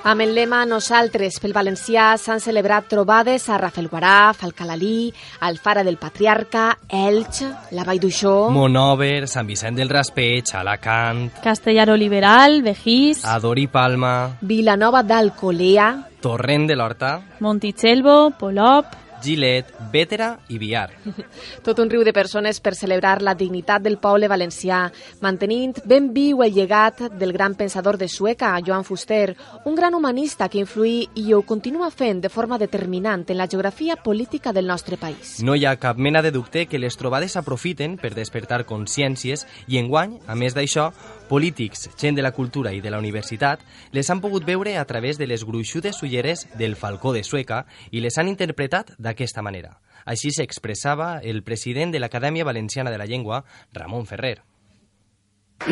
Amb 0.04 0.24
el 0.24 0.32
lema 0.34 0.64
Nosaltres 0.66 1.36
pel 1.38 1.52
valencià 1.54 2.16
s'han 2.18 2.40
celebrat 2.42 2.88
trobades 2.90 3.44
a 3.46 3.58
Rafelguaraf, 3.60 4.40
Alcalalí, 4.42 5.12
Alfara 5.46 5.84
del 5.86 5.96
Patriarca, 5.96 6.64
Elx, 6.90 7.44
la 7.70 7.84
Vall 7.86 8.00
d'Uixó... 8.02 8.50
Monover, 8.50 9.28
Sant 9.30 9.46
Vicent 9.46 9.78
del 9.78 9.92
Raspeig, 9.94 10.50
Alacant... 10.58 11.28
Castellaro 11.44 11.94
Liberal, 11.94 12.64
Vejís... 12.66 13.22
Ador 13.30 13.62
i 13.62 13.68
Palma... 13.70 14.40
Vilanova 14.40 15.04
d'Alcolea... 15.06 15.92
Torrent 16.22 16.66
de 16.66 16.80
l'Horta... 16.80 17.14
Montichelvo, 17.38 18.32
Polop... 18.42 18.98
Gilet, 19.22 19.70
Bétera 19.92 20.34
i 20.48 20.58
Viar. 20.58 20.90
Tot 21.66 21.78
un 21.78 21.90
riu 21.90 22.02
de 22.04 22.12
persones 22.12 22.60
per 22.60 22.74
celebrar 22.76 23.20
la 23.22 23.34
dignitat 23.38 23.82
del 23.84 23.98
poble 24.02 24.28
valencià, 24.28 24.84
mantenint 25.22 25.80
ben 25.88 26.10
viu 26.12 26.42
el 26.42 26.52
llegat 26.54 27.04
del 27.18 27.32
gran 27.32 27.54
pensador 27.54 27.98
de 27.98 28.08
Sueca, 28.08 28.52
Joan 28.64 28.84
Fuster, 28.84 29.36
un 29.64 29.76
gran 29.78 29.94
humanista 29.94 30.48
que 30.48 30.60
influí 30.60 31.08
i 31.14 31.32
ho 31.32 31.42
continua 31.42 31.90
fent 31.90 32.20
de 32.22 32.32
forma 32.32 32.58
determinant 32.58 33.24
en 33.28 33.38
la 33.38 33.48
geografia 33.48 33.96
política 33.96 34.52
del 34.52 34.66
nostre 34.66 34.96
país. 34.96 35.38
No 35.42 35.54
hi 35.56 35.66
ha 35.66 35.76
cap 35.76 35.96
mena 35.96 36.22
de 36.22 36.32
dubte 36.32 36.66
que 36.66 36.80
les 36.80 36.96
trobades 36.98 37.36
aprofiten 37.36 37.96
per 37.96 38.14
despertar 38.14 38.64
consciències 38.66 39.46
i 39.68 39.78
enguany, 39.78 40.18
a 40.26 40.34
més 40.34 40.56
d'això, 40.56 40.90
polítics, 41.32 41.88
gent 41.96 42.18
de 42.18 42.20
la 42.20 42.34
cultura 42.36 42.74
i 42.76 42.82
de 42.84 42.90
la 42.92 42.98
universitat 43.00 43.62
les 43.96 44.10
han 44.12 44.20
pogut 44.20 44.44
veure 44.44 44.74
a 44.76 44.84
través 44.84 45.16
de 45.16 45.24
les 45.30 45.46
gruixudes 45.48 46.02
ulleres 46.04 46.44
del 46.60 46.76
falcó 46.76 47.14
de 47.16 47.22
Sueca 47.24 47.62
i 47.90 48.02
les 48.04 48.18
han 48.20 48.28
interpretat 48.28 48.92
d'aquesta 48.98 49.40
manera. 49.40 49.78
Així 50.04 50.28
s'expressava 50.28 51.22
el 51.24 51.40
president 51.42 51.94
de 51.94 52.02
l'Acadèmia 52.02 52.44
Valenciana 52.44 52.92
de 52.92 52.98
la 53.00 53.06
Llengua, 53.08 53.46
Ramon 53.72 54.04
Ferrer. 54.04 54.42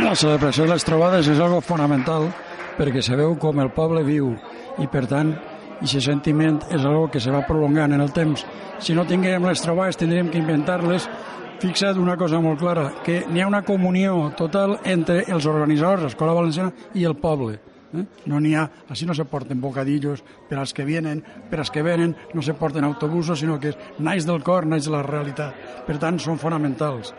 La 0.00 0.14
celebració 0.16 0.64
de 0.64 0.72
les 0.72 0.86
trobades 0.86 1.28
és 1.28 1.40
algo 1.44 1.60
fonamental 1.60 2.30
perquè 2.78 3.02
se 3.04 3.18
veu 3.20 3.36
com 3.36 3.60
el 3.60 3.74
poble 3.76 4.00
viu 4.06 4.32
i, 4.80 4.86
per 4.88 5.04
tant, 5.12 5.34
aquest 5.80 6.06
sentiment 6.06 6.62
és 6.70 6.86
algo 6.86 7.10
que 7.12 7.20
se 7.20 7.34
va 7.34 7.44
prolongant 7.44 7.92
en 7.92 8.00
el 8.00 8.14
temps. 8.16 8.46
Si 8.80 8.96
no 8.96 9.04
tinguem 9.04 9.44
les 9.44 9.60
trobades, 9.60 10.00
tindríem 10.00 10.32
que 10.32 10.40
inventar-les 10.40 11.04
fixa't 11.60 11.98
una 12.00 12.16
cosa 12.16 12.40
molt 12.40 12.58
clara, 12.60 12.86
que 13.04 13.24
n'hi 13.28 13.42
ha 13.42 13.48
una 13.48 13.62
comunió 13.66 14.30
total 14.36 14.78
entre 14.84 15.24
els 15.28 15.46
organitzadors, 15.46 16.06
l'Escola 16.08 16.36
Valenciana, 16.36 16.72
i 16.94 17.04
el 17.04 17.18
poble. 17.20 17.58
Eh? 17.92 18.04
No 18.30 18.40
n'hi 18.40 18.54
ha, 18.54 18.64
així 18.88 19.06
no 19.06 19.14
se 19.14 19.26
porten 19.28 19.60
bocadillos 19.60 20.22
per 20.48 20.58
als 20.58 20.72
que 20.72 20.86
vienen, 20.86 21.22
per 21.50 21.60
als 21.60 21.72
que 21.74 21.82
venen, 21.82 22.14
no 22.34 22.42
se 22.42 22.54
porten 22.54 22.86
autobusos, 22.86 23.40
sinó 23.40 23.58
que 23.60 23.74
naix 23.98 24.26
del 24.26 24.42
cor, 24.46 24.66
naix 24.66 24.86
de 24.86 24.94
la 24.94 25.02
realitat. 25.04 25.84
Per 25.86 25.98
tant, 25.98 26.20
són 26.22 26.38
fonamentals. 26.38 27.12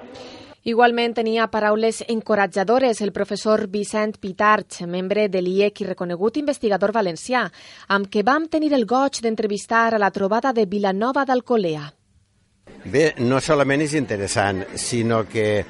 Igualment 0.63 1.15
tenia 1.17 1.47
paraules 1.49 2.03
encoratjadores 2.07 3.01
el 3.01 3.11
professor 3.11 3.65
Vicent 3.67 4.19
Pitarch, 4.21 4.83
membre 4.85 5.25
de 5.27 5.41
l'IEC 5.41 5.81
i 5.81 5.87
reconegut 5.87 6.37
investigador 6.37 6.93
valencià, 6.93 7.47
amb 7.89 8.09
què 8.13 8.21
vam 8.25 8.45
tenir 8.45 8.73
el 8.77 8.85
goig 8.85 9.23
d'entrevistar 9.25 9.87
a 9.89 10.01
la 10.01 10.11
trobada 10.13 10.53
de 10.53 10.67
Vilanova 10.69 11.25
d'Alcolea. 11.25 11.89
Bé, 12.81 13.11
no 13.21 13.37
solament 13.37 13.83
és 13.85 13.93
interessant, 13.93 14.63
sinó 14.73 15.21
que 15.29 15.63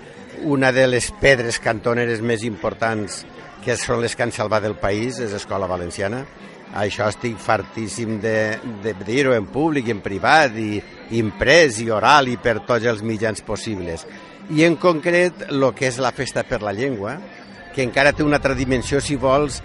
una 0.48 0.72
de 0.72 0.86
les 0.88 1.10
pedres 1.20 1.58
cantoneres 1.60 2.22
més 2.24 2.46
importants 2.48 3.26
que 3.66 3.76
són 3.76 4.00
les 4.02 4.16
que 4.16 4.24
han 4.24 4.32
salvat 4.32 4.64
el 4.66 4.78
país 4.80 5.20
és 5.20 5.34
l'Escola 5.36 5.68
Valenciana. 5.68 6.24
Això 6.80 7.10
estic 7.12 7.36
fartíssim 7.36 8.16
de, 8.24 8.56
de 8.82 8.94
dir-ho 9.04 9.36
en 9.36 9.50
públic, 9.52 9.90
en 9.92 10.00
privat, 10.00 10.56
i 10.56 10.80
imprès 11.20 11.82
i 11.84 11.90
oral 11.92 12.32
i 12.32 12.38
per 12.40 12.62
tots 12.64 12.88
els 12.88 13.04
mitjans 13.04 13.44
possibles. 13.44 14.08
I 14.56 14.64
en 14.64 14.80
concret, 14.80 15.50
el 15.52 15.68
que 15.76 15.92
és 15.92 16.00
la 16.00 16.14
festa 16.16 16.46
per 16.48 16.62
la 16.64 16.72
llengua, 16.72 17.18
que 17.76 17.84
encara 17.84 18.16
té 18.16 18.24
una 18.24 18.40
altra 18.40 18.56
dimensió, 18.56 19.04
si 19.04 19.20
vols, 19.20 19.60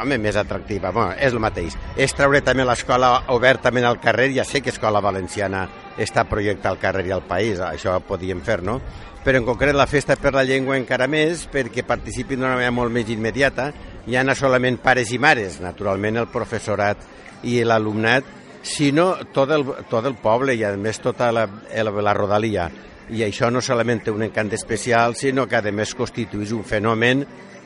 home, 0.00 0.18
més 0.18 0.36
atractiva. 0.36 0.92
Bueno, 0.92 1.14
és 1.18 1.32
el 1.32 1.42
mateix. 1.42 1.76
És 1.96 2.14
treure 2.16 2.42
també 2.44 2.66
l'escola 2.66 3.12
obertament 3.34 3.86
al 3.88 4.00
carrer. 4.02 4.30
Ja 4.36 4.44
sé 4.44 4.62
que 4.62 4.72
Escola 4.74 5.02
Valenciana 5.04 5.66
està 5.98 6.26
projecta 6.28 6.70
al 6.70 6.80
carrer 6.82 7.06
i 7.08 7.14
al 7.14 7.26
país, 7.28 7.60
això 7.62 7.98
podíem 8.06 8.42
fer, 8.44 8.62
no? 8.62 8.80
Però 9.24 9.40
en 9.40 9.46
concret 9.48 9.72
la 9.72 9.88
festa 9.88 10.18
per 10.20 10.34
la 10.34 10.44
llengua 10.44 10.76
encara 10.76 11.06
més, 11.08 11.46
perquè 11.48 11.84
participin 11.88 12.42
d'una 12.42 12.58
manera 12.58 12.74
molt 12.76 12.92
més 12.92 13.08
immediata. 13.08 13.70
Ja 14.04 14.24
no 14.24 14.34
solament 14.36 14.82
pares 14.84 15.14
i 15.16 15.18
mares, 15.18 15.62
naturalment 15.64 16.20
el 16.20 16.28
professorat 16.32 17.00
i 17.48 17.62
l'alumnat, 17.64 18.26
sinó 18.64 19.14
tot 19.32 19.52
el, 19.52 19.64
tot 19.88 20.04
el 20.04 20.16
poble 20.20 20.56
i 20.56 20.64
a 20.64 20.74
més 20.76 21.00
tota 21.00 21.30
la, 21.32 21.46
la 21.46 22.16
rodalia. 22.16 22.68
I 23.12 23.24
això 23.24 23.50
no 23.52 23.60
solament 23.60 24.00
té 24.04 24.12
un 24.12 24.24
encant 24.24 24.52
especial, 24.56 25.16
sinó 25.16 25.46
que 25.48 25.56
a 25.56 25.72
més 25.72 25.94
constitueix 25.96 26.52
un 26.56 26.64
fenomen 26.64 27.24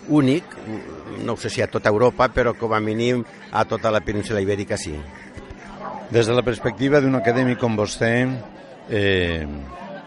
únic, 0.08 0.44
no 1.24 1.36
sé 1.36 1.50
si 1.50 1.62
a 1.62 1.68
tota 1.70 1.88
Europa, 1.88 2.28
però 2.32 2.54
com 2.58 2.72
a 2.72 2.80
mínim 2.80 3.24
a 3.52 3.64
tota 3.64 3.90
la 3.90 4.00
península 4.00 4.40
ibèrica 4.40 4.76
sí. 4.76 4.94
Des 6.10 6.26
de 6.26 6.34
la 6.34 6.42
perspectiva 6.42 7.02
d'un 7.04 7.18
acadèmic 7.18 7.58
com 7.60 7.76
vostè, 7.76 8.12
eh, 8.88 9.46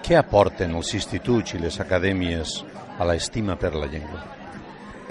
què 0.02 0.18
aporten 0.18 0.74
els 0.76 0.94
instituts 0.98 1.54
i 1.54 1.62
les 1.62 1.80
acadèmies 1.80 2.56
a 2.98 3.06
l'estima 3.06 3.56
per 3.56 3.76
la 3.76 3.86
llengua? 3.86 4.24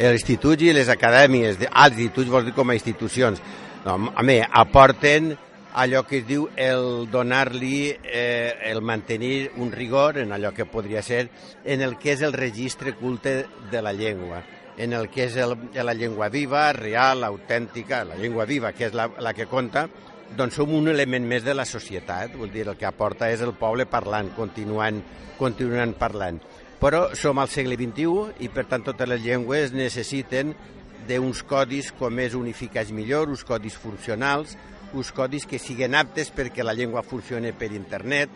L'institut 0.00 0.62
i 0.64 0.72
les 0.72 0.88
acadèmies, 0.88 1.60
ah, 1.70 1.86
els 1.86 1.98
instituts 1.98 2.32
vols 2.32 2.48
dir 2.48 2.56
com 2.56 2.70
a 2.70 2.74
institucions, 2.74 3.40
no, 3.84 4.12
a 4.16 4.22
mi, 4.26 4.40
aporten 4.40 5.34
allò 5.74 6.02
que 6.02 6.18
es 6.18 6.26
diu 6.26 6.48
el 6.56 7.06
donar-li, 7.10 7.94
eh, 8.02 8.54
el 8.72 8.80
mantenir 8.82 9.52
un 9.62 9.70
rigor 9.70 10.18
en 10.18 10.32
allò 10.32 10.50
que 10.52 10.66
podria 10.66 11.02
ser 11.02 11.28
en 11.64 11.82
el 11.82 11.96
que 11.98 12.16
és 12.16 12.22
el 12.22 12.32
registre 12.32 12.96
culte 12.98 13.44
de 13.70 13.82
la 13.82 13.92
llengua 13.92 14.42
en 14.80 14.94
el 14.96 15.10
que 15.12 15.26
és 15.28 15.36
el, 15.36 15.56
la 15.76 15.94
llengua 15.94 16.30
viva, 16.32 16.70
real, 16.72 17.24
autèntica, 17.26 18.00
la 18.08 18.16
llengua 18.16 18.46
viva, 18.48 18.72
que 18.72 18.88
és 18.88 18.96
la, 18.96 19.10
la 19.20 19.34
que 19.36 19.44
compta, 19.50 19.84
doncs 20.36 20.56
som 20.56 20.72
un 20.72 20.88
element 20.88 21.26
més 21.28 21.44
de 21.44 21.52
la 21.54 21.66
societat, 21.68 22.32
vull 22.38 22.52
dir, 22.54 22.64
el 22.68 22.78
que 22.80 22.88
aporta 22.88 23.28
és 23.28 23.42
el 23.44 23.52
poble 23.58 23.84
parlant, 23.90 24.30
continuant, 24.36 25.02
continuant 25.38 25.92
parlant. 26.00 26.40
Però 26.80 27.10
som 27.18 27.38
al 27.42 27.50
segle 27.52 27.76
XXI 27.76 28.40
i, 28.46 28.48
per 28.48 28.64
tant, 28.70 28.86
totes 28.86 29.10
les 29.10 29.20
llengües 29.20 29.74
necessiten 29.76 30.54
d'uns 31.08 31.42
codis 31.48 31.90
com 31.98 32.16
és 32.22 32.36
unificats 32.38 32.92
millor, 32.96 33.28
uns 33.28 33.44
codis 33.44 33.76
funcionals, 33.76 34.56
uns 34.96 35.12
codis 35.12 35.44
que 35.46 35.60
siguin 35.60 35.96
aptes 35.98 36.32
perquè 36.32 36.64
la 36.64 36.74
llengua 36.74 37.04
funcione 37.04 37.52
per 37.52 37.68
internet, 37.76 38.32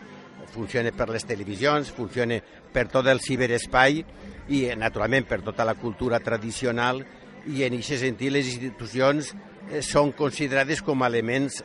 funcione 0.53 0.93
per 0.93 1.09
les 1.09 1.25
televisions, 1.25 1.89
funcione 1.91 2.43
per 2.73 2.85
tot 2.93 3.09
el 3.09 3.23
ciberespai 3.25 4.05
i, 4.49 4.67
naturalment, 4.77 5.27
per 5.29 5.41
tota 5.45 5.65
la 5.65 5.77
cultura 5.79 6.21
tradicional 6.21 7.03
i 7.47 7.65
en 7.65 7.77
aquest 7.77 8.03
sentit 8.05 8.33
les 8.33 8.49
institucions 8.53 9.33
eh, 9.71 9.83
són 9.85 10.13
considerades 10.17 10.83
com 10.85 11.03
a 11.03 11.11
elements 11.13 11.63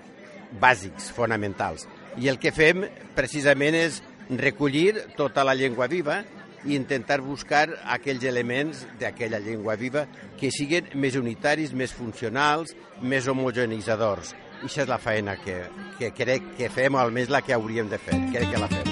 bàsics, 0.59 1.11
fonamentals. 1.15 1.87
I 2.17 2.29
el 2.31 2.39
que 2.41 2.51
fem 2.55 2.87
precisament 3.15 3.77
és 3.77 4.01
recollir 4.29 4.93
tota 5.17 5.45
la 5.45 5.55
llengua 5.57 5.87
viva 5.87 6.21
i 6.65 6.75
intentar 6.75 7.21
buscar 7.23 7.69
aquells 7.87 8.25
elements 8.27 8.83
d'aquella 8.99 9.39
llengua 9.39 9.77
viva 9.79 10.05
que 10.39 10.51
siguin 10.51 10.91
més 10.95 11.15
unitaris, 11.15 11.73
més 11.73 11.95
funcionals, 11.95 12.75
més 13.01 13.27
homogenitzadors. 13.31 14.35
I 14.59 14.67
això 14.67 14.83
és 14.83 14.91
la 14.91 14.99
feina 14.99 15.37
que, 15.39 15.61
que 15.99 16.11
crec 16.11 16.55
que 16.59 16.71
fem, 16.73 16.95
o 16.95 17.03
almenys 17.03 17.31
la 17.31 17.43
que 17.45 17.55
hauríem 17.55 17.91
de 17.91 18.01
fer. 18.01 18.19
Crec 18.33 18.51
que 18.51 18.59
la 18.59 18.71
fem. 18.71 18.88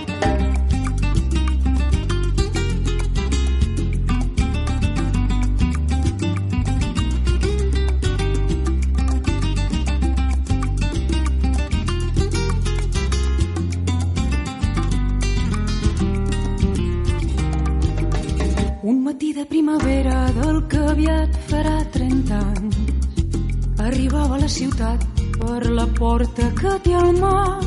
Que 26.78 26.90
té 26.90 26.94
al 26.94 27.14
mar 27.18 27.60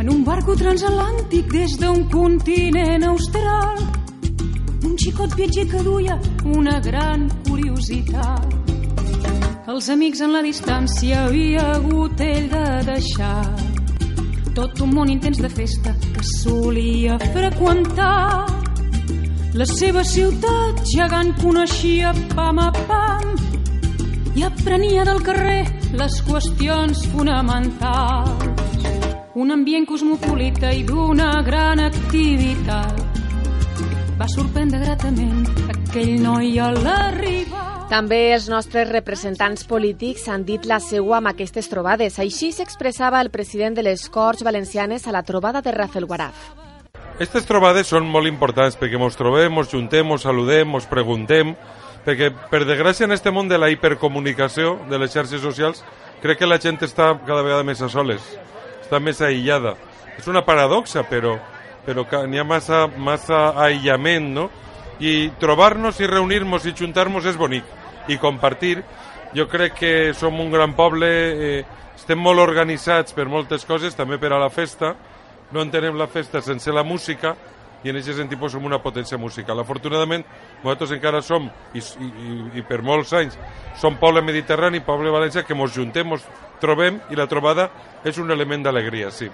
en 0.00 0.08
un 0.10 0.24
barco 0.24 0.54
transatlàntic 0.58 1.46
des 1.52 1.76
d'un 1.80 2.02
continent 2.12 3.04
austral 3.08 3.78
un 4.84 4.96
xicot 5.00 5.34
viatger 5.38 5.64
que 5.70 5.80
duia 5.82 6.18
una 6.44 6.80
gran 6.80 7.28
curiositat. 7.48 8.72
Els 9.72 9.88
amics 9.88 10.20
en 10.20 10.34
la 10.36 10.42
distància 10.44 11.22
havia 11.24 11.62
hagut 11.76 12.20
ell 12.20 12.50
de 12.52 12.64
deixar 12.90 13.44
tot 14.54 14.80
un 14.84 14.92
món 14.94 15.08
intens 15.08 15.40
de 15.40 15.48
festa 15.48 15.94
que 16.02 16.26
solia 16.42 17.16
freqüentar. 17.32 18.44
La 19.54 19.68
seva 19.70 20.04
ciutat 20.04 20.84
gegant 20.92 21.32
coneixia 21.40 22.12
pam 22.34 22.60
a 22.60 22.68
pam 22.84 23.32
i 24.34 24.44
aprenia 24.44 25.06
del 25.08 25.22
carrer 25.24 25.73
les 25.98 26.14
qüestions 26.26 27.04
fonamentals. 27.12 28.44
Un 29.34 29.50
ambient 29.50 29.86
cosmopolita 29.86 30.70
i 30.74 30.82
d'una 30.86 31.42
gran 31.46 31.82
activitat 31.82 33.20
va 34.18 34.26
sorprendre 34.30 34.78
gratament 34.82 35.46
aquell 35.70 36.16
noi 36.22 36.58
a 36.62 36.70
l'arribar. 36.74 37.62
També 37.90 38.32
els 38.34 38.48
nostres 38.48 38.88
representants 38.88 39.66
polítics 39.70 40.28
han 40.32 40.46
dit 40.48 40.64
la 40.66 40.80
seua 40.80 41.18
amb 41.18 41.30
aquestes 41.30 41.68
trobades. 41.70 42.18
Així 42.18 42.50
s'expressava 42.54 43.20
el 43.20 43.30
president 43.30 43.76
de 43.76 43.84
les 43.86 44.08
Corts 44.08 44.42
Valencianes 44.46 45.06
a 45.06 45.12
la 45.14 45.22
trobada 45.22 45.62
de 45.62 45.74
Rafael 45.74 46.06
Guaraf. 46.06 46.52
Aquestes 47.14 47.46
trobades 47.46 47.86
són 47.86 48.08
molt 48.10 48.26
importants 48.26 48.74
perquè 48.80 48.98
ens 48.98 49.18
trobem, 49.18 49.60
ens 49.60 49.70
juntem, 49.70 50.10
ens 50.10 50.24
saludem, 50.26 50.74
ens 50.74 50.88
preguntem, 50.90 51.54
perquè 52.04 52.30
per 52.50 52.64
desgràcia 52.68 53.08
en 53.08 53.16
este 53.16 53.32
món 53.32 53.48
de 53.48 53.58
la 53.58 53.70
hipercomunicació 53.72 54.76
de 54.90 54.98
les 55.00 55.12
xarxes 55.12 55.40
socials 55.40 55.82
crec 56.22 56.40
que 56.40 56.48
la 56.48 56.60
gent 56.60 56.78
està 56.84 57.10
cada 57.26 57.42
vegada 57.42 57.64
més 57.66 57.80
a 57.82 57.88
soles, 57.92 58.24
està 58.80 59.00
més 59.00 59.20
aïllada. 59.20 59.74
És 60.16 60.28
una 60.30 60.44
paradoxa, 60.46 61.02
però, 61.08 61.34
però 61.84 62.04
n'hi 62.28 62.40
ha 62.40 62.46
massa, 62.48 62.86
massa 62.96 63.50
aïllament, 63.60 64.30
no? 64.36 64.48
I 65.00 65.32
trobar-nos 65.40 65.98
i 66.00 66.08
reunir-nos 66.08 66.64
i 66.64 66.74
juntar-nos 66.76 67.26
és 67.26 67.36
bonic. 67.36 67.64
I 68.08 68.16
compartir, 68.22 68.78
jo 69.34 69.48
crec 69.50 69.74
que 69.80 69.94
som 70.14 70.38
un 70.40 70.52
gran 70.52 70.76
poble, 70.78 71.08
eh, 71.08 71.64
estem 71.96 72.20
molt 72.20 72.40
organitzats 72.40 73.12
per 73.16 73.26
moltes 73.26 73.64
coses, 73.66 73.96
també 73.96 74.20
per 74.22 74.32
a 74.32 74.40
la 74.40 74.50
festa, 74.52 74.94
no 75.52 75.62
entenem 75.62 75.96
la 75.98 76.08
festa 76.08 76.40
sense 76.42 76.72
la 76.72 76.84
música 76.84 77.34
i 77.84 77.92
en 77.92 78.00
aquest 78.00 78.18
sentit 78.18 78.40
som 78.50 78.64
una 78.64 78.80
potència 78.82 79.18
musical. 79.20 79.60
Afortunadament, 79.60 80.24
nosaltres 80.62 80.96
encara 80.96 81.22
som, 81.22 81.50
i, 81.74 81.78
i, 81.80 82.36
i 82.60 82.62
per 82.66 82.80
molts 82.82 83.12
anys, 83.12 83.38
som 83.80 83.98
poble 84.00 84.22
mediterrani, 84.24 84.80
poble 84.80 85.12
valencià, 85.12 85.44
que 85.44 85.54
ens 85.54 85.74
juntem, 85.74 86.12
ens 86.16 86.24
trobem, 86.60 87.00
i 87.10 87.16
la 87.16 87.28
trobada 87.28 87.70
és 88.04 88.18
un 88.18 88.30
element 88.30 88.64
d'alegria, 88.64 89.10
sí. 89.10 89.30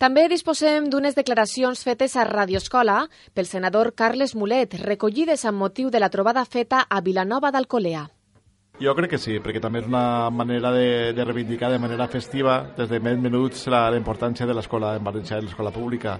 També 0.00 0.28
disposem 0.32 0.86
d'unes 0.88 1.12
declaracions 1.18 1.82
fetes 1.84 2.14
a 2.16 2.24
Radioescola 2.24 3.02
pel 3.36 3.44
senador 3.44 3.92
Carles 3.92 4.32
Mulet, 4.34 4.78
recollides 4.80 5.44
amb 5.44 5.60
motiu 5.60 5.90
de 5.90 6.00
la 6.00 6.08
trobada 6.08 6.46
feta 6.48 6.86
a 6.88 7.02
Vilanova 7.04 7.50
d'Alcolea. 7.52 8.06
Jo 8.80 8.94
crec 8.96 9.10
que 9.12 9.18
sí, 9.20 9.34
perquè 9.44 9.60
també 9.60 9.82
és 9.82 9.88
una 9.90 10.30
manera 10.32 10.70
de, 10.72 11.12
de 11.12 11.24
reivindicar 11.28 11.68
de 11.68 11.78
manera 11.78 12.06
festiva 12.08 12.54
des 12.78 12.88
de 12.88 12.96
més 13.04 13.18
minuts 13.20 13.66
la, 13.68 13.82
la 13.92 13.98
importància 14.00 14.46
de 14.48 14.54
l'escola 14.56 14.94
en 14.96 15.04
valencià 15.04 15.36
i 15.36 15.44
l'escola 15.44 15.68
pública 15.74 16.14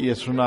i 0.00 0.08
és 0.08 0.22
una 0.32 0.46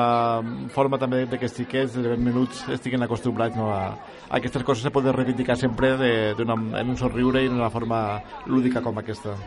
forma 0.74 0.98
també 0.98 1.20
de 1.30 1.38
que 1.38 1.46
els 1.46 1.54
xiquets 1.54 2.00
de 2.00 2.16
més 2.16 2.24
minuts 2.32 2.64
estiguin 2.74 3.06
acostumbrats 3.06 3.60
no, 3.60 3.68
a, 3.70 3.94
a 3.94 4.40
aquestes 4.40 4.66
coses 4.66 4.82
se 4.88 4.94
poden 4.96 5.14
reivindicar 5.14 5.54
sempre 5.54 5.94
de, 6.02 6.12
de 6.34 6.48
una, 6.48 6.58
en 6.82 6.96
un 6.96 6.98
somriure 6.98 7.46
i 7.46 7.52
en 7.52 7.60
una 7.60 7.70
forma 7.70 8.02
lúdica 8.50 8.82
com 8.82 8.98
aquesta. 8.98 9.38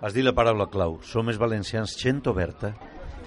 Has 0.00 0.16
dit 0.16 0.24
la 0.24 0.32
paraula 0.32 0.64
clau, 0.72 0.96
som 1.04 1.28
els 1.28 1.36
valencians 1.36 1.92
gent 2.00 2.24
oberta 2.32 2.72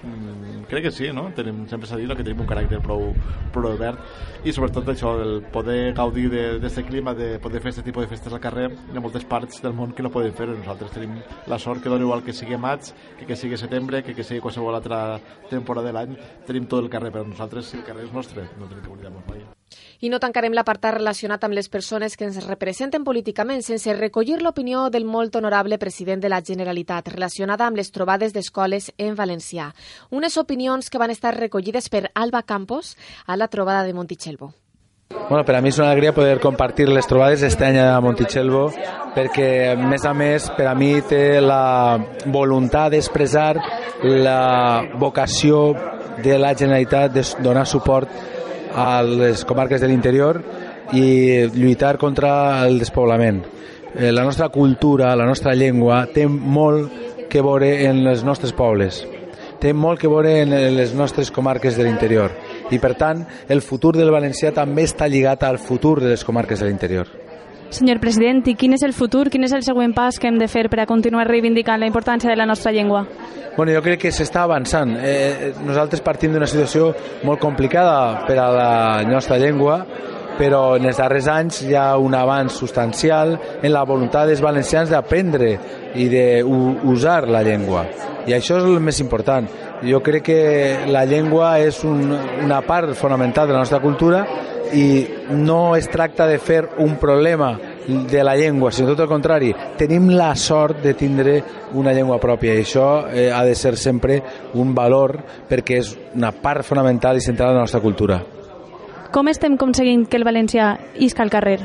Mm, 0.04 0.66
crec 0.68 0.84
que 0.84 0.92
sí, 0.92 1.08
no? 1.16 1.30
Tenim, 1.36 1.64
sempre 1.72 1.88
s'ha 1.88 1.98
dit 2.00 2.12
que 2.12 2.26
tenim 2.26 2.44
un 2.44 2.50
caràcter 2.50 2.82
prou, 2.84 3.14
prou 3.56 3.78
obert 3.78 4.44
i 4.44 4.52
sobretot 4.52 4.92
això, 4.92 5.14
el 5.24 5.38
poder 5.54 5.94
gaudir 5.96 6.28
d'aquest 6.34 6.84
clima, 6.90 7.14
de 7.16 7.38
poder 7.40 7.62
fer 7.64 7.72
aquest 7.72 7.88
tipus 7.88 8.04
de 8.04 8.12
festes 8.12 8.36
al 8.36 8.44
carrer, 8.44 8.68
hi 8.92 9.00
ha 9.00 9.04
moltes 9.04 9.24
parts 9.24 9.64
del 9.64 9.76
món 9.78 9.96
que 9.96 10.04
no 10.04 10.12
poden 10.12 10.36
fer 10.36 10.50
nosaltres 10.52 10.92
tenim 10.92 11.16
la 11.48 11.60
sort 11.60 11.82
que 11.82 11.90
dona 11.90 12.04
igual 12.04 12.24
que 12.24 12.36
sigui 12.36 12.60
maig, 12.60 12.92
que, 13.20 13.26
que 13.26 13.40
sigui 13.40 13.58
setembre, 13.58 14.04
que, 14.04 14.16
que 14.16 14.28
sigui 14.28 14.44
qualsevol 14.44 14.76
altra 14.76 15.20
temporada 15.50 15.88
de 15.88 15.98
l'any, 15.98 16.16
tenim 16.48 16.68
tot 16.68 16.84
el 16.84 16.92
carrer 16.92 17.16
per 17.16 17.28
nosaltres, 17.28 17.74
el 17.80 17.88
carrer 17.88 18.10
és 18.10 18.16
nostre, 18.16 18.50
no 18.60 18.68
tenim 18.68 18.84
que 18.84 18.98
oblidar-nos 18.98 19.30
mai. 19.32 19.63
I 20.02 20.10
no 20.10 20.20
tancarem 20.20 20.54
l'apartat 20.54 20.98
relacionat 21.00 21.44
amb 21.44 21.58
les 21.58 21.70
persones 21.70 22.18
que 22.18 22.26
ens 22.28 22.42
representen 22.48 23.04
políticament 23.04 23.64
sense 23.64 23.94
recollir 23.98 24.42
l'opinió 24.42 24.90
del 24.90 25.06
molt 25.06 25.36
honorable 25.36 25.78
president 25.78 26.24
de 26.24 26.30
la 26.30 26.42
Generalitat 26.42 27.08
relacionada 27.14 27.68
amb 27.68 27.78
les 27.78 27.92
trobades 27.92 28.34
d'escoles 28.34 28.92
en 28.98 29.16
valencià. 29.16 29.72
Unes 30.10 30.38
opinions 30.38 30.90
que 30.90 31.00
van 31.02 31.12
estar 31.12 31.36
recollides 31.38 31.90
per 31.90 32.10
Alba 32.14 32.44
Campos 32.44 32.98
a 33.26 33.38
la 33.38 33.48
trobada 33.48 33.84
de 33.84 33.94
Montichelvo. 33.94 34.54
Bueno, 35.30 35.46
per 35.46 35.56
a 35.56 35.62
mi 35.62 35.70
és 35.70 35.78
una 35.80 35.92
alegria 35.92 36.14
poder 36.14 36.40
compartir 36.42 36.90
les 36.90 37.08
trobades 37.08 37.44
este 37.44 37.66
any 37.66 37.78
a 37.80 38.02
Monticelvo 38.02 38.66
perquè, 39.16 39.48
a 39.72 39.76
més 39.78 40.04
a 40.06 40.14
més, 40.14 40.50
per 40.58 40.68
a 40.68 40.74
mi 40.76 40.98
té 41.08 41.40
la 41.42 41.98
voluntat 42.34 42.92
d'expressar 42.92 43.54
la 44.04 44.84
vocació 45.00 45.72
de 46.24 46.38
la 46.38 46.54
Generalitat 46.58 47.14
de 47.14 47.24
donar 47.46 47.66
suport 47.70 48.33
a 48.76 49.02
les 49.04 49.46
comarques 49.46 49.82
de 49.82 49.88
l'interior 49.88 50.42
i 50.94 51.48
lluitar 51.54 51.98
contra 51.98 52.66
el 52.66 52.80
despoblament. 52.80 53.44
Eh, 53.96 54.12
la 54.12 54.24
nostra 54.24 54.50
cultura, 54.50 55.16
la 55.16 55.26
nostra 55.26 55.54
llengua 55.54 56.06
té 56.14 56.28
molt 56.28 57.28
que 57.30 57.42
veure 57.42 57.76
en 57.88 58.06
els 58.08 58.24
nostres 58.24 58.54
pobles 58.54 59.04
té 59.64 59.72
molt 59.72 59.96
que 60.02 60.10
veure 60.12 60.42
en 60.42 60.52
les 60.76 60.92
nostres 60.92 61.32
comarques 61.32 61.78
de 61.80 61.86
l'interior 61.88 62.34
i 62.76 62.82
per 62.84 62.98
tant 63.00 63.24
el 63.48 63.64
futur 63.64 63.94
del 63.96 64.12
valencià 64.12 64.52
també 64.52 64.84
està 64.84 65.08
lligat 65.08 65.48
al 65.48 65.62
futur 65.62 66.02
de 66.02 66.12
les 66.12 66.28
comarques 66.28 66.60
de 66.60 66.68
l'interior. 66.68 67.23
Senyor 67.74 67.98
president, 67.98 68.44
i 68.46 68.54
quin 68.54 68.76
és 68.76 68.84
el 68.86 68.94
futur, 68.94 69.26
quin 69.34 69.48
és 69.48 69.54
el 69.56 69.64
següent 69.66 69.96
pas 69.98 70.20
que 70.22 70.30
hem 70.30 70.38
de 70.38 70.46
fer 70.48 70.68
per 70.70 70.84
a 70.84 70.86
continuar 70.86 71.26
reivindicant 71.26 71.82
la 71.82 71.90
importància 71.90 72.30
de 72.30 72.38
la 72.38 72.46
nostra 72.46 72.72
llengua? 72.72 73.02
Bueno, 73.58 73.74
jo 73.74 73.82
crec 73.82 74.04
que 74.04 74.12
s'està 74.14 74.44
avançant. 74.46 74.94
Eh, 75.02 75.54
nosaltres 75.66 76.02
partim 76.06 76.34
d'una 76.34 76.50
situació 76.50 76.92
molt 77.26 77.42
complicada 77.42 78.28
per 78.28 78.38
a 78.38 78.48
la 78.54 78.74
nostra 79.10 79.40
llengua, 79.42 79.80
però 80.38 80.76
en 80.78 80.86
els 80.90 81.02
darrers 81.02 81.28
anys 81.30 81.64
hi 81.66 81.74
ha 81.78 81.98
un 81.98 82.14
avanç 82.18 82.60
substancial 82.62 83.36
en 83.62 83.74
la 83.74 83.84
voluntat 83.90 84.30
dels 84.30 84.42
valencians 84.42 84.94
d'aprendre 84.94 85.52
i 85.98 86.08
d'usar 86.14 87.24
la 87.30 87.44
llengua. 87.46 87.88
I 88.26 88.38
això 88.38 88.62
és 88.62 88.70
el 88.70 88.80
més 88.82 89.02
important. 89.02 89.50
Jo 89.84 90.00
crec 90.06 90.24
que 90.30 90.42
la 90.88 91.04
llengua 91.06 91.58
és 91.60 91.82
un, 91.84 92.06
una 92.46 92.62
part 92.66 92.94
fonamental 92.96 93.50
de 93.50 93.54
la 93.58 93.66
nostra 93.66 93.82
cultura 93.84 94.24
i 94.72 95.08
no 95.36 95.76
es 95.76 95.90
tracta 95.90 96.28
de 96.28 96.40
fer 96.40 96.70
un 96.80 96.96
problema 96.98 97.58
de 97.88 98.24
la 98.24 98.36
llengua, 98.36 98.72
sinó 98.72 98.94
tot 98.94 99.04
el 99.04 99.12
contrari. 99.12 99.52
Tenim 99.78 100.10
la 100.16 100.36
sort 100.36 100.82
de 100.84 100.94
tindre 100.94 101.36
una 101.74 101.94
llengua 101.94 102.20
pròpia 102.22 102.56
i 102.56 102.64
això 102.64 102.88
eh, 103.12 103.30
ha 103.32 103.44
de 103.44 103.56
ser 103.56 103.76
sempre 103.78 104.22
un 104.56 104.74
valor 104.76 105.18
perquè 105.50 105.82
és 105.82 105.94
una 106.16 106.32
part 106.32 106.64
fonamental 106.66 107.18
i 107.18 107.26
central 107.26 107.52
de 107.52 107.60
la 107.60 107.66
nostra 107.68 107.84
cultura. 107.84 108.22
Com 109.14 109.28
estem 109.30 109.60
aconseguint 109.60 110.08
que 110.10 110.18
el 110.18 110.26
valencià 110.26 110.74
isca 110.98 111.22
al 111.22 111.34
carrer? 111.34 111.60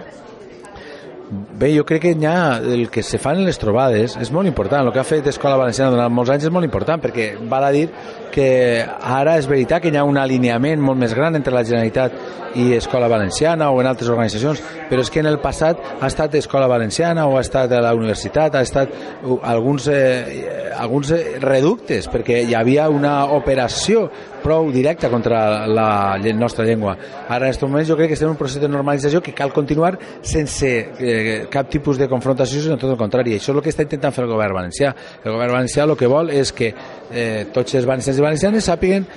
Bé, 1.59 1.73
jo 1.75 1.83
crec 1.83 2.03
que 2.03 2.15
ja 2.15 2.59
el 2.59 2.89
que 2.89 3.03
se 3.03 3.19
fan 3.19 3.41
en 3.41 3.49
les 3.49 3.59
trobades 3.59 4.13
és 4.23 4.29
molt 4.31 4.47
important. 4.47 4.87
El 4.87 4.93
que 4.95 5.01
ha 5.03 5.07
fet 5.07 5.27
Escola 5.27 5.57
Valenciana 5.59 5.91
durant 5.91 6.13
molts 6.15 6.31
anys 6.31 6.47
és 6.47 6.55
molt 6.55 6.69
important 6.69 7.03
perquè 7.03 7.33
val 7.51 7.67
a 7.67 7.73
dir 7.75 7.89
que 8.31 8.85
ara 8.87 9.35
és 9.41 9.49
veritat 9.51 9.83
que 9.83 9.91
hi 9.91 9.99
ha 9.99 10.05
un 10.07 10.21
alineament 10.23 10.79
molt 10.79 11.01
més 11.01 11.17
gran 11.19 11.35
entre 11.35 11.57
la 11.57 11.65
Generalitat 11.67 12.15
i 12.55 12.73
Escola 12.77 13.09
Valenciana 13.11 13.71
o 13.71 13.81
en 13.81 13.89
altres 13.91 14.09
organitzacions, 14.09 14.63
però 14.89 15.03
és 15.03 15.11
que 15.11 15.21
en 15.21 15.29
el 15.31 15.41
passat 15.43 15.81
ha 15.99 16.07
estat 16.07 16.35
Escola 16.39 16.69
Valenciana 16.71 17.27
o 17.27 17.37
ha 17.37 17.43
estat 17.43 17.75
la 17.75 17.93
universitat, 17.95 18.55
ha 18.55 18.63
estat 18.63 18.95
alguns, 19.43 19.89
eh, 19.93 20.71
alguns 20.79 21.13
reductes 21.43 22.09
perquè 22.09 22.45
hi 22.47 22.55
havia 22.55 22.89
una 22.89 23.25
operació 23.35 24.07
prou 24.43 24.71
directa 24.73 25.11
contra 25.11 25.67
la 25.67 26.17
nostra 26.35 26.65
llengua. 26.65 26.97
Ara, 27.29 27.45
en 27.45 27.51
aquests 27.51 27.67
moments, 27.67 27.89
jo 27.89 27.97
crec 27.99 28.13
que 28.13 28.15
estem 28.15 28.31
en 28.31 28.37
un 28.37 28.41
procés 28.41 28.63
de 28.63 28.71
normalització 28.71 29.21
que 29.21 29.35
cal 29.35 29.53
continuar 29.53 29.99
sense 30.23 30.71
eh, 30.99 31.48
cap 31.53 31.71
tipus 31.71 31.99
de 31.99 32.09
confrontació, 32.11 32.61
sinó 32.63 32.77
tot 32.81 32.93
el 32.93 32.99
contrari. 33.01 33.37
Això 33.37 33.53
és 33.53 33.57
el 33.57 33.63
que 33.65 33.73
està 33.73 33.87
intentant 33.87 34.15
fer 34.15 34.25
el 34.25 34.31
govern 34.31 34.57
valencià. 34.57 34.93
El 35.25 35.33
govern 35.35 35.55
valencià 35.57 35.87
el 35.87 35.95
que 35.99 36.11
vol 36.11 36.33
és 36.35 36.53
que 36.57 36.71
eh, 36.73 37.47
tots 37.55 37.79
els 37.79 37.89
valencians 37.89 38.19
i 38.19 38.25
valencianes 38.25 38.69
sàpiguen 38.69 39.09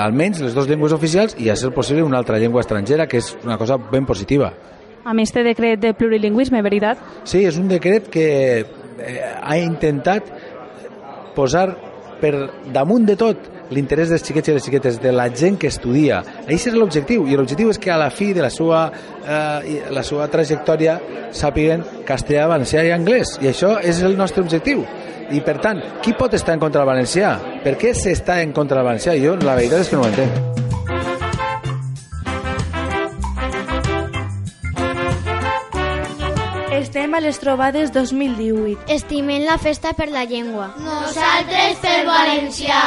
almenys 0.00 0.42
les 0.44 0.54
dues 0.56 0.68
llengües 0.70 0.94
oficials 0.96 1.36
i, 1.38 1.50
a 1.50 1.56
ser 1.56 1.72
possible, 1.74 2.04
una 2.04 2.20
altra 2.20 2.38
llengua 2.38 2.64
estrangera, 2.64 3.08
que 3.08 3.22
és 3.22 3.34
una 3.44 3.58
cosa 3.60 3.78
ben 3.78 4.06
positiva. 4.06 4.52
Amb 5.04 5.20
este 5.20 5.42
decret 5.44 5.82
de 5.82 5.92
plurilingüisme, 5.96 6.62
veritat? 6.64 7.00
Sí, 7.28 7.44
és 7.44 7.58
un 7.60 7.68
decret 7.68 8.08
que 8.12 8.28
eh, 8.64 9.18
ha 9.42 9.58
intentat 9.60 10.30
posar 11.34 11.68
per 12.20 12.34
damunt 12.72 13.04
de 13.08 13.16
tot 13.20 13.53
l'interès 13.74 14.12
dels 14.12 14.24
xiquets 14.24 14.50
i 14.50 14.56
les 14.56 14.64
xiquetes, 14.64 15.00
de 15.02 15.12
la 15.12 15.28
gent 15.34 15.58
que 15.60 15.70
estudia. 15.72 16.22
Això 16.46 16.70
és 16.72 16.78
l'objectiu, 16.78 17.26
i 17.28 17.38
l'objectiu 17.38 17.72
és 17.72 17.80
que 17.82 17.92
a 17.92 17.98
la 18.00 18.10
fi 18.14 18.32
de 18.36 18.44
la 18.44 18.50
seva, 18.54 18.86
eh, 19.26 19.82
la 19.90 20.04
seva 20.06 20.28
trajectòria 20.30 20.98
sàpiguen 21.34 21.84
castellà, 22.06 22.46
valencià 22.48 22.84
i 22.86 22.94
anglès, 22.94 23.38
i 23.42 23.50
això 23.50 23.76
és 23.82 24.02
el 24.02 24.16
nostre 24.16 24.42
objectiu. 24.42 24.84
I 25.32 25.40
per 25.40 25.56
tant, 25.58 25.80
qui 26.04 26.12
pot 26.12 26.34
estar 26.36 26.54
en 26.54 26.60
contra 26.60 26.82
del 26.82 26.90
valencià? 26.92 27.38
Per 27.64 27.78
què 27.80 27.94
s'està 27.96 28.42
en 28.42 28.52
contra 28.52 28.78
del 28.78 28.92
valencià? 28.92 29.16
Jo 29.20 29.38
la 29.40 29.56
veritat 29.56 29.80
és 29.80 29.88
que 29.88 29.96
no 29.96 30.04
ho 30.04 30.12
entenc. 30.12 30.54
Estem 37.04 37.16
a 37.16 37.20
les 37.20 37.36
trobades 37.38 37.90
2018. 37.92 38.86
Estimem 38.88 39.42
la 39.44 39.58
festa 39.60 39.90
per 39.92 40.06
la 40.08 40.22
llengua. 40.24 40.70
Nosaltres 40.80 41.82
per 41.82 42.06
valencià. 42.08 42.78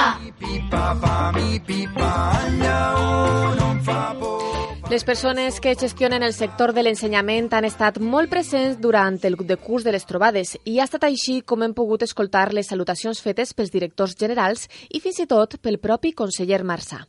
Les 4.89 5.03
persones 5.05 5.59
que 5.61 5.75
gestionen 5.75 6.25
el 6.25 6.33
sector 6.33 6.73
de 6.73 6.81
l'ensenyament 6.81 7.51
han 7.53 7.67
estat 7.69 7.99
molt 8.01 8.31
presents 8.33 8.79
durant 8.81 9.19
el 9.21 9.37
decurs 9.37 9.85
de 9.85 9.93
les 9.93 10.09
trobades 10.09 10.55
i 10.65 10.79
ha 10.79 10.87
estat 10.89 11.05
així 11.05 11.43
com 11.45 11.61
hem 11.61 11.77
pogut 11.77 12.01
escoltar 12.01 12.47
les 12.57 12.73
salutacions 12.73 13.21
fetes 13.21 13.53
pels 13.53 13.69
directors 13.69 14.17
generals 14.17 14.65
i 14.89 14.97
fins 14.97 15.21
i 15.21 15.29
tot 15.29 15.59
pel 15.61 15.77
propi 15.77 16.15
conseller 16.17 16.63
Marçà. 16.65 17.03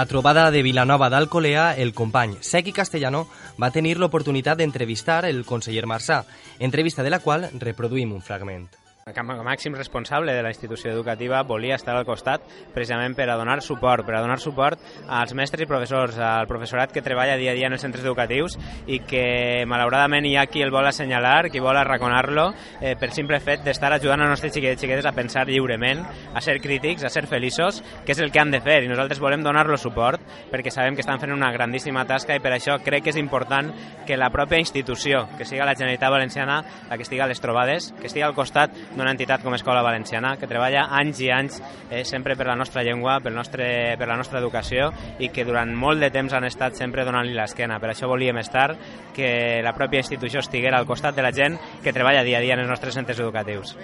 La 0.00 0.06
trobada 0.06 0.50
de 0.50 0.62
Vilanova 0.62 1.10
d'Alcolea, 1.10 1.74
el 1.76 1.92
company 1.92 2.38
Sequi 2.40 2.72
Castellano 2.72 3.26
va 3.60 3.68
tenir 3.74 3.98
l'oportunitat 4.00 4.56
d'entrevistar 4.56 5.26
el 5.28 5.44
conseller 5.44 5.84
Marçà, 5.84 6.22
entrevista 6.58 7.04
de 7.04 7.12
la 7.12 7.20
qual 7.20 7.50
reproduïm 7.60 8.16
un 8.16 8.24
fragment 8.24 8.70
com 9.14 9.30
a 9.32 9.36
màxim 9.44 9.74
responsable 9.74 10.34
de 10.34 10.42
la 10.42 10.50
institució 10.52 10.90
educativa 10.92 11.42
volia 11.46 11.76
estar 11.76 11.94
al 11.96 12.06
costat 12.06 12.44
precisament 12.74 13.16
per 13.18 13.28
a 13.30 13.36
donar 13.38 13.60
suport, 13.62 14.04
per 14.06 14.16
a 14.16 14.22
donar 14.22 14.38
suport 14.40 14.80
als 15.08 15.34
mestres 15.34 15.64
i 15.64 15.68
professors, 15.70 16.18
al 16.18 16.48
professorat 16.50 16.92
que 16.92 17.02
treballa 17.02 17.38
dia 17.40 17.52
a 17.52 17.56
dia 17.58 17.68
en 17.68 17.76
els 17.76 17.82
centres 17.82 18.04
educatius 18.04 18.56
i 18.86 19.00
que 19.06 19.66
malauradament 19.68 20.26
hi 20.28 20.36
ha 20.38 20.46
qui 20.50 20.62
el 20.64 20.72
vol 20.74 20.86
assenyalar, 20.86 21.50
qui 21.50 21.62
vol 21.62 21.78
arraconar-lo 21.80 22.50
eh, 22.80 22.94
per 23.00 23.10
simple 23.16 23.40
fet 23.40 23.64
d'estar 23.66 23.92
ajudant 23.96 24.24
els 24.24 24.34
nostres 24.34 24.54
xiquets 24.54 24.80
i 24.80 24.86
xiquetes 24.86 25.08
a 25.08 25.14
pensar 25.16 25.46
lliurement, 25.48 26.04
a 26.34 26.40
ser 26.44 26.58
crítics, 26.62 27.04
a 27.04 27.12
ser 27.12 27.26
feliços, 27.30 27.82
que 28.04 28.14
és 28.14 28.20
el 28.20 28.32
que 28.32 28.40
han 28.40 28.52
de 28.54 28.62
fer. 28.64 28.82
I 28.84 28.90
nosaltres 28.90 29.20
volem 29.22 29.44
donar-los 29.44 29.82
suport 29.82 30.22
perquè 30.50 30.72
sabem 30.74 30.96
que 30.96 31.04
estan 31.04 31.20
fent 31.22 31.34
una 31.34 31.52
grandíssima 31.52 32.06
tasca 32.08 32.36
i 32.36 32.42
per 32.42 32.54
això 32.56 32.78
crec 32.84 33.06
que 33.06 33.14
és 33.14 33.20
important 33.20 33.72
que 34.06 34.18
la 34.20 34.30
pròpia 34.30 34.60
institució, 34.60 35.26
que 35.38 35.46
siga 35.48 35.66
la 35.68 35.76
Generalitat 35.76 36.10
Valenciana 36.10 36.60
la 36.88 36.96
que 36.96 37.06
estigui 37.06 37.22
a 37.22 37.28
les 37.30 37.40
trobades, 37.40 37.90
que 38.00 38.08
estigui 38.08 38.26
al 38.26 38.36
costat 38.36 38.74
d'una 39.00 39.14
entitat 39.16 39.42
com 39.42 39.56
Escola 39.56 39.82
Valenciana, 39.82 40.34
que 40.38 40.48
treballa 40.50 40.86
anys 41.00 41.22
i 41.24 41.30
anys 41.32 41.58
eh, 41.88 42.04
sempre 42.04 42.36
per 42.36 42.46
la 42.50 42.56
nostra 42.58 42.84
llengua, 42.86 43.18
pel 43.24 43.34
nostre, 43.34 43.96
per 43.98 44.08
la 44.10 44.18
nostra 44.20 44.38
educació 44.42 44.90
i 45.18 45.30
que 45.32 45.46
durant 45.48 45.72
molt 45.74 46.04
de 46.04 46.12
temps 46.14 46.36
han 46.36 46.46
estat 46.48 46.76
sempre 46.78 47.06
donant-li 47.08 47.34
l'esquena. 47.36 47.80
Per 47.80 47.90
això 47.92 48.08
volíem 48.10 48.38
estar 48.42 48.68
que 49.16 49.60
la 49.64 49.74
pròpia 49.76 50.04
institució 50.04 50.44
estiguera 50.44 50.78
al 50.78 50.86
costat 50.86 51.16
de 51.16 51.24
la 51.26 51.32
gent 51.34 51.58
que 51.82 51.94
treballa 51.96 52.24
dia 52.26 52.38
a 52.38 52.44
dia 52.44 52.54
en 52.54 52.64
els 52.66 52.70
nostres 52.70 52.94
centres 52.94 53.18
educatius. 53.18 53.76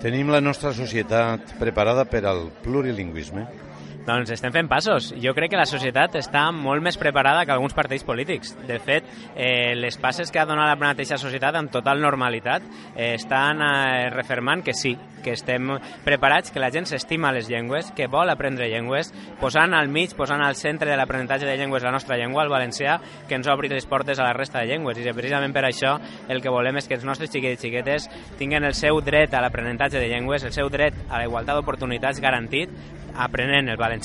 Tenim 0.00 0.30
la 0.32 0.40
nostra 0.40 0.72
societat 0.72 1.58
preparada 1.60 2.06
per 2.08 2.24
al 2.26 2.48
plurilingüisme? 2.64 3.69
Doncs 4.10 4.32
estem 4.34 4.50
fent 4.50 4.66
passos. 4.66 5.12
Jo 5.22 5.30
crec 5.36 5.52
que 5.52 5.58
la 5.60 5.68
societat 5.68 6.16
està 6.18 6.48
molt 6.54 6.82
més 6.82 6.96
preparada 6.98 7.44
que 7.46 7.54
alguns 7.54 7.76
partits 7.76 8.02
polítics. 8.06 8.56
De 8.66 8.80
fet, 8.82 9.06
eh, 9.36 9.76
les 9.78 9.98
passes 10.02 10.32
que 10.34 10.40
ha 10.40 10.46
donat 10.48 10.66
la 10.66 10.78
mateixa 10.80 11.18
societat 11.20 11.54
amb 11.54 11.70
total 11.70 12.02
normalitat 12.02 12.64
eh, 12.96 13.14
estan 13.14 13.62
eh, 13.62 14.10
refermant 14.10 14.64
que 14.66 14.74
sí, 14.74 14.96
que 15.22 15.36
estem 15.36 15.68
preparats, 16.02 16.50
que 16.50 16.58
la 16.58 16.72
gent 16.74 16.88
s'estima 16.88 17.30
les 17.30 17.46
llengües, 17.48 17.92
que 17.94 18.08
vol 18.10 18.32
aprendre 18.32 18.70
llengües, 18.72 19.12
posant 19.38 19.76
al 19.76 19.92
mig, 19.92 20.16
posant 20.16 20.42
al 20.42 20.56
centre 20.58 20.90
de 20.90 20.96
l'aprenentatge 20.98 21.46
de 21.46 21.58
llengües 21.60 21.84
la 21.86 21.92
nostra 21.94 22.16
llengua, 22.16 22.42
el 22.42 22.50
valencià, 22.50 22.98
que 23.28 23.36
ens 23.38 23.50
obri 23.52 23.70
les 23.70 23.86
portes 23.86 24.18
a 24.18 24.26
la 24.26 24.34
resta 24.34 24.64
de 24.64 24.72
llengües. 24.72 24.98
I 24.98 25.12
precisament 25.12 25.54
per 25.54 25.66
això 25.68 25.98
el 26.28 26.42
que 26.42 26.50
volem 26.50 26.80
és 26.80 26.88
que 26.88 26.96
els 26.98 27.06
nostres 27.06 27.30
xiquets 27.30 27.60
i 27.60 27.68
xiquetes 27.68 28.08
tinguin 28.40 28.64
el 28.64 28.74
seu 28.74 28.98
dret 29.04 29.34
a 29.36 29.44
l'aprenentatge 29.44 30.00
de 30.00 30.08
llengües, 30.10 30.42
el 30.42 30.56
seu 30.56 30.72
dret 30.72 30.96
a 31.08 31.20
la 31.20 31.28
igualtat 31.28 31.60
d'oportunitats 31.60 32.22
garantit, 32.24 32.72
aprenent 33.20 33.68
el 33.68 33.76
valencià, 33.76 33.99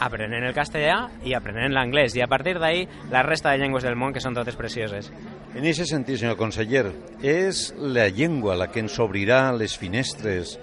aprenent 0.00 0.46
el 0.48 0.56
castellà 0.56 1.10
i 1.28 1.34
aprenent 1.36 1.74
l'anglès. 1.76 2.16
I 2.16 2.24
a 2.24 2.28
partir 2.30 2.56
d'ahir, 2.58 2.86
la 3.12 3.22
resta 3.22 3.52
de 3.52 3.60
llengües 3.60 3.84
del 3.84 3.98
món, 4.00 4.14
que 4.16 4.22
són 4.24 4.34
totes 4.34 4.56
precioses. 4.56 5.10
En 5.54 5.64
aquest 5.64 5.90
sentit, 5.92 6.20
senyor 6.20 6.38
conseller, 6.40 6.88
és 7.22 7.70
la 7.76 8.08
llengua 8.08 8.56
la 8.56 8.70
que 8.72 8.80
ens 8.82 8.98
obrirà 9.02 9.50
les 9.52 9.76
finestres 9.78 10.56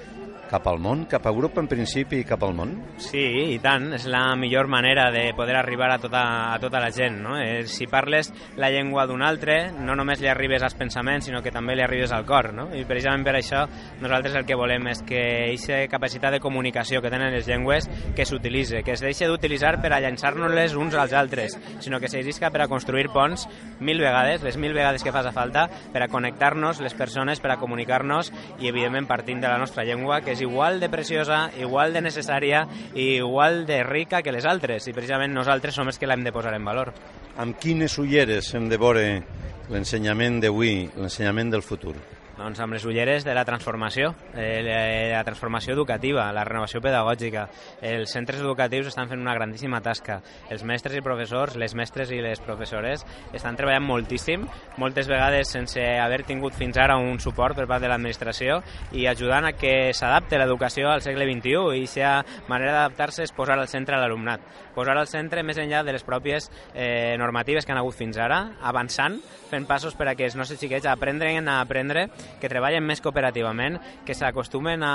cap 0.50 0.68
al 0.68 0.80
món, 0.80 1.06
cap 1.12 1.26
a 1.28 1.34
Europa 1.34 1.62
en 1.62 1.70
principi 1.70 2.22
i 2.22 2.28
cap 2.28 2.44
al 2.44 2.56
món? 2.58 2.74
Sí, 3.04 3.24
i 3.54 3.60
tant. 3.64 3.92
És 3.98 4.08
la 4.10 4.36
millor 4.40 4.70
manera 4.72 5.10
de 5.12 5.30
poder 5.38 5.58
arribar 5.60 5.92
a 5.94 6.00
tota, 6.02 6.24
a 6.54 6.60
tota 6.64 6.82
la 6.84 6.92
gent. 6.92 7.20
No? 7.24 7.38
Eh, 7.42 7.66
si 7.68 7.88
parles 7.88 8.32
la 8.58 8.72
llengua 8.74 9.06
d'un 9.08 9.24
altre, 9.26 9.72
no 9.72 9.96
només 9.96 10.22
li 10.24 10.32
arribes 10.32 10.64
als 10.64 10.78
pensaments, 10.80 11.28
sinó 11.28 11.44
que 11.44 11.54
també 11.54 11.76
li 11.76 11.86
arribes 11.86 12.14
al 12.16 12.26
cor. 12.26 12.54
No? 12.56 12.70
I 12.76 12.86
precisament 12.88 13.26
per 13.28 13.36
això 13.40 13.66
nosaltres 14.02 14.36
el 14.40 14.48
que 14.48 14.58
volem 14.58 14.88
és 14.94 15.04
que 15.08 15.22
aquesta 15.48 15.88
capacitat 15.92 16.38
de 16.38 16.42
comunicació 16.44 17.02
que 17.02 17.12
tenen 17.12 17.34
les 17.34 17.48
llengües 17.48 17.90
que 18.16 18.26
s'utilitzi, 18.26 18.84
que 18.86 18.96
es 18.96 19.04
deixi 19.04 19.28
d'utilitzar 19.28 19.78
per 19.84 19.92
a 19.94 20.02
llançar-nos-les 20.04 20.76
uns 20.80 20.96
als 20.96 21.14
altres, 21.18 21.58
sinó 21.84 22.00
que 22.00 22.10
s'exisca 22.12 22.52
per 22.54 22.64
a 22.64 22.70
construir 22.72 23.10
ponts 23.14 23.48
mil 23.80 24.00
vegades, 24.02 24.44
les 24.46 24.58
mil 24.58 24.74
vegades 24.74 25.04
que 25.04 25.12
faci 25.12 25.34
falta, 25.36 25.68
per 25.94 26.04
a 26.04 26.08
connectar-nos 26.08 26.80
les 26.82 26.96
persones, 26.96 27.42
per 27.44 27.52
a 27.52 27.60
comunicar-nos 27.60 28.32
i, 28.60 28.70
evidentment, 28.70 29.10
partint 29.10 29.42
de 29.44 29.52
la 29.52 29.60
nostra 29.60 29.84
llengua, 29.84 30.22
que 30.22 30.37
és 30.38 30.42
igual 30.42 30.80
de 30.80 30.90
preciosa, 30.90 31.50
igual 31.58 31.94
de 31.94 32.02
necessària 32.06 32.68
i 32.94 33.18
igual 33.18 33.66
de 33.66 33.82
rica 33.84 34.22
que 34.22 34.34
les 34.36 34.46
altres 34.46 34.86
i 34.86 34.94
precisament 34.94 35.34
nosaltres 35.34 35.74
som 35.74 35.90
els 35.90 35.98
que 35.98 36.06
l'hem 36.06 36.22
de 36.28 36.34
posar 36.36 36.54
en 36.54 36.68
valor. 36.68 36.94
Amb 37.42 37.58
quines 37.58 37.98
ulleres 37.98 38.54
hem 38.54 38.70
de 38.70 38.78
veure 38.78 39.08
l'ensenyament 39.74 40.38
d'avui, 40.44 40.92
l'ensenyament 40.96 41.50
del 41.56 41.66
futur? 41.66 41.96
Doncs 42.38 42.60
amb 42.62 42.76
les 42.76 42.84
ulleres 42.86 43.24
de 43.26 43.34
la 43.34 43.44
transformació, 43.46 44.12
eh, 44.38 45.10
la 45.10 45.24
transformació 45.26 45.74
educativa, 45.74 46.28
la 46.32 46.44
renovació 46.46 46.80
pedagògica. 46.82 47.48
Els 47.82 48.12
centres 48.14 48.44
educatius 48.44 48.92
estan 48.92 49.10
fent 49.10 49.24
una 49.24 49.34
grandíssima 49.34 49.82
tasca. 49.82 50.20
Els 50.54 50.64
mestres 50.64 50.96
i 50.96 51.02
professors, 51.02 51.56
les 51.58 51.74
mestres 51.74 52.12
i 52.14 52.22
les 52.22 52.40
professores 52.40 53.06
estan 53.34 53.58
treballant 53.58 53.88
moltíssim, 53.88 54.46
moltes 54.78 55.10
vegades 55.10 55.50
sense 55.50 55.82
haver 55.82 56.22
tingut 56.30 56.54
fins 56.54 56.78
ara 56.78 57.00
un 57.02 57.18
suport 57.20 57.58
per 57.58 57.66
part 57.66 57.82
de 57.82 57.90
l'administració 57.90 58.62
i 58.94 59.08
ajudant 59.10 59.50
a 59.50 59.54
que 59.58 59.92
s'adapte 59.98 60.38
l'educació 60.38 60.92
al 60.92 61.02
segle 61.02 61.26
XXI 61.26 61.82
i 61.82 61.88
aquesta 61.88 62.46
manera 62.48 62.76
d'adaptar-se 62.76 63.26
és 63.26 63.34
posar 63.34 63.58
al 63.58 63.68
centre 63.68 63.98
l'alumnat. 63.98 64.46
Posar 64.76 64.98
al 64.98 65.10
centre 65.10 65.42
més 65.42 65.58
enllà 65.58 65.82
de 65.84 65.98
les 65.98 66.06
pròpies 66.06 66.52
eh, 66.76 67.16
normatives 67.18 67.66
que 67.66 67.74
han 67.74 67.82
hagut 67.82 67.98
fins 67.98 68.18
ara, 68.22 68.44
avançant, 68.62 69.18
fent 69.50 69.66
passos 69.66 69.96
per 69.98 70.12
a 70.12 70.16
que 70.16 70.28
els 70.28 70.38
nostres 70.38 70.60
xiquets 70.62 70.86
aprendren 70.86 71.48
a 71.50 71.62
aprendre 71.62 72.08
que 72.42 72.50
treballen 72.52 72.86
més 72.86 73.02
cooperativament, 73.04 73.80
que 74.06 74.16
s'acostumen 74.18 74.84
a, 74.86 74.94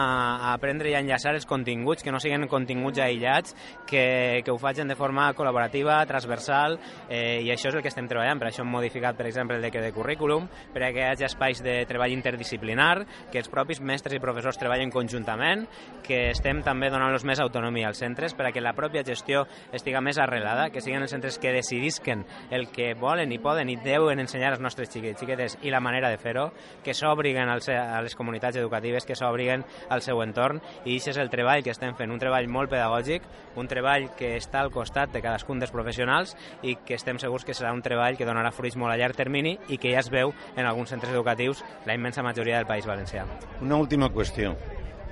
a 0.48 0.52
aprendre 0.54 0.90
i 0.90 0.96
a 0.96 1.02
enllaçar 1.02 1.34
els 1.36 1.46
continguts, 1.48 2.02
que 2.02 2.12
no 2.12 2.20
siguin 2.22 2.46
continguts 2.50 3.02
aïllats, 3.02 3.56
que, 3.88 4.42
que 4.44 4.52
ho 4.52 4.58
facin 4.60 4.90
de 4.90 4.96
forma 4.98 5.30
col·laborativa, 5.38 6.00
transversal, 6.08 6.78
eh, 7.08 7.40
i 7.42 7.50
això 7.52 7.70
és 7.70 7.78
el 7.78 7.84
que 7.84 7.92
estem 7.92 8.08
treballant. 8.10 8.40
Per 8.40 8.50
això 8.50 8.64
hem 8.64 8.72
modificat, 8.72 9.16
per 9.18 9.28
exemple, 9.30 9.56
el 9.56 9.66
decret 9.66 9.84
de 9.86 9.94
currículum, 9.94 10.48
per 10.72 10.84
a 10.86 10.92
que 10.92 11.02
hi 11.02 11.08
hagi 11.10 11.26
espais 11.28 11.62
de 11.64 11.82
treball 11.88 12.14
interdisciplinar, 12.14 13.06
que 13.32 13.40
els 13.40 13.50
propis 13.52 13.80
mestres 13.80 14.16
i 14.16 14.22
professors 14.22 14.58
treballen 14.60 14.92
conjuntament, 14.92 15.66
que 16.06 16.28
estem 16.30 16.62
també 16.66 16.90
donant-los 16.92 17.26
més 17.28 17.40
autonomia 17.42 17.88
als 17.90 18.02
centres 18.02 18.34
per 18.34 18.48
a 18.48 18.52
que 18.52 18.62
la 18.64 18.74
pròpia 18.76 19.04
gestió 19.06 19.44
estiga 19.72 20.02
més 20.04 20.18
arrelada, 20.18 20.68
que 20.70 20.82
siguin 20.84 21.02
els 21.02 21.12
centres 21.14 21.38
que 21.38 21.54
decidisquen 21.54 22.24
el 22.50 22.68
que 22.72 22.92
volen 22.98 23.32
i 23.32 23.40
poden 23.42 23.70
i 23.72 23.78
deuen 23.82 24.20
ensenyar 24.22 24.52
als 24.54 24.62
nostres 24.62 24.90
xiquets, 24.92 25.20
xiquetes 25.20 25.58
i 25.62 25.72
la 25.72 25.80
manera 25.80 26.10
de 26.10 26.18
fer-ho, 26.20 26.50
que 26.84 26.94
s'obriguen 27.22 27.48
a 27.48 28.02
les 28.02 28.16
comunitats 28.16 28.56
educatives, 28.56 29.06
que 29.06 29.14
s'obriguen 29.14 29.62
al 29.90 30.02
seu 30.02 30.18
entorn 30.24 30.58
i 30.84 30.96
això 30.96 31.12
és 31.12 31.20
el 31.22 31.30
treball 31.30 31.62
que 31.62 31.70
estem 31.70 31.94
fent, 31.94 32.10
un 32.10 32.18
treball 32.18 32.48
molt 32.50 32.72
pedagògic, 32.72 33.22
un 33.56 33.68
treball 33.70 34.08
que 34.18 34.34
està 34.40 34.60
al 34.60 34.72
costat 34.74 35.12
de 35.14 35.22
cadascun 35.22 35.62
dels 35.62 35.70
professionals 35.70 36.34
i 36.62 36.74
que 36.82 36.98
estem 36.98 37.20
segurs 37.22 37.46
que 37.46 37.54
serà 37.54 37.72
un 37.72 37.82
treball 37.82 38.18
que 38.18 38.26
donarà 38.26 38.50
fruits 38.50 38.76
molt 38.76 38.94
a 38.94 38.98
llarg 38.98 39.16
termini 39.16 39.54
i 39.68 39.78
que 39.78 39.92
ja 39.94 40.02
es 40.02 40.10
veu 40.10 40.34
en 40.56 40.66
alguns 40.66 40.90
centres 40.90 41.14
educatius 41.14 41.62
la 41.86 41.94
immensa 41.94 42.26
majoria 42.26 42.58
del 42.58 42.66
País 42.66 42.88
Valencià. 42.88 43.26
Una 43.60 43.78
última 43.78 44.10
qüestió. 44.10 44.56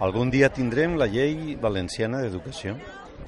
Algun 0.00 0.32
dia 0.32 0.48
tindrem 0.48 0.96
la 0.98 1.06
llei 1.06 1.54
valenciana 1.60 2.24
d'educació? 2.24 2.74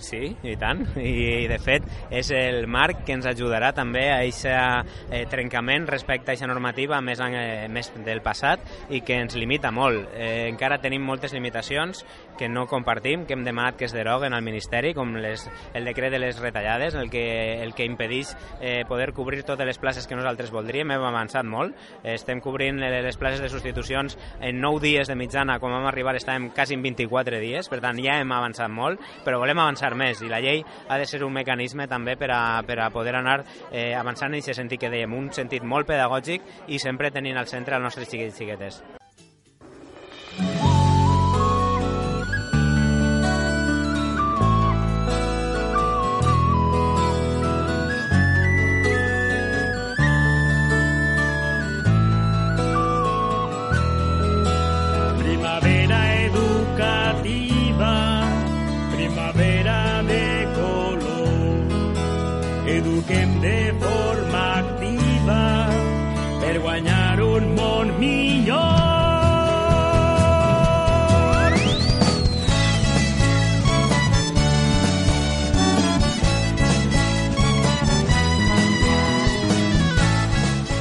Sí, 0.03 0.33
i 0.43 0.57
tant. 0.59 0.83
I, 0.99 1.47
de 1.51 1.59
fet, 1.63 1.87
és 2.11 2.33
el 2.35 2.67
marc 2.71 3.05
que 3.07 3.15
ens 3.15 3.27
ajudarà 3.31 3.71
també 3.77 4.09
a 4.11 4.19
aquest 4.19 4.49
eh, 4.51 5.23
trencament 5.31 5.87
respecte 5.91 6.33
a 6.33 6.35
aquesta 6.35 6.51
normativa 6.51 6.99
més, 7.05 7.23
eh, 7.23 7.69
més 7.71 7.93
del 8.03 8.21
passat 8.25 8.91
i 8.91 9.03
que 9.07 9.21
ens 9.23 9.39
limita 9.39 9.71
molt. 9.71 10.11
Eh, 10.13 10.49
encara 10.51 10.81
tenim 10.83 11.07
moltes 11.07 11.33
limitacions 11.37 12.03
que 12.39 12.49
no 12.49 12.67
compartim, 12.67 13.27
que 13.27 13.35
hem 13.37 13.45
demanat 13.45 13.77
que 13.77 13.87
es 13.87 13.95
deroguen 13.97 14.35
al 14.35 14.45
Ministeri, 14.47 14.95
com 14.95 15.15
les, 15.21 15.49
el 15.75 15.85
decret 15.89 16.13
de 16.13 16.21
les 16.23 16.41
retallades, 16.41 16.95
el 16.95 17.11
que, 17.11 17.63
el 17.63 17.75
que 17.75 17.87
impedeix 17.89 18.35
eh, 18.61 18.85
poder 18.89 19.13
cobrir 19.13 19.43
totes 19.45 19.67
les 19.67 19.79
places 19.79 20.07
que 20.07 20.17
nosaltres 20.17 20.53
voldríem. 20.55 20.95
Hem 20.95 21.07
avançat 21.07 21.47
molt. 21.47 21.77
Estem 22.03 22.41
cobrint 22.41 22.81
les 22.83 23.19
places 23.21 23.43
de 23.43 23.51
substitucions 23.53 24.19
en 24.41 24.61
9 24.61 24.83
dies 24.83 25.09
de 25.09 25.17
mitjana, 25.19 25.59
com 25.61 25.73
vam 25.73 25.87
arribar 25.91 26.17
estàvem 26.17 26.51
quasi 26.55 26.77
en 26.77 26.83
24 26.83 27.41
dies, 27.43 27.69
per 27.73 27.81
tant 27.85 27.99
ja 28.03 28.19
hem 28.21 28.33
avançat 28.35 28.71
molt, 28.73 29.03
però 29.27 29.41
volem 29.43 29.61
avançar 29.63 29.93
més 29.99 30.23
i 30.23 30.31
la 30.31 30.41
llei 30.45 30.65
ha 30.89 30.99
de 30.99 31.07
ser 31.09 31.23
un 31.25 31.35
mecanisme 31.35 31.89
també 31.91 32.17
per 32.21 32.31
a, 32.35 32.43
per 32.67 32.79
a 32.81 32.91
poder 32.95 33.17
anar 33.19 33.43
eh, 33.71 33.93
avançant 33.99 34.33
en 34.33 34.41
aquest 34.41 34.63
sentit 34.63 34.81
que 34.83 34.93
dèiem, 34.93 35.15
un 35.15 35.31
sentit 35.35 35.65
molt 35.65 35.89
pedagògic 35.91 36.69
i 36.69 36.83
sempre 36.83 37.13
tenint 37.15 37.39
al 37.39 37.51
centre 37.51 37.79
els 37.79 37.91
nostres 37.91 38.11
xiquets 38.11 38.37
i 38.37 38.45
xiquetes. 38.45 38.83
Eduquem 62.85 63.39
de 63.39 63.73
forma 63.79 64.22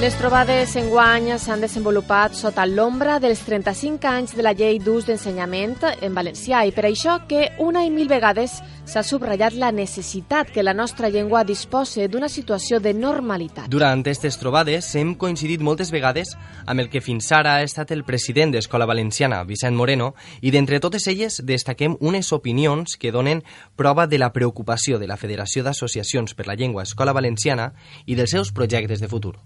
Les 0.01 0.15
trobades 0.17 0.71
enguany 0.79 1.27
s'han 1.37 1.61
desenvolupat 1.61 2.33
sota 2.33 2.63
l'ombra 2.65 3.19
dels 3.21 3.43
35 3.45 4.07
anys 4.09 4.31
de 4.33 4.41
la 4.41 4.55
llei 4.57 4.79
d'ús 4.81 5.05
d'ensenyament 5.05 5.75
en 6.01 6.15
valencià 6.17 6.63
i 6.65 6.71
per 6.73 6.87
això 6.89 7.19
que 7.29 7.51
una 7.61 7.83
i 7.85 7.91
mil 7.93 8.09
vegades 8.09 8.55
s'ha 8.89 9.03
subratllat 9.05 9.53
la 9.61 9.69
necessitat 9.71 10.49
que 10.49 10.63
la 10.65 10.73
nostra 10.73 11.11
llengua 11.13 11.43
dispose 11.45 12.07
d'una 12.09 12.31
situació 12.33 12.79
de 12.81 12.95
normalitat. 12.97 13.69
Durant 13.69 14.01
aquestes 14.01 14.39
trobades 14.41 14.89
hem 14.97 15.13
coincidit 15.21 15.61
moltes 15.61 15.93
vegades 15.93 16.33
amb 16.65 16.81
el 16.81 16.89
que 16.89 17.05
fins 17.05 17.29
ara 17.31 17.59
ha 17.59 17.69
estat 17.69 17.93
el 17.93 18.01
president 18.03 18.57
d'Escola 18.57 18.89
Valenciana, 18.89 19.43
Vicent 19.45 19.77
Moreno, 19.77 20.15
i 20.41 20.49
d'entre 20.49 20.81
totes 20.81 21.05
elles 21.13 21.43
destaquem 21.45 21.99
unes 22.01 22.33
opinions 22.33 22.97
que 22.97 23.13
donen 23.13 23.45
prova 23.77 24.07
de 24.07 24.17
la 24.17 24.33
preocupació 24.33 24.97
de 24.97 25.05
la 25.05 25.21
Federació 25.21 25.61
d'Associacions 25.61 26.33
per 26.33 26.49
la 26.49 26.57
Llengua 26.57 26.89
Escola 26.89 27.13
Valenciana 27.13 27.75
i 28.07 28.17
dels 28.17 28.33
seus 28.33 28.49
projectes 28.49 28.97
de 28.97 29.07
futur. 29.07 29.37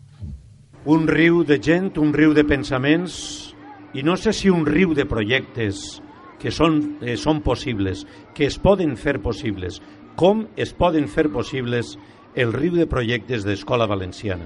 Un 0.85 1.07
riu 1.09 1.39
de 1.41 1.55
gent, 1.57 1.95
un 1.97 2.11
riu 2.13 2.35
de 2.37 2.43
pensaments 2.45 3.15
i 3.97 4.03
no 4.05 4.13
sé 4.21 4.29
si 4.37 4.51
un 4.53 4.67
riu 4.67 4.91
de 4.93 5.07
projectes 5.09 5.79
que 6.37 6.51
són, 6.53 6.99
eh, 7.01 7.15
són 7.17 7.39
possibles, 7.41 8.03
que 8.37 8.45
es 8.45 8.59
poden 8.61 8.93
fer 8.93 9.15
possibles. 9.17 9.79
Com 10.13 10.45
es 10.55 10.75
poden 10.77 11.07
fer 11.09 11.25
possibles 11.33 11.95
el 12.35 12.53
riu 12.53 12.77
de 12.77 12.85
projectes 12.85 13.41
d'Escola 13.47 13.89
Valenciana? 13.89 14.45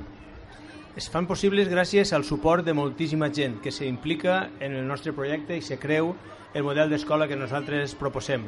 Es 0.96 1.12
fan 1.12 1.28
possibles 1.28 1.68
gràcies 1.68 2.16
al 2.16 2.24
suport 2.24 2.64
de 2.64 2.72
moltíssima 2.72 3.34
gent 3.36 3.60
que 3.60 3.76
s'implica 3.76 4.50
en 4.62 4.80
el 4.80 4.88
nostre 4.88 5.12
projecte 5.12 5.60
i 5.60 5.62
se 5.62 5.76
creu 5.76 6.16
el 6.54 6.64
model 6.64 6.88
d'escola 6.88 7.28
que 7.28 7.36
nosaltres 7.36 8.00
proposem. 8.00 8.48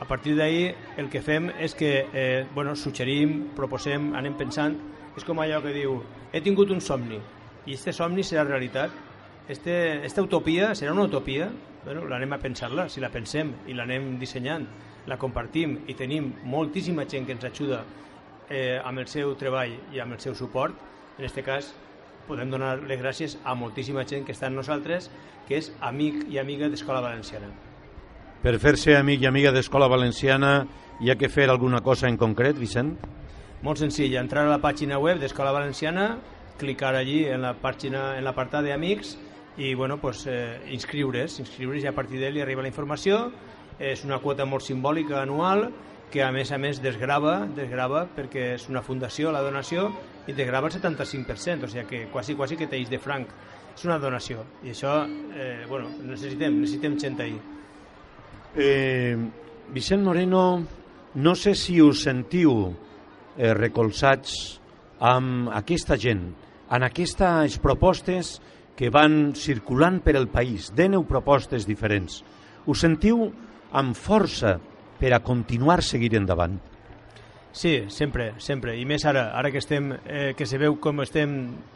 A 0.00 0.04
partir 0.04 0.34
d'ahir 0.34 0.74
el 0.98 1.06
que 1.08 1.22
fem 1.22 1.52
és 1.62 1.78
que 1.78 2.08
eh, 2.12 2.46
bueno, 2.56 2.74
suggerim, 2.74 3.52
proposem, 3.54 4.16
anem 4.18 4.34
pensant 4.34 4.80
és 5.16 5.26
com 5.26 5.40
allò 5.42 5.60
que 5.64 5.74
diu 5.74 5.98
he 6.32 6.40
tingut 6.44 6.70
un 6.70 6.80
somni 6.80 7.18
i 7.66 7.74
aquest 7.74 7.98
somni 7.98 8.24
serà 8.26 8.44
realitat 8.46 8.94
este, 9.50 10.04
esta 10.06 10.22
utopia 10.22 10.74
serà 10.74 10.92
una 10.92 11.08
utopia? 11.08 11.50
Bueno, 11.84 12.04
l'anem 12.06 12.34
a 12.36 12.38
pensar-la, 12.38 12.88
si 12.92 13.00
la 13.00 13.08
pensem 13.08 13.54
i 13.66 13.74
l'anem 13.74 14.18
dissenyant, 14.20 14.66
la 15.08 15.16
compartim 15.18 15.78
i 15.88 15.96
tenim 15.96 16.28
moltíssima 16.44 17.06
gent 17.08 17.24
que 17.26 17.32
ens 17.32 17.46
ajuda 17.48 17.80
eh, 18.50 18.78
amb 18.84 19.00
el 19.00 19.08
seu 19.08 19.32
treball 19.40 19.72
i 19.94 20.02
amb 20.02 20.14
el 20.14 20.20
seu 20.20 20.36
suport, 20.36 20.76
en 21.16 21.24
aquest 21.24 21.40
cas 21.46 21.72
podem 22.28 22.52
donar 22.52 22.76
les 22.86 23.00
gràcies 23.00 23.38
a 23.42 23.56
moltíssima 23.58 24.04
gent 24.06 24.26
que 24.26 24.36
està 24.36 24.50
amb 24.50 24.60
nosaltres, 24.60 25.08
que 25.48 25.58
és 25.58 25.72
amic 25.80 26.28
i 26.30 26.38
amiga 26.38 26.68
d'Escola 26.70 27.00
Valenciana. 27.02 27.48
Per 28.40 28.54
fer-se 28.60 28.94
amic 28.96 29.24
i 29.24 29.28
amiga 29.28 29.50
d'Escola 29.52 29.88
Valenciana 29.90 30.52
hi 31.00 31.10
ha 31.10 31.16
que 31.18 31.28
fer 31.32 31.48
alguna 31.50 31.80
cosa 31.80 32.08
en 32.08 32.20
concret, 32.20 32.58
Vicent? 32.60 32.94
Molt 33.60 33.76
senzill, 33.76 34.14
entrar 34.16 34.46
a 34.46 34.48
la 34.48 34.56
pàgina 34.56 34.96
web 34.96 35.18
d'Escola 35.20 35.50
Valenciana, 35.52 36.14
clicar 36.56 36.94
allí 36.96 37.26
en 37.28 37.42
la 37.44 37.50
pàgina 37.60 38.14
en 38.16 38.24
l'apartat 38.24 38.64
d'amics 38.64 39.18
i 39.60 39.74
bueno, 39.74 39.98
pues, 40.00 40.22
eh, 40.26 40.56
inscriure's, 40.72 41.36
inscriure's 41.44 41.84
i 41.84 41.90
a 41.90 41.92
partir 41.92 42.22
d'ell 42.22 42.40
arriba 42.40 42.64
la 42.64 42.72
informació. 42.72 43.26
És 43.76 44.04
una 44.04 44.18
quota 44.24 44.46
molt 44.48 44.64
simbòlica 44.64 45.20
anual 45.20 45.68
que 46.10 46.24
a 46.24 46.32
més 46.32 46.52
a 46.52 46.58
més 46.58 46.80
desgrava, 46.80 47.46
desgrava 47.56 48.06
perquè 48.16 48.54
és 48.56 48.66
una 48.72 48.80
fundació 48.80 49.28
la 49.30 49.44
donació 49.44 49.90
i 50.26 50.32
desgrava 50.32 50.68
el 50.68 50.80
75%, 50.80 51.64
o 51.64 51.68
sigui 51.68 51.86
que 51.86 52.04
quasi, 52.12 52.34
quasi 52.34 52.56
que 52.56 52.66
t'eix 52.66 52.88
de 52.88 52.98
franc. 52.98 53.28
És 53.76 53.84
una 53.84 54.00
donació 54.00 54.46
i 54.64 54.72
això, 54.72 55.04
eh, 55.36 55.66
bueno, 55.68 55.92
necessitem, 56.00 56.62
necessitem 56.64 56.96
gent 56.98 57.20
ahí. 57.20 57.40
Eh, 58.56 59.16
Vicent 59.68 60.02
Moreno, 60.02 60.62
no 61.14 61.34
sé 61.34 61.54
si 61.54 61.80
us 61.80 62.08
sentiu 62.08 62.72
eh, 63.36 63.52
recolzats 63.54 64.60
amb 65.00 65.50
aquesta 65.56 65.96
gent, 66.00 66.30
en 66.70 66.86
aquestes 66.86 67.58
propostes 67.62 68.38
que 68.76 68.90
van 68.92 69.34
circulant 69.36 70.00
per 70.04 70.16
el 70.16 70.28
país. 70.32 70.70
Deneu 70.76 71.04
propostes 71.08 71.66
diferents. 71.68 72.22
Us 72.66 72.80
sentiu 72.84 73.26
amb 73.76 73.96
força 73.96 74.58
per 75.00 75.14
a 75.16 75.22
continuar 75.24 75.80
seguir 75.84 76.14
endavant? 76.16 76.58
Sí, 77.52 77.90
sempre, 77.90 78.34
sempre. 78.38 78.76
I 78.78 78.84
més 78.86 79.04
ara, 79.08 79.30
ara 79.34 79.50
que, 79.50 79.58
estem, 79.58 79.90
eh, 80.06 80.32
que 80.38 80.46
se 80.46 80.58
veu 80.60 80.76
com 80.78 81.02
estem 81.02 81.32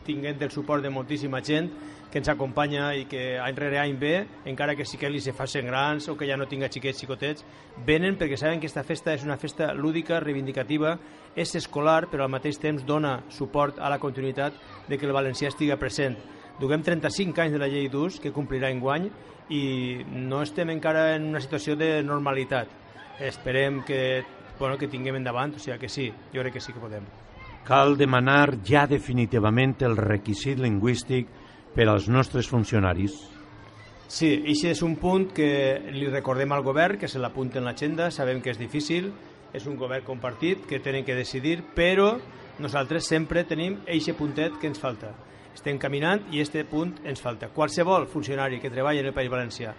tinguent 0.06 0.42
el 0.46 0.52
suport 0.54 0.84
de 0.84 0.92
moltíssima 0.92 1.42
gent 1.42 1.72
que 2.14 2.20
ens 2.22 2.28
acompanya 2.30 2.92
i 2.94 3.08
que 3.10 3.40
any 3.42 3.56
rere 3.58 3.80
any 3.82 3.96
ve, 3.98 4.12
encara 4.46 4.76
que 4.78 4.84
sí 4.86 5.00
que 5.00 5.08
li 5.10 5.18
se 5.18 5.32
facin 5.34 5.66
grans 5.66 6.06
o 6.06 6.14
que 6.14 6.28
ja 6.28 6.36
no 6.38 6.46
tinga 6.46 6.68
xiquets, 6.70 7.00
xicotets, 7.02 7.42
venen 7.88 8.14
perquè 8.20 8.38
saben 8.38 8.60
que 8.62 8.68
aquesta 8.68 8.84
festa 8.86 9.16
és 9.18 9.24
una 9.26 9.34
festa 9.34 9.72
lúdica, 9.74 10.20
reivindicativa, 10.22 10.92
és 11.34 11.56
escolar, 11.58 12.06
però 12.12 12.28
al 12.28 12.30
mateix 12.30 12.60
temps 12.62 12.86
dona 12.86 13.16
suport 13.34 13.82
a 13.82 13.90
la 13.90 13.98
continuïtat 13.98 14.54
de 14.86 14.94
que 14.94 15.10
el 15.10 15.16
valencià 15.16 15.50
estigui 15.50 15.74
present. 15.74 16.14
Duguem 16.60 16.86
35 16.86 17.42
anys 17.42 17.58
de 17.58 17.58
la 17.58 17.66
llei 17.66 17.90
d'ús, 17.90 18.20
que 18.22 18.30
complirà 18.30 18.70
en 18.70 18.78
guany, 18.78 19.10
i 19.50 19.64
no 20.06 20.44
estem 20.46 20.70
encara 20.70 21.16
en 21.16 21.26
una 21.34 21.42
situació 21.42 21.74
de 21.74 21.98
normalitat. 22.06 22.70
Esperem 23.18 23.82
que 23.82 24.22
bueno, 24.60 24.78
que 24.78 24.86
tinguem 24.86 25.18
endavant, 25.18 25.58
o 25.58 25.58
sigui 25.58 25.82
que 25.82 25.90
sí, 25.90 26.12
jo 26.30 26.46
crec 26.46 26.60
que 26.60 26.62
sí 26.62 26.72
que 26.72 26.78
podem. 26.78 27.02
Cal 27.66 27.96
demanar 27.98 28.60
ja 28.62 28.84
definitivament 28.86 29.80
el 29.82 29.96
requisit 29.98 30.62
lingüístic 30.62 31.42
per 31.74 31.88
als 31.90 32.08
nostres 32.08 32.48
funcionaris. 32.48 33.16
Sí, 34.06 34.30
això 34.46 34.70
és 34.70 34.82
un 34.86 34.94
punt 35.00 35.30
que 35.34 35.48
li 35.90 36.06
recordem 36.06 36.52
al 36.54 36.62
govern, 36.62 36.98
que 37.00 37.08
se 37.10 37.18
l'apunta 37.18 37.58
en 37.58 37.66
l'agenda, 37.66 38.10
sabem 38.14 38.42
que 38.42 38.52
és 38.52 38.60
difícil, 38.60 39.10
és 39.54 39.66
un 39.66 39.78
govern 39.78 40.04
compartit, 40.06 40.66
que 40.68 40.78
tenen 40.82 41.04
que 41.06 41.16
decidir, 41.18 41.62
però 41.74 42.12
nosaltres 42.62 43.08
sempre 43.10 43.42
tenim 43.48 43.80
eixe 43.90 44.14
puntet 44.14 44.60
que 44.60 44.70
ens 44.70 44.78
falta. 44.78 45.14
Estem 45.54 45.78
caminant 45.78 46.28
i 46.34 46.42
este 46.42 46.64
punt 46.66 46.96
ens 47.06 47.22
falta. 47.22 47.48
Qualsevol 47.54 48.06
funcionari 48.10 48.60
que 48.60 48.70
treballi 48.70 49.02
en 49.02 49.10
el 49.10 49.16
País 49.16 49.30
Valencià, 49.30 49.74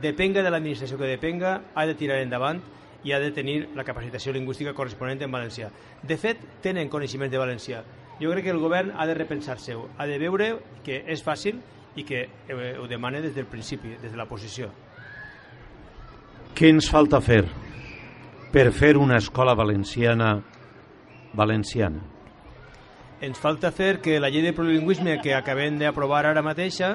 depenga 0.00 0.42
de 0.42 0.50
l'administració 0.50 0.98
que 0.98 1.10
depenga, 1.10 1.58
ha 1.74 1.86
de 1.86 1.96
tirar 1.96 2.20
endavant 2.20 2.60
i 3.04 3.12
ha 3.12 3.20
de 3.20 3.32
tenir 3.34 3.68
la 3.76 3.84
capacitació 3.84 4.32
lingüística 4.32 4.74
corresponent 4.74 5.20
en 5.22 5.32
valencià. 5.32 5.68
De 6.02 6.16
fet, 6.16 6.40
tenen 6.62 6.88
coneixement 6.88 7.30
de 7.30 7.40
valencià. 7.40 7.82
Jo 8.22 8.30
crec 8.30 8.44
que 8.46 8.52
el 8.54 8.60
govern 8.62 8.92
ha 8.94 9.06
de 9.06 9.14
repensar-se-ho, 9.18 9.88
ha 9.98 10.06
de 10.06 10.18
veure 10.22 10.52
que 10.86 11.00
és 11.10 11.24
fàcil 11.26 11.58
i 11.98 12.04
que 12.06 12.20
eh, 12.22 12.76
ho 12.78 12.86
demana 12.86 13.20
des 13.20 13.34
del 13.34 13.48
principi, 13.50 13.96
des 13.98 14.12
de 14.12 14.18
la 14.18 14.28
posició. 14.30 14.68
Què 16.54 16.70
ens 16.70 16.86
falta 16.92 17.18
fer 17.24 17.42
per 18.52 18.68
fer 18.76 18.94
una 19.00 19.18
escola 19.18 19.56
valenciana 19.58 20.36
valenciana? 21.34 22.02
Ens 23.22 23.38
falta 23.42 23.72
fer 23.74 23.96
que 24.04 24.20
la 24.20 24.30
llei 24.30 24.44
de 24.46 24.52
plurilingüisme 24.54 25.18
que 25.22 25.34
acabem 25.34 25.80
d'aprovar 25.80 26.26
ara 26.30 26.42
mateixa 26.46 26.92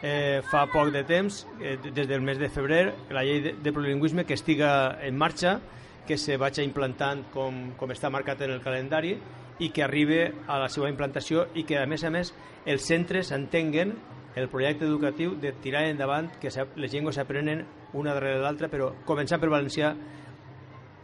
eh, 0.00 0.40
fa 0.48 0.64
poc 0.72 0.88
de 0.94 1.04
temps, 1.04 1.42
eh, 1.60 1.76
des 1.82 2.08
del 2.08 2.24
mes 2.24 2.40
de 2.40 2.48
febrer, 2.48 2.94
la 3.10 3.26
llei 3.28 3.40
de, 3.44 3.54
de 3.60 3.72
plurilingüisme 3.72 4.24
que 4.24 4.40
estiga 4.40 4.98
en 5.04 5.16
marxa, 5.18 5.58
que 6.06 6.16
se 6.16 6.36
vagi 6.36 6.64
implantant 6.64 7.26
com, 7.34 7.62
com 7.78 7.92
està 7.94 8.10
marcat 8.10 8.40
en 8.42 8.56
el 8.56 8.64
calendari 8.64 9.16
i 9.62 9.70
que 9.70 9.84
arribi 9.86 10.24
a 10.26 10.58
la 10.58 10.68
seva 10.72 10.90
implantació 10.90 11.46
i 11.54 11.62
que, 11.68 11.78
a 11.78 11.86
més 11.86 12.02
a 12.04 12.10
més, 12.10 12.32
els 12.66 12.86
centres 12.86 13.30
entenguen 13.34 13.94
el 14.34 14.48
projecte 14.48 14.86
educatiu 14.88 15.36
de 15.36 15.52
tirar 15.62 15.84
endavant 15.88 16.30
que 16.40 16.50
les 16.76 16.92
llengües 16.92 17.18
s'aprenen 17.20 17.66
una 17.92 18.14
darrere 18.16 18.40
l'altra, 18.42 18.70
però 18.72 18.92
començant 19.06 19.40
per 19.40 19.52
valencià 19.52 19.92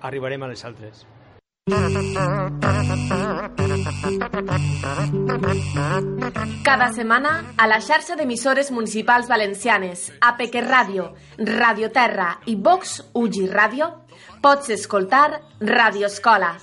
arribarem 0.09 0.43
a 0.43 0.51
les 0.51 0.65
altres. 0.65 1.05
Cada 6.65 6.93
setmana, 6.97 7.33
a 7.59 7.67
la 7.69 7.81
xarxa 7.85 8.17
d'emissores 8.17 8.71
municipals 8.73 9.29
valencianes, 9.29 10.09
APQ 10.21 10.65
Ràdio, 10.65 11.11
Radio 11.37 11.93
Terra 11.93 12.31
i 12.47 12.57
Vox 12.57 13.03
Ugi 13.13 13.45
Ràdio, 13.53 13.91
pots 14.41 14.71
escoltar 14.73 15.43
Radio 15.61 16.09
Escola, 16.09 16.55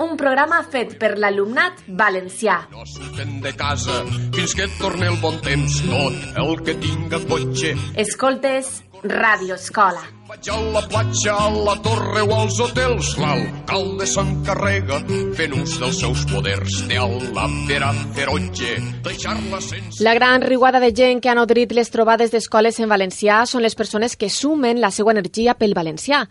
un 0.00 0.16
programa 0.16 0.62
fet 0.64 0.96
per 1.00 1.16
l'alumnat 1.18 1.84
valencià. 1.88 2.62
No 2.72 2.86
surten 2.88 3.40
de 3.44 3.52
casa 3.58 4.02
fins 4.08 4.56
que 4.56 4.66
et 4.68 4.78
torni 4.80 5.08
el 5.10 5.18
bon 5.20 5.38
temps 5.44 5.80
tot 5.88 6.40
el 6.44 6.56
que 6.64 6.78
tinga 6.86 7.20
cotxe. 7.28 7.76
Escoltes 8.06 8.80
Radio 9.02 9.56
Escola. 9.60 10.04
Vaig 10.32 10.48
a 10.48 10.54
la 10.72 10.80
platja, 10.88 11.32
a 11.36 11.50
la 11.50 11.74
torre 11.84 12.22
o 12.24 12.30
als 12.32 12.56
hotels, 12.56 13.10
l'alcalde 13.20 14.06
s'encarrega 14.08 15.02
fent 15.36 15.56
ús 15.58 15.74
dels 15.76 15.98
seus 16.00 16.22
poders 16.30 16.78
de 16.88 17.00
la 17.36 17.44
vera 17.68 17.90
ferotge, 18.16 18.78
deixar-la 19.04 19.60
sense... 19.60 20.00
La 20.00 20.14
gran 20.16 20.40
riuada 20.40 20.80
de 20.80 20.88
gent 20.96 21.20
que 21.20 21.28
ha 21.28 21.34
nodrit 21.36 21.74
les 21.76 21.92
trobades 21.92 22.32
d'escoles 22.32 22.80
en 22.80 22.88
valencià 22.88 23.42
són 23.44 23.60
les 23.60 23.76
persones 23.76 24.16
que 24.16 24.30
sumen 24.32 24.80
la 24.80 24.88
seva 24.88 25.12
energia 25.12 25.52
pel 25.52 25.76
valencià. 25.76 26.22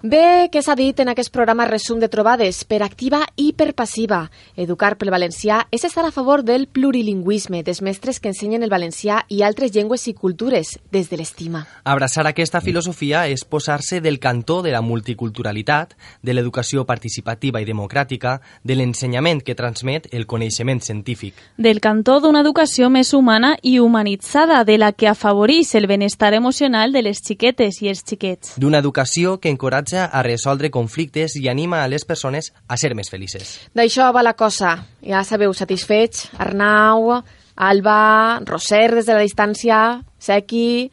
Bé 0.00 0.48
que 0.48 0.64
s'ha 0.64 0.78
dit 0.80 1.04
en 1.04 1.12
aquest 1.12 1.28
programa 1.28 1.68
resum 1.68 2.00
de 2.00 2.08
trobades, 2.08 2.62
per 2.64 2.80
activa 2.80 3.26
i 3.36 3.50
per 3.52 3.74
passiva. 3.76 4.22
Educar 4.56 4.94
pel 4.96 5.12
valencià 5.12 5.66
és 5.68 5.84
estar 5.84 6.06
a 6.08 6.14
favor 6.16 6.46
del 6.48 6.64
plurilingüisme, 6.64 7.60
dels 7.68 7.84
mestres 7.84 8.24
que 8.24 8.32
ensenyen 8.32 8.64
el 8.64 8.72
valencià 8.72 9.20
i 9.28 9.44
altres 9.44 9.76
llengües 9.76 10.08
i 10.08 10.16
cultures, 10.16 10.78
des 10.88 11.12
de 11.12 11.20
l'estima. 11.20 11.66
Abraçar 11.84 12.24
aquesta 12.24 12.64
filosofia 12.64 13.26
és 13.28 13.44
posar-se 13.50 14.00
del 14.00 14.18
cantó 14.18 14.60
de 14.62 14.70
la 14.72 14.80
multiculturalitat, 14.80 15.96
de 16.22 16.34
l'educació 16.34 16.86
participativa 16.86 17.60
i 17.60 17.66
democràtica, 17.68 18.38
de 18.64 18.76
l'ensenyament 18.78 19.42
que 19.44 19.56
transmet 19.58 20.08
el 20.14 20.26
coneixement 20.30 20.80
científic. 20.80 21.34
Del 21.58 21.82
cantó 21.84 22.20
d'una 22.20 22.40
educació 22.40 22.88
més 22.90 23.12
humana 23.12 23.56
i 23.62 23.78
humanitzada, 23.78 24.62
de 24.64 24.78
la 24.78 24.92
que 24.92 25.10
afavoreix 25.10 25.74
el 25.74 25.88
benestar 25.90 26.32
emocional 26.34 26.92
de 26.92 27.02
les 27.02 27.20
xiquetes 27.26 27.82
i 27.82 27.90
els 27.90 28.04
xiquets. 28.06 28.54
D'una 28.56 28.78
educació 28.78 29.38
que 29.40 29.50
encoratja 29.50 30.06
a 30.06 30.22
resoldre 30.22 30.70
conflictes 30.70 31.36
i 31.36 31.48
anima 31.48 31.82
a 31.82 31.88
les 31.88 32.06
persones 32.06 32.52
a 32.68 32.78
ser 32.80 32.94
més 32.94 33.10
felices. 33.10 33.58
D'això 33.74 34.12
va 34.14 34.24
la 34.24 34.36
cosa. 34.38 34.76
Ja 35.02 35.24
sabeu, 35.24 35.52
satisfets, 35.56 36.28
Arnau, 36.38 37.20
Alba, 37.60 38.40
Roser 38.46 38.94
des 38.94 39.06
de 39.06 39.16
la 39.16 39.24
distància, 39.26 40.00
Sequi, 40.20 40.90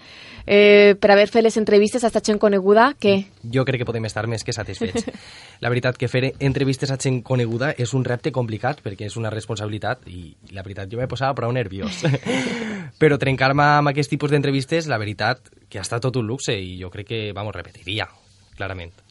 eh, 0.47 0.95
per 0.99 1.11
haver 1.11 1.27
fet 1.29 1.43
les 1.43 1.57
entrevistes 1.59 2.03
a 2.03 2.09
esta 2.09 2.23
gent 2.23 2.39
coneguda, 2.39 2.93
què? 2.97 3.17
Jo 3.53 3.65
crec 3.67 3.83
que 3.83 3.87
podem 3.89 4.07
estar 4.07 4.25
més 4.31 4.47
que 4.47 4.55
satisfets. 4.55 5.05
La 5.63 5.69
veritat 5.73 5.99
que 5.99 6.09
fer 6.09 6.31
entrevistes 6.39 6.91
a 6.93 6.97
gent 6.97 7.19
coneguda 7.27 7.73
és 7.77 7.93
un 7.97 8.05
repte 8.07 8.31
complicat 8.31 8.81
perquè 8.85 9.11
és 9.11 9.17
una 9.19 9.31
responsabilitat 9.33 10.07
i 10.07 10.29
la 10.53 10.63
veritat 10.63 10.91
jo 10.91 10.99
m'he 10.99 11.09
posat 11.09 11.35
prou 11.37 11.51
nerviós. 11.51 12.03
Però 13.01 13.17
trencar-me 13.19 13.65
amb 13.81 13.91
aquest 13.91 14.13
tipus 14.13 14.31
d'entrevistes, 14.31 14.87
la 14.87 15.01
veritat 15.01 15.51
que 15.67 15.81
ha 15.81 15.85
estat 15.85 16.05
tot 16.05 16.21
un 16.21 16.29
luxe 16.29 16.55
i 16.55 16.77
jo 16.79 16.93
crec 16.93 17.09
que, 17.09 17.21
vamos, 17.35 17.57
repetiria, 17.57 18.07
clarament. 18.55 19.06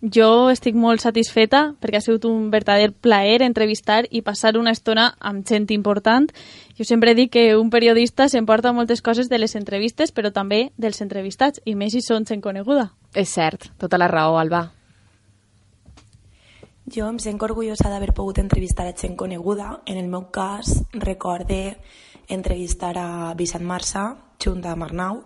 Jo 0.00 0.46
estic 0.46 0.76
molt 0.78 1.02
satisfeta 1.02 1.72
perquè 1.82 1.98
ha 1.98 2.04
sigut 2.04 2.28
un 2.28 2.52
verdader 2.52 2.92
plaer 2.92 3.42
entrevistar 3.42 4.04
i 4.14 4.22
passar 4.22 4.54
una 4.56 4.70
estona 4.70 5.08
amb 5.18 5.42
gent 5.42 5.66
important. 5.74 6.30
Jo 6.78 6.84
sempre 6.86 7.16
dic 7.18 7.32
que 7.34 7.56
un 7.58 7.70
periodista 7.70 8.28
s'emporta 8.28 8.72
moltes 8.72 9.02
coses 9.02 9.28
de 9.28 9.40
les 9.42 9.56
entrevistes, 9.58 10.14
però 10.14 10.30
també 10.30 10.70
dels 10.76 11.02
entrevistats, 11.02 11.60
i 11.64 11.74
més 11.74 11.92
si 11.92 12.00
són 12.00 12.26
gent 12.30 12.40
coneguda. 12.40 12.92
És 13.12 13.34
cert, 13.34 13.72
tota 13.78 13.98
la 13.98 14.06
raó, 14.06 14.38
Alba. 14.38 14.68
Jo 16.86 17.08
em 17.10 17.18
sento 17.18 17.44
orgullosa 17.44 17.90
d'haver 17.90 18.14
pogut 18.14 18.38
entrevistar 18.38 18.86
a 18.86 18.94
gent 18.94 19.16
coneguda. 19.16 19.82
En 19.84 19.98
el 19.98 20.06
meu 20.06 20.30
cas, 20.30 20.84
recorde 20.92 21.76
entrevistar 22.28 22.94
a 22.96 23.34
Vicent 23.34 23.66
Marça, 23.66 24.14
junt 24.38 24.64
a 24.64 24.76
Marnau, 24.76 25.24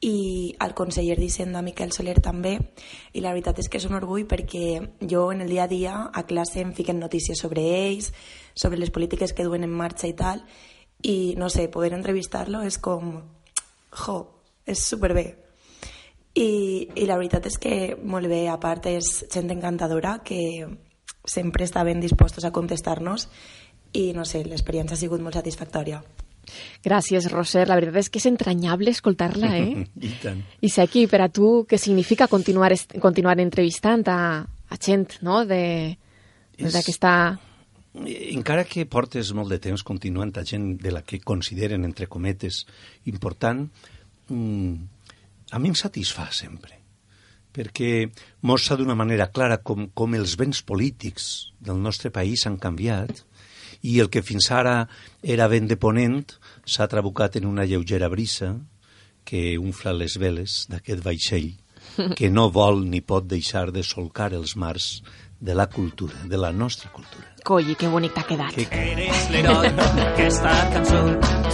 i 0.00 0.54
al 0.62 0.74
conseller 0.78 1.16
d'Hisenda 1.18 1.62
Miquel 1.62 1.90
Soler 1.92 2.20
també 2.22 2.54
i 3.12 3.22
la 3.24 3.32
veritat 3.34 3.58
és 3.58 3.68
que 3.68 3.80
és 3.80 3.86
un 3.88 3.96
orgull 3.98 4.28
perquè 4.30 4.78
jo 5.00 5.24
en 5.32 5.42
el 5.42 5.50
dia 5.50 5.64
a 5.64 5.70
dia 5.70 5.94
a 6.12 6.22
classe 6.28 6.60
em 6.62 6.72
fiquen 6.74 7.00
notícies 7.02 7.40
sobre 7.40 7.64
ells, 7.88 8.12
sobre 8.54 8.78
les 8.78 8.94
polítiques 8.94 9.32
que 9.34 9.46
duen 9.46 9.66
en 9.66 9.74
marxa 9.74 10.06
i 10.06 10.14
tal 10.14 10.44
i 11.02 11.34
no 11.38 11.50
sé, 11.50 11.68
poder 11.68 11.92
entrevistar-lo 11.94 12.62
és 12.62 12.78
com 12.78 13.18
jo, 14.04 14.18
és 14.66 14.82
superbé 14.82 15.26
i, 16.38 16.88
i 16.94 17.06
la 17.06 17.16
veritat 17.18 17.48
és 17.50 17.58
que 17.58 17.96
molt 17.98 18.30
bé, 18.30 18.46
a 18.48 18.58
part 18.62 18.86
és 18.90 19.24
gent 19.32 19.50
encantadora 19.50 20.18
que 20.24 20.68
sempre 21.28 21.66
està 21.66 21.82
ben 21.84 22.00
dispostos 22.00 22.46
a 22.46 22.52
contestar-nos 22.54 23.28
i 23.98 24.12
no 24.14 24.24
sé, 24.28 24.44
l'experiència 24.44 24.94
ha 24.94 25.00
sigut 25.00 25.22
molt 25.24 25.38
satisfactòria. 25.38 26.02
Gràcies, 26.84 27.28
Roser. 27.32 27.66
La 27.68 27.78
veritat 27.78 28.00
és 28.02 28.10
que 28.12 28.20
és 28.22 28.28
entranyable 28.30 28.94
escoltar-la, 28.94 29.52
eh? 29.58 29.84
I 30.08 30.12
tant. 30.22 30.44
I 30.60 30.70
sé 30.72 30.84
aquí, 30.84 31.06
per 31.10 31.22
a 31.24 31.30
tu, 31.32 31.64
què 31.68 31.80
significa 31.80 32.28
continuar, 32.30 32.72
continuar 33.02 33.38
entrevistant 33.42 34.06
a, 34.12 34.20
a 34.44 34.80
gent, 34.80 35.20
no?, 35.26 35.44
de 35.48 35.62
d'aquesta... 36.58 37.12
Encara 37.98 38.64
que 38.66 38.84
portes 38.90 39.30
molt 39.34 39.50
de 39.50 39.58
temps 39.62 39.82
continuant 39.86 40.32
a 40.38 40.44
gent 40.46 40.72
de 40.82 40.90
la 40.94 41.04
que 41.06 41.20
consideren, 41.22 41.86
entre 41.86 42.06
cometes, 42.10 42.64
important, 43.10 43.64
mm, 44.30 44.74
a 45.54 45.62
mi 45.62 45.70
em 45.72 45.78
satisfà 45.78 46.28
sempre 46.34 46.78
perquè 47.58 48.08
mostra 48.46 48.76
d'una 48.78 48.94
manera 48.94 49.30
clara 49.34 49.58
com, 49.58 49.88
com 49.94 50.14
els 50.14 50.36
béns 50.38 50.60
polítics 50.62 51.50
del 51.58 51.80
nostre 51.82 52.12
país 52.14 52.44
han 52.46 52.58
canviat 52.60 53.24
i 53.82 54.00
el 54.02 54.10
que 54.10 54.24
fins 54.26 54.50
ara 54.50 54.88
era 55.22 55.48
vent 55.48 55.68
de 55.70 55.76
ponent 55.76 56.24
s'ha 56.66 56.88
trabucat 56.90 57.36
en 57.38 57.46
una 57.46 57.64
lleugera 57.64 58.08
brisa 58.08 58.56
que 59.24 59.58
unfla 59.58 59.92
les 59.92 60.16
veles 60.18 60.64
d'aquest 60.70 61.04
vaixell 61.04 61.52
que 62.16 62.30
no 62.30 62.48
vol 62.50 62.84
ni 62.88 63.00
pot 63.00 63.26
deixar 63.26 63.70
de 63.72 63.82
solcar 63.82 64.32
els 64.34 64.56
mars 64.56 65.02
de 65.40 65.54
la 65.54 65.68
cultura, 65.68 66.14
de 66.24 66.36
la 66.36 66.52
nostra 66.52 66.90
cultura. 66.90 67.26
Colli, 67.44 67.74
que 67.78 67.88
bonic 67.88 68.14
t'ha 68.14 68.24
quedat. 68.26 68.56
Que... 68.56 68.66
Eres 68.92 69.28
l'heroi 69.32 69.70
d'aquesta 69.76 70.54
cançó, 70.74 71.02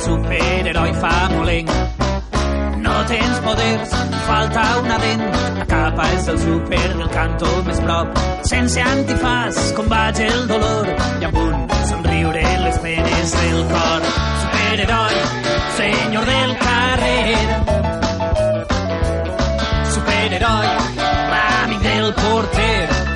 superheroi 0.07 0.95
famolenc. 1.03 1.75
No 2.85 2.95
tens 3.09 3.39
poders, 3.45 3.95
falta 4.27 4.65
una 4.81 4.99
dent, 5.01 5.23
la 5.61 5.67
capa 5.69 6.09
és 6.17 6.29
el 6.33 6.41
súper 6.43 6.83
del 6.97 7.13
cantó 7.15 7.53
més 7.69 7.81
prop. 7.85 8.25
Sense 8.51 8.85
antifàs, 8.85 9.63
combat 9.79 10.21
el 10.25 10.45
dolor 10.51 10.93
i 10.93 11.31
amb 11.31 11.41
un 11.45 11.65
somriure 11.89 12.14
les 12.65 12.79
penes 12.79 13.33
del 13.33 13.65
cor. 13.69 14.03
Superheroi, 14.43 15.17
senyor 15.77 16.25
del 16.25 16.57
carrer. 16.59 17.37
Superheroi, 19.95 20.69
l'amic 21.33 21.81
del 21.83 22.15
porter. 22.15 23.14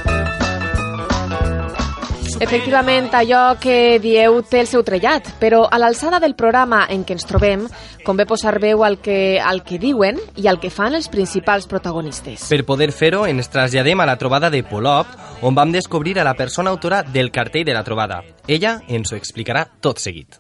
Efectivament, 2.41 3.09
allò 3.18 3.57
que 3.59 3.99
dieu 3.99 4.36
té 4.47 4.61
el 4.62 4.68
seu 4.70 4.84
trellat, 4.86 5.26
però 5.41 5.64
a 5.66 5.78
l'alçada 5.80 6.20
del 6.22 6.36
programa 6.39 6.84
en 6.86 7.03
què 7.03 7.16
ens 7.16 7.26
trobem, 7.26 7.64
convé 8.07 8.28
posar 8.30 8.61
veu 8.62 8.84
al 8.86 9.01
que, 9.03 9.41
al 9.43 9.64
que 9.66 9.80
diuen 9.82 10.20
i 10.39 10.47
al 10.47 10.61
que 10.62 10.70
fan 10.70 10.95
els 10.95 11.11
principals 11.11 11.66
protagonistes. 11.66 12.47
Per 12.47 12.61
poder 12.68 12.93
fer-ho, 12.95 13.24
ens 13.26 13.51
traslladem 13.51 13.99
a 13.99 14.07
la 14.07 14.16
trobada 14.22 14.53
de 14.55 14.62
Polop, 14.62 15.11
on 15.43 15.59
vam 15.59 15.74
descobrir 15.74 16.14
a 16.20 16.24
la 16.24 16.36
persona 16.39 16.70
autora 16.70 17.03
del 17.03 17.32
cartell 17.34 17.66
de 17.66 17.74
la 17.74 17.82
trobada. 17.82 18.22
Ella 18.47 18.78
ens 18.86 19.11
ho 19.11 19.18
explicarà 19.18 19.66
tot 19.82 19.99
seguit. 19.99 20.39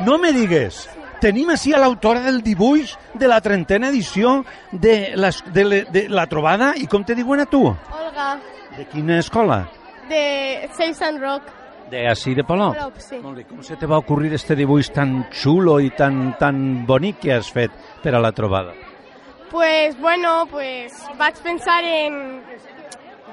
No 0.00 0.16
me 0.16 0.32
digues. 0.32 0.86
Tenim 1.20 1.52
així 1.52 1.76
a 1.76 1.80
l'autora 1.80 2.24
del 2.24 2.40
dibuix 2.44 2.96
de 3.12 3.28
la 3.28 3.42
trentena 3.44 3.92
edició 3.92 4.44
de 4.72 5.12
la, 5.14 5.30
de, 5.52 5.64
la, 5.64 5.84
de 5.92 6.08
la 6.08 6.26
trobada 6.28 6.72
i 6.76 6.88
com 6.88 7.04
te 7.04 7.14
diuen 7.16 7.44
a 7.44 7.50
tu? 7.52 7.66
Olga, 7.68 8.36
De 8.76 8.84
quina 8.88 9.20
escola? 9.20 9.66
De 10.08 10.68
Safe 10.76 11.04
and 11.04 11.22
Rock. 11.22 11.52
De 11.90 12.02
així 12.10 12.34
de 12.34 12.42
Polop. 12.42 12.74
Polop, 12.74 12.98
sí. 12.98 13.18
Molt 13.22 13.38
bé. 13.38 13.44
Com 13.46 13.62
se 13.62 13.76
te 13.78 13.86
va 13.86 14.00
ocurrir 14.02 14.32
este 14.34 14.56
dibuix 14.58 14.90
tan 14.94 15.20
xulo 15.30 15.78
i 15.80 15.92
tan, 15.94 16.34
tan 16.40 16.58
bonic 16.86 17.20
que 17.22 17.34
has 17.36 17.50
fet 17.52 17.74
per 18.02 18.16
a 18.16 18.22
la 18.22 18.32
trobada? 18.32 18.74
Pues 19.50 19.98
bueno, 20.00 20.46
pues 20.50 20.92
vaig 21.18 21.38
pensar 21.44 21.84
en 21.84 22.42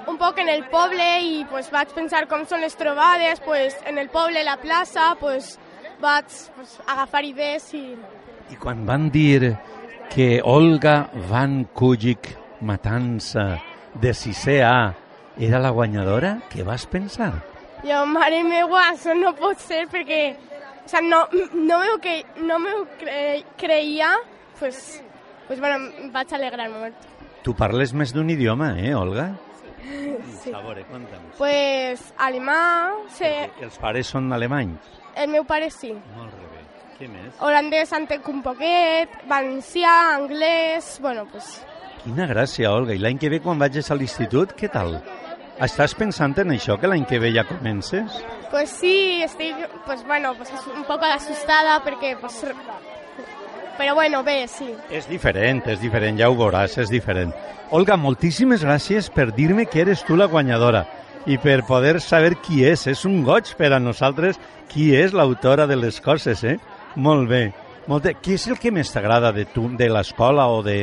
un 0.07 0.17
poc 0.17 0.38
en 0.38 0.49
el 0.49 0.65
poble 0.69 1.07
i 1.26 1.43
pues 1.49 1.71
vaig 1.74 1.93
pensar 1.95 2.28
com 2.30 2.45
són 2.45 2.61
les 2.61 2.76
trobades, 2.78 3.41
pues 3.41 3.76
en 3.89 3.97
el 3.97 4.09
poble, 4.13 4.43
la 4.45 4.59
plaça, 4.61 5.13
pues 5.19 5.57
vaig 6.03 6.30
pues, 6.55 6.78
agafar 6.86 7.24
idees 7.26 7.71
i... 7.74 7.86
I 8.51 8.59
quan 8.61 8.86
van 8.86 9.09
dir 9.09 9.55
que 10.13 10.41
Olga 10.43 11.07
Van 11.30 11.63
Kujic 11.74 12.36
Matança 12.61 13.57
de 13.99 14.11
6è 14.13 14.59
A 14.61 15.02
era 15.38 15.59
la 15.59 15.71
guanyadora, 15.71 16.38
què 16.51 16.63
vas 16.63 16.86
pensar? 16.86 17.34
Jo, 17.84 18.05
mare 18.07 18.43
meua, 18.47 18.89
això 18.93 19.15
no 19.17 19.34
pot 19.36 19.59
ser 19.59 19.86
perquè 19.91 20.36
o 20.86 20.89
sea, 20.89 21.01
no, 21.01 21.27
no 21.53 21.79
me, 21.79 21.99
que, 22.01 22.25
no 22.41 22.59
me 22.59 22.69
cre 22.99 23.45
creia, 23.57 24.17
pues, 24.59 25.01
pues 25.47 25.59
bueno, 25.59 25.89
em 25.99 26.11
vaig 26.11 26.34
alegrar 26.34 26.69
molt. 26.71 27.07
Tu 27.43 27.55
parles 27.55 27.93
més 27.95 28.13
d'un 28.15 28.29
idioma, 28.29 28.73
eh, 28.79 28.93
Olga? 28.95 29.31
Sí. 30.43 30.51
A 30.51 30.59
veure, 30.63 30.84
conta'm. 30.91 31.23
Pues 31.38 32.03
alemà, 32.19 32.59
sí, 33.15 33.31
Els 33.61 33.79
pares 33.79 34.07
són 34.11 34.31
alemanys. 34.31 34.79
el 35.15 35.29
meu 35.29 35.43
pare 35.45 35.69
sí. 35.69 35.93
Molt 36.17 36.31
bé. 36.34 36.61
Què 36.97 37.07
més? 37.09 37.34
Holandès 37.39 37.91
entenc 37.93 38.27
un 38.29 38.41
poquet, 38.43 39.09
valencià, 39.27 40.15
anglès, 40.15 40.97
bueno, 41.01 41.25
pues... 41.31 41.61
Quina 42.03 42.27
gràcia, 42.27 42.71
Olga. 42.71 42.93
I 42.93 42.99
l'any 42.99 43.17
que 43.17 43.29
ve, 43.31 43.39
quan 43.39 43.59
vagis 43.59 43.89
a 43.91 43.95
l'institut, 43.95 44.51
què 44.59 44.69
tal? 44.71 44.97
Estàs 45.61 45.93
pensant 45.93 46.33
en 46.41 46.55
això, 46.55 46.79
que 46.81 46.89
l'any 46.89 47.05
que 47.05 47.19
ve 47.21 47.29
ja 47.35 47.43
comences? 47.45 48.15
Pues 48.49 48.69
sí, 48.69 49.21
estic, 49.21 49.55
pues 49.85 50.05
bueno, 50.07 50.33
pues 50.35 50.49
un 50.75 50.83
poco 50.83 51.05
asustada 51.05 51.79
perquè, 51.85 52.15
pues... 52.19 52.41
Però 53.77 53.95
bueno, 53.95 54.23
bé, 54.23 54.47
sí. 54.47 54.69
És 54.93 55.07
diferent, 55.09 55.63
és 55.69 55.79
diferent, 55.81 56.17
ja 56.19 56.29
ho 56.29 56.35
veuràs, 56.37 56.77
és 56.81 56.91
diferent. 56.93 57.33
Olga, 57.73 57.97
moltíssimes 57.97 58.61
gràcies 58.65 59.09
per 59.09 59.31
dir-me 59.33 59.65
que 59.65 59.81
eres 59.81 60.03
tu 60.05 60.17
la 60.17 60.29
guanyadora 60.29 60.83
i 61.25 61.39
per 61.41 61.63
poder 61.65 61.99
saber 62.01 62.35
qui 62.43 62.61
és. 62.67 62.85
És 62.91 63.05
un 63.09 63.23
goig 63.25 63.49
per 63.57 63.71
a 63.73 63.81
nosaltres 63.81 64.37
qui 64.69 64.91
és 64.95 65.13
l'autora 65.13 65.65
de 65.69 65.77
les 65.79 65.99
coses, 66.01 66.43
eh? 66.43 66.59
Molt 66.95 67.29
bé. 67.29 67.47
Molt 67.87 68.05
bé. 68.05 68.13
Què 68.21 68.37
és 68.37 68.45
el 68.47 68.59
que 68.61 68.71
més 68.71 68.93
t'agrada 68.93 69.33
de 69.33 69.45
tu, 69.49 69.69
de 69.77 69.89
l'escola 69.89 70.47
o 70.53 70.61
de... 70.65 70.77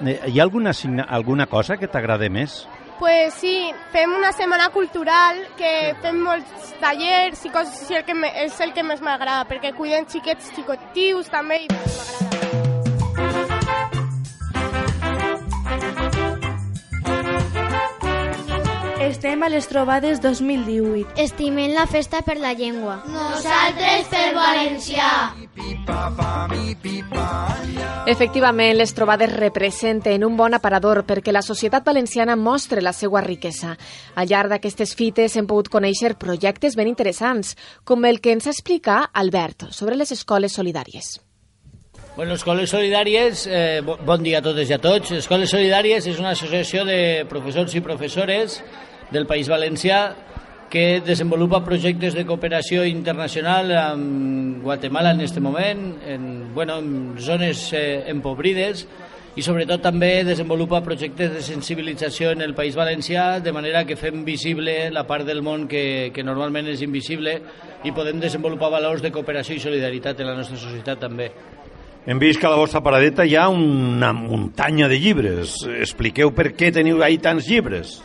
Hi 0.00 0.38
ha 0.38 0.42
alguna, 0.46 0.72
alguna 1.08 1.44
cosa 1.46 1.76
que 1.76 1.90
t'agrada 1.92 2.30
més? 2.32 2.62
Pues 3.00 3.32
sí, 3.32 3.72
fem 3.92 4.12
una 4.12 4.30
setmana 4.30 4.68
cultural 4.68 5.38
que 5.56 5.94
fem 6.02 6.18
molts 6.20 6.74
tallers 6.82 7.46
i 7.48 7.52
coses 7.54 7.78
així, 7.80 7.96
el 7.96 8.04
que 8.04 8.12
me, 8.12 8.28
és 8.44 8.60
el 8.60 8.74
que 8.76 8.84
més 8.84 9.00
m'agrada, 9.00 9.46
perquè 9.48 9.72
cuiden 9.72 10.04
xiquets 10.04 10.52
xicotius 10.52 11.32
també 11.32 11.62
i 11.64 11.68
m'agrada. 11.72 12.20
Estem 19.10 19.42
a 19.42 19.48
les 19.48 19.66
trobades 19.72 20.20
2018. 20.20 21.16
Estimem 21.24 21.72
la 21.72 21.88
festa 21.88 22.20
per 22.20 22.36
la 22.36 22.52
llengua. 22.52 23.00
Nosaltres 23.08 24.12
pel 24.12 24.36
valencià. 24.36 25.39
Efectivament, 28.06 28.74
les 28.76 28.92
trobades 28.94 29.32
representen 29.32 30.24
un 30.24 30.36
bon 30.36 30.54
aparador 30.56 31.02
perquè 31.06 31.32
la 31.32 31.42
societat 31.46 31.84
valenciana 31.86 32.34
mostre 32.36 32.82
la 32.82 32.92
seva 32.96 33.20
riquesa. 33.20 33.76
Al 34.16 34.28
llarg 34.28 34.50
d'aquestes 34.50 34.94
fites 34.98 35.36
hem 35.36 35.46
pogut 35.46 35.68
conèixer 35.70 36.16
projectes 36.18 36.76
ben 36.76 36.88
interessants, 36.90 37.54
com 37.84 38.04
el 38.08 38.20
que 38.20 38.32
ens 38.34 38.48
explica 38.50 39.02
Albert 39.12 39.68
sobre 39.70 39.96
les 39.96 40.10
escoles 40.12 40.56
solidàries. 40.56 41.20
Bueno, 42.16 42.34
Escoles 42.34 42.70
Solidàries, 42.74 43.46
eh, 43.46 43.80
bo- 43.86 43.96
bon 44.04 44.22
dia 44.22 44.38
a 44.38 44.42
totes 44.42 44.68
i 44.68 44.74
a 44.74 44.78
tots. 44.78 45.12
Escoles 45.12 45.50
Solidàries 45.50 46.06
és 46.06 46.18
una 46.18 46.30
associació 46.34 46.84
de 46.84 47.24
professors 47.28 47.74
i 47.74 47.80
professores 47.80 48.62
del 49.10 49.26
País 49.26 49.48
Valencià 49.48 50.14
que 50.70 51.02
desenvolupa 51.02 51.64
projectes 51.66 52.14
de 52.14 52.24
cooperació 52.24 52.86
internacional 52.86 53.72
amb 53.74 54.62
Guatemala 54.62 55.10
en 55.10 55.20
este 55.20 55.40
moment, 55.42 55.96
en, 56.06 56.54
bueno, 56.54 56.78
en 56.78 57.18
zones 57.18 57.72
eh, 57.74 58.04
empobrides 58.08 58.86
i 59.38 59.42
sobretot 59.46 59.82
també 59.82 60.24
desenvolupa 60.26 60.80
projectes 60.82 61.30
de 61.34 61.42
sensibilització 61.42 62.32
en 62.34 62.42
el 62.42 62.54
País 62.54 62.74
Valencià 62.78 63.40
de 63.42 63.52
manera 63.54 63.84
que 63.86 63.98
fem 63.98 64.24
visible 64.26 64.90
la 64.90 65.06
part 65.06 65.26
del 65.26 65.42
món 65.42 65.68
que, 65.70 66.10
que 66.14 66.24
normalment 66.26 66.70
és 66.70 66.82
invisible 66.86 67.36
i 67.86 67.94
podem 67.94 68.22
desenvolupar 68.22 68.72
valors 68.74 69.02
de 69.02 69.12
cooperació 69.14 69.58
i 69.58 69.62
solidaritat 69.62 70.22
en 70.22 70.30
la 70.30 70.36
nostra 70.38 70.58
societat 70.58 71.02
també. 71.02 71.30
Hem 72.06 72.18
vist 72.18 72.40
que 72.40 72.46
a 72.48 72.54
la 72.54 72.58
vostra 72.58 72.80
paradeta 72.80 73.26
hi 73.28 73.36
ha 73.36 73.48
una 73.52 74.14
muntanya 74.16 74.88
de 74.88 74.98
llibres. 74.98 75.58
Expliqueu 75.78 76.32
per 76.34 76.50
què 76.56 76.70
teniu 76.74 77.02
ahí 77.04 77.18
tants 77.20 77.46
llibres. 77.50 77.98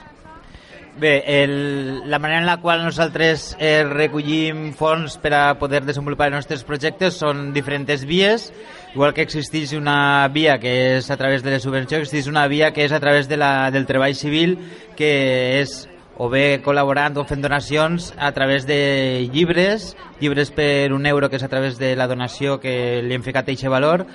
Bé, 0.97 1.43
el, 1.43 2.09
la 2.09 2.19
manera 2.19 2.39
en 2.39 2.45
la 2.45 2.61
qual 2.61 2.85
nosaltres 2.85 3.57
eh, 3.59 3.83
recollim 3.83 4.69
fons 4.79 5.17
per 5.19 5.33
a 5.35 5.41
poder 5.59 5.81
desenvolupar 5.83 6.29
els 6.29 6.37
nostres 6.37 6.63
projectes 6.63 7.17
són 7.19 7.49
diferents 7.51 8.05
vies, 8.07 8.45
igual 8.93 9.11
que 9.11 9.25
existeix 9.27 9.73
una 9.75 10.23
via 10.31 10.55
que 10.63 10.71
és 10.95 11.09
a 11.11 11.17
través 11.19 11.43
de 11.43 11.51
les 11.51 11.67
subvencions, 11.67 12.05
existeix 12.05 12.31
una 12.31 12.45
via 12.47 12.71
que 12.71 12.85
és 12.87 12.95
a 12.95 13.01
través 13.03 13.27
de 13.27 13.35
la, 13.35 13.67
del 13.75 13.83
treball 13.89 14.15
civil, 14.15 14.55
que 14.95 15.11
és 15.59 15.81
o 16.15 16.29
bé 16.31 16.61
col·laborant 16.63 17.19
o 17.19 17.27
fent 17.27 17.43
donacions 17.43 18.13
a 18.15 18.31
través 18.31 18.63
de 18.63 19.27
llibres, 19.33 19.91
llibres 20.21 20.53
per 20.55 20.93
un 20.95 21.11
euro, 21.11 21.27
que 21.27 21.35
és 21.35 21.43
a 21.43 21.51
través 21.51 21.75
de 21.75 21.91
la 21.99 22.07
donació 22.07 22.61
que 22.63 23.03
li 23.03 23.19
hem 23.19 23.25
ficat 23.25 23.51
eixe 23.51 23.67
valor, 23.67 24.07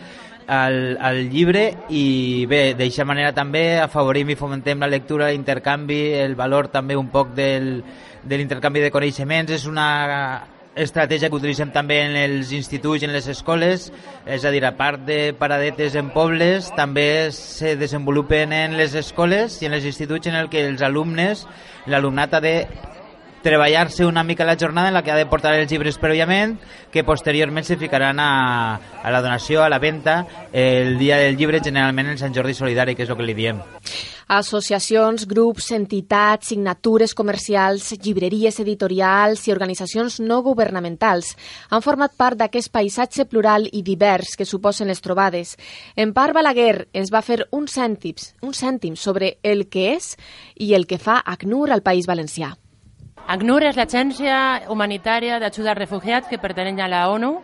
al, 0.51 0.99
al 0.99 1.29
llibre 1.31 1.63
i 1.95 2.45
bé, 2.51 2.75
d'aquesta 2.75 3.07
manera 3.07 3.31
també 3.37 3.79
afavorim 3.79 4.33
i 4.33 4.39
fomentem 4.39 4.83
la 4.83 4.91
lectura, 4.91 5.31
l'intercanvi, 5.31 6.01
el 6.19 6.35
valor 6.35 6.69
també 6.75 6.97
un 6.99 7.07
poc 7.13 7.31
del, 7.37 7.77
de 8.25 8.41
l'intercanvi 8.41 8.83
de 8.83 8.91
coneixements. 8.91 9.55
És 9.55 9.69
una 9.71 9.87
estratègia 10.75 11.31
que 11.31 11.39
utilitzem 11.39 11.71
també 11.75 12.01
en 12.03 12.17
els 12.19 12.51
instituts 12.57 13.05
i 13.05 13.07
en 13.07 13.15
les 13.15 13.29
escoles, 13.31 13.91
és 14.27 14.45
a 14.45 14.51
dir, 14.51 14.65
a 14.67 14.75
part 14.75 15.07
de 15.07 15.21
paradetes 15.39 15.95
en 15.99 16.11
pobles, 16.15 16.73
també 16.75 17.31
se 17.37 17.77
desenvolupen 17.79 18.55
en 18.57 18.79
les 18.81 18.99
escoles 18.99 19.61
i 19.63 19.71
en 19.71 19.79
els 19.79 19.87
instituts 19.87 20.31
en 20.31 20.39
el 20.41 20.51
que 20.51 20.67
els 20.67 20.83
alumnes, 20.83 21.47
l'alumnat 21.87 22.35
ha 22.35 22.43
de 22.43 22.55
treballar-se 23.43 24.07
una 24.07 24.25
mica 24.25 24.45
la 24.45 24.57
jornada 24.59 24.89
en 24.89 24.95
la 24.95 25.03
que 25.03 25.11
ha 25.11 25.17
de 25.17 25.27
portar 25.27 25.55
els 25.57 25.71
llibres 25.71 25.99
prèviament, 25.99 26.59
que 26.93 27.05
posteriorment 27.05 27.67
se 27.67 27.79
ficaran 27.81 28.21
a, 28.21 28.77
a 29.03 29.11
la 29.11 29.23
donació, 29.23 29.63
a 29.63 29.69
la 29.69 29.79
venda, 29.79 30.27
el 30.53 30.99
dia 30.99 31.17
del 31.17 31.37
llibre, 31.37 31.63
generalment 31.65 32.13
en 32.13 32.19
Sant 32.19 32.35
Jordi 32.37 32.55
Solidari, 32.55 32.95
que 32.95 33.07
és 33.07 33.11
el 33.11 33.19
que 33.19 33.27
li 33.27 33.37
diem. 33.39 33.61
Associacions, 34.31 35.25
grups, 35.27 35.73
entitats, 35.75 36.53
signatures 36.53 37.17
comercials, 37.19 37.89
llibreries 37.99 38.61
editorials 38.63 39.43
i 39.49 39.51
organitzacions 39.51 40.21
no 40.23 40.39
governamentals 40.47 41.33
han 41.75 41.83
format 41.83 42.15
part 42.15 42.39
d'aquest 42.39 42.71
paisatge 42.71 43.27
plural 43.27 43.67
i 43.73 43.83
divers 43.83 44.37
que 44.39 44.47
suposen 44.47 44.87
les 44.87 45.03
trobades. 45.03 45.57
En 45.97 46.15
part, 46.15 46.37
Balaguer 46.37 46.87
ens 46.95 47.11
va 47.11 47.27
fer 47.27 47.43
un 47.51 47.67
cèntims, 47.67 48.37
un 48.47 48.55
cèntim 48.55 48.95
sobre 48.95 49.39
el 49.43 49.67
que 49.67 49.97
és 49.97 50.15
i 50.55 50.75
el 50.79 50.87
que 50.87 51.03
fa 51.03 51.19
ACNUR 51.27 51.73
al 51.75 51.83
País 51.83 52.07
Valencià. 52.07 52.55
ACNUR 53.31 53.63
és 53.63 53.77
l'agència 53.79 54.37
humanitària 54.75 55.37
d'ajuda 55.39 55.71
als 55.71 55.79
refugiats 55.79 56.27
que 56.27 56.41
pertany 56.43 56.81
a 56.83 56.89
la 56.91 57.05
ONU. 57.13 57.37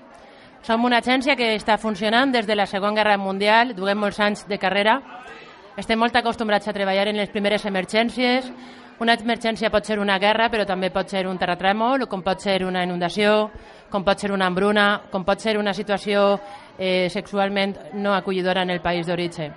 Som 0.66 0.82
una 0.84 0.98
agència 0.98 1.36
que 1.38 1.52
està 1.54 1.76
funcionant 1.78 2.32
des 2.34 2.46
de 2.48 2.56
la 2.56 2.66
Segona 2.66 2.96
Guerra 2.96 3.14
Mundial, 3.22 3.70
duguem 3.76 4.00
molts 4.02 4.18
anys 4.18 4.42
de 4.50 4.58
carrera. 4.58 4.96
Estem 5.78 6.00
molt 6.02 6.18
acostumbrats 6.18 6.66
a 6.66 6.74
treballar 6.74 7.06
en 7.06 7.20
les 7.20 7.30
primeres 7.30 7.68
emergències. 7.70 8.50
Una 8.98 9.14
emergència 9.14 9.70
pot 9.70 9.86
ser 9.86 10.00
una 10.02 10.18
guerra, 10.18 10.50
però 10.50 10.66
també 10.66 10.90
pot 10.90 11.06
ser 11.06 11.22
un 11.30 11.38
terratrèmol, 11.38 12.08
com 12.10 12.26
pot 12.26 12.42
ser 12.42 12.64
una 12.66 12.82
inundació, 12.82 13.52
com 13.88 14.02
pot 14.02 14.18
ser 14.18 14.32
una 14.34 14.50
hambruna, 14.50 15.02
com 15.12 15.22
pot 15.22 15.38
ser 15.38 15.54
una 15.56 15.72
situació 15.72 16.40
eh, 16.78 17.06
sexualment 17.14 17.76
no 17.94 18.18
acollidora 18.18 18.66
en 18.66 18.74
el 18.74 18.80
país 18.80 19.06
d'origen. 19.06 19.54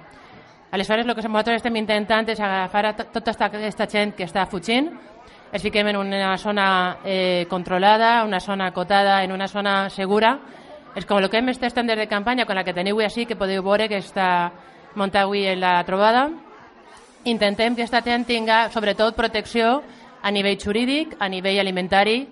Aleshores, 0.69 1.07
el 1.07 1.15
que 1.15 1.25
nosaltres 1.25 1.63
estem 1.63 1.81
intentant 1.81 2.29
és 2.29 2.39
agafar 2.39 2.85
a 2.85 2.97
tota 2.99 3.33
aquesta 3.33 3.89
gent 3.89 4.13
que 4.13 4.29
està 4.29 4.45
fugint, 4.45 4.93
es 5.51 5.61
fiquem 5.61 5.87
en 5.87 5.97
una 5.97 6.37
zona 6.37 6.97
eh, 7.03 7.45
controlada, 7.49 8.23
una 8.23 8.39
zona 8.39 8.67
acotada, 8.67 9.23
en 9.23 9.31
una 9.31 9.47
zona 9.47 9.89
segura. 9.89 10.39
El 10.95 11.05
que 11.05 11.37
hem 11.37 11.49
estat 11.49 11.75
de 11.75 12.07
campanya, 12.07 12.45
con 12.45 12.55
la 12.55 12.63
que 12.63 12.73
teniu 12.73 12.99
així, 12.99 13.25
que 13.25 13.37
podeu 13.37 13.63
veure 13.63 13.87
que 13.87 13.97
està 13.97 14.51
muntat 14.95 15.23
avui 15.23 15.45
en 15.47 15.59
la 15.59 15.83
trobada. 15.85 16.29
Intentem 17.25 17.75
que 17.75 17.83
aquesta 17.83 18.01
gent 18.01 18.25
tinga, 18.25 18.69
sobretot, 18.69 19.15
protecció 19.15 19.83
a 20.21 20.31
nivell 20.31 20.57
jurídic, 20.59 21.15
a 21.19 21.29
nivell 21.29 21.59
alimentari 21.59 22.27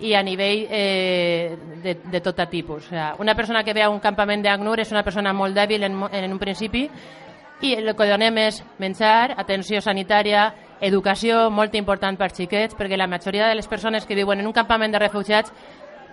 i 0.00 0.14
a 0.14 0.22
nivell 0.22 0.66
eh, 0.70 1.56
de, 1.82 1.94
de 2.04 2.20
tot 2.20 2.40
tipus. 2.50 2.86
O 2.86 2.88
sea, 2.88 3.14
una 3.18 3.34
persona 3.34 3.64
que 3.64 3.74
ve 3.74 3.82
a 3.82 3.90
un 3.90 4.00
campament 4.00 4.42
d'ACNUR 4.42 4.80
és 4.80 4.92
una 4.92 5.04
persona 5.04 5.32
molt 5.32 5.54
dèbil 5.54 5.84
en, 5.84 5.96
en 6.10 6.32
un 6.32 6.38
principi 6.38 6.88
i 7.60 7.74
el 7.76 7.92
que 7.94 8.08
donem 8.08 8.38
és 8.40 8.62
menjar, 8.78 9.34
atenció 9.36 9.82
sanitària, 9.84 10.48
educació 10.80 11.48
molt 11.50 11.74
important 11.76 12.16
per 12.16 12.30
xiquets, 12.32 12.74
perquè 12.76 12.96
la 12.96 13.08
majoria 13.08 13.48
de 13.48 13.54
les 13.54 13.68
persones 13.68 14.06
que 14.06 14.16
viuen 14.16 14.40
en 14.40 14.48
un 14.48 14.56
campament 14.56 14.92
de 14.92 15.00
refugiats 15.02 15.52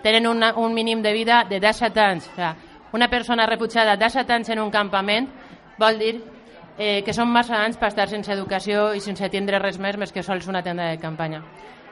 tenen 0.02 0.26
una, 0.26 0.52
un 0.56 0.74
mínim 0.74 1.02
de 1.02 1.12
vida 1.12 1.44
de 1.48 1.60
17 1.60 2.00
anys. 2.00 2.28
O 2.28 2.34
sigui, 2.36 2.54
una 2.92 3.08
persona 3.10 3.46
refugiada 3.46 3.96
de 3.96 4.04
17 4.04 4.32
anys 4.32 4.48
en 4.48 4.60
un 4.60 4.70
campament 4.70 5.28
vol 5.78 5.98
dir 5.98 6.14
eh, 6.78 7.02
que 7.04 7.12
són 7.12 7.28
massa 7.28 7.58
anys 7.60 7.76
per 7.76 7.90
estar 7.90 8.08
sense 8.08 8.32
educació 8.32 8.94
i 8.94 9.02
sense 9.04 9.28
tindre 9.28 9.60
res 9.60 9.78
més 9.78 9.98
més 9.98 10.12
que 10.12 10.22
sols 10.22 10.48
una 10.48 10.62
tenda 10.62 10.88
de 10.88 11.00
campanya. 11.02 11.42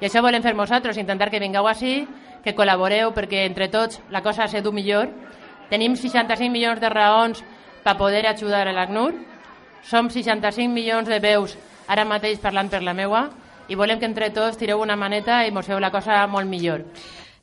I 0.01 0.07
això 0.09 0.23
volem 0.23 0.43
fer 0.45 0.55
nosaltres, 0.55 0.97
intentar 0.97 1.31
que 1.31 1.41
vingueu 1.41 1.67
així, 1.69 2.07
que 2.45 2.55
col·laboreu, 2.55 3.13
perquè 3.13 3.47
entre 3.47 3.69
tots 3.69 4.01
la 4.11 4.23
cosa 4.23 4.47
se 4.49 4.63
du 4.63 4.73
millor. 4.73 5.09
Tenim 5.71 5.97
65 5.97 6.53
milions 6.53 6.81
de 6.81 6.91
raons 6.93 7.43
per 7.83 7.97
poder 7.97 8.27
ajudar 8.27 8.67
a 8.69 8.75
l'ACNUR, 8.77 9.15
som 9.83 10.11
65 10.11 10.73
milions 10.73 11.09
de 11.09 11.19
veus 11.21 11.57
ara 11.89 12.05
mateix 12.05 12.41
parlant 12.43 12.71
per 12.73 12.83
la 12.83 12.95
meua 12.95 13.29
i 13.69 13.75
volem 13.75 13.99
que 13.99 14.07
entre 14.07 14.31
tots 14.31 14.59
tireu 14.59 14.83
una 14.83 14.97
maneta 14.97 15.45
i 15.47 15.53
mos 15.55 15.67
feu 15.67 15.81
la 15.83 15.91
cosa 15.91 16.25
molt 16.31 16.49
millor. 16.49 16.85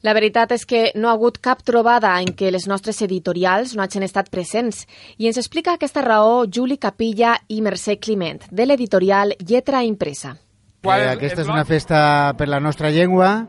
La 0.04 0.12
veritat 0.12 0.52
és 0.52 0.66
que 0.68 0.90
no 1.00 1.08
ha 1.08 1.14
hagut 1.16 1.38
cap 1.40 1.62
trobada 1.64 2.12
en 2.20 2.34
què 2.36 2.50
les 2.52 2.66
nostres 2.68 3.00
editorials 3.06 3.72
no 3.76 3.84
hagin 3.86 4.04
estat 4.04 4.28
presents 4.28 4.82
i 5.16 5.30
ens 5.30 5.40
explica 5.40 5.78
aquesta 5.78 6.04
raó 6.04 6.44
Juli 6.44 6.76
Capilla 6.76 7.38
i 7.48 7.62
Mercè 7.64 7.96
Climent, 8.04 8.42
de 8.52 8.66
l'editorial 8.68 9.32
Lletra 9.40 9.84
Impresa. 9.88 10.36
Eh, 10.84 11.08
aquesta 11.08 11.46
és 11.46 11.48
una 11.48 11.64
festa 11.64 12.34
per 12.36 12.50
la 12.52 12.60
nostra 12.60 12.92
llengua, 12.92 13.46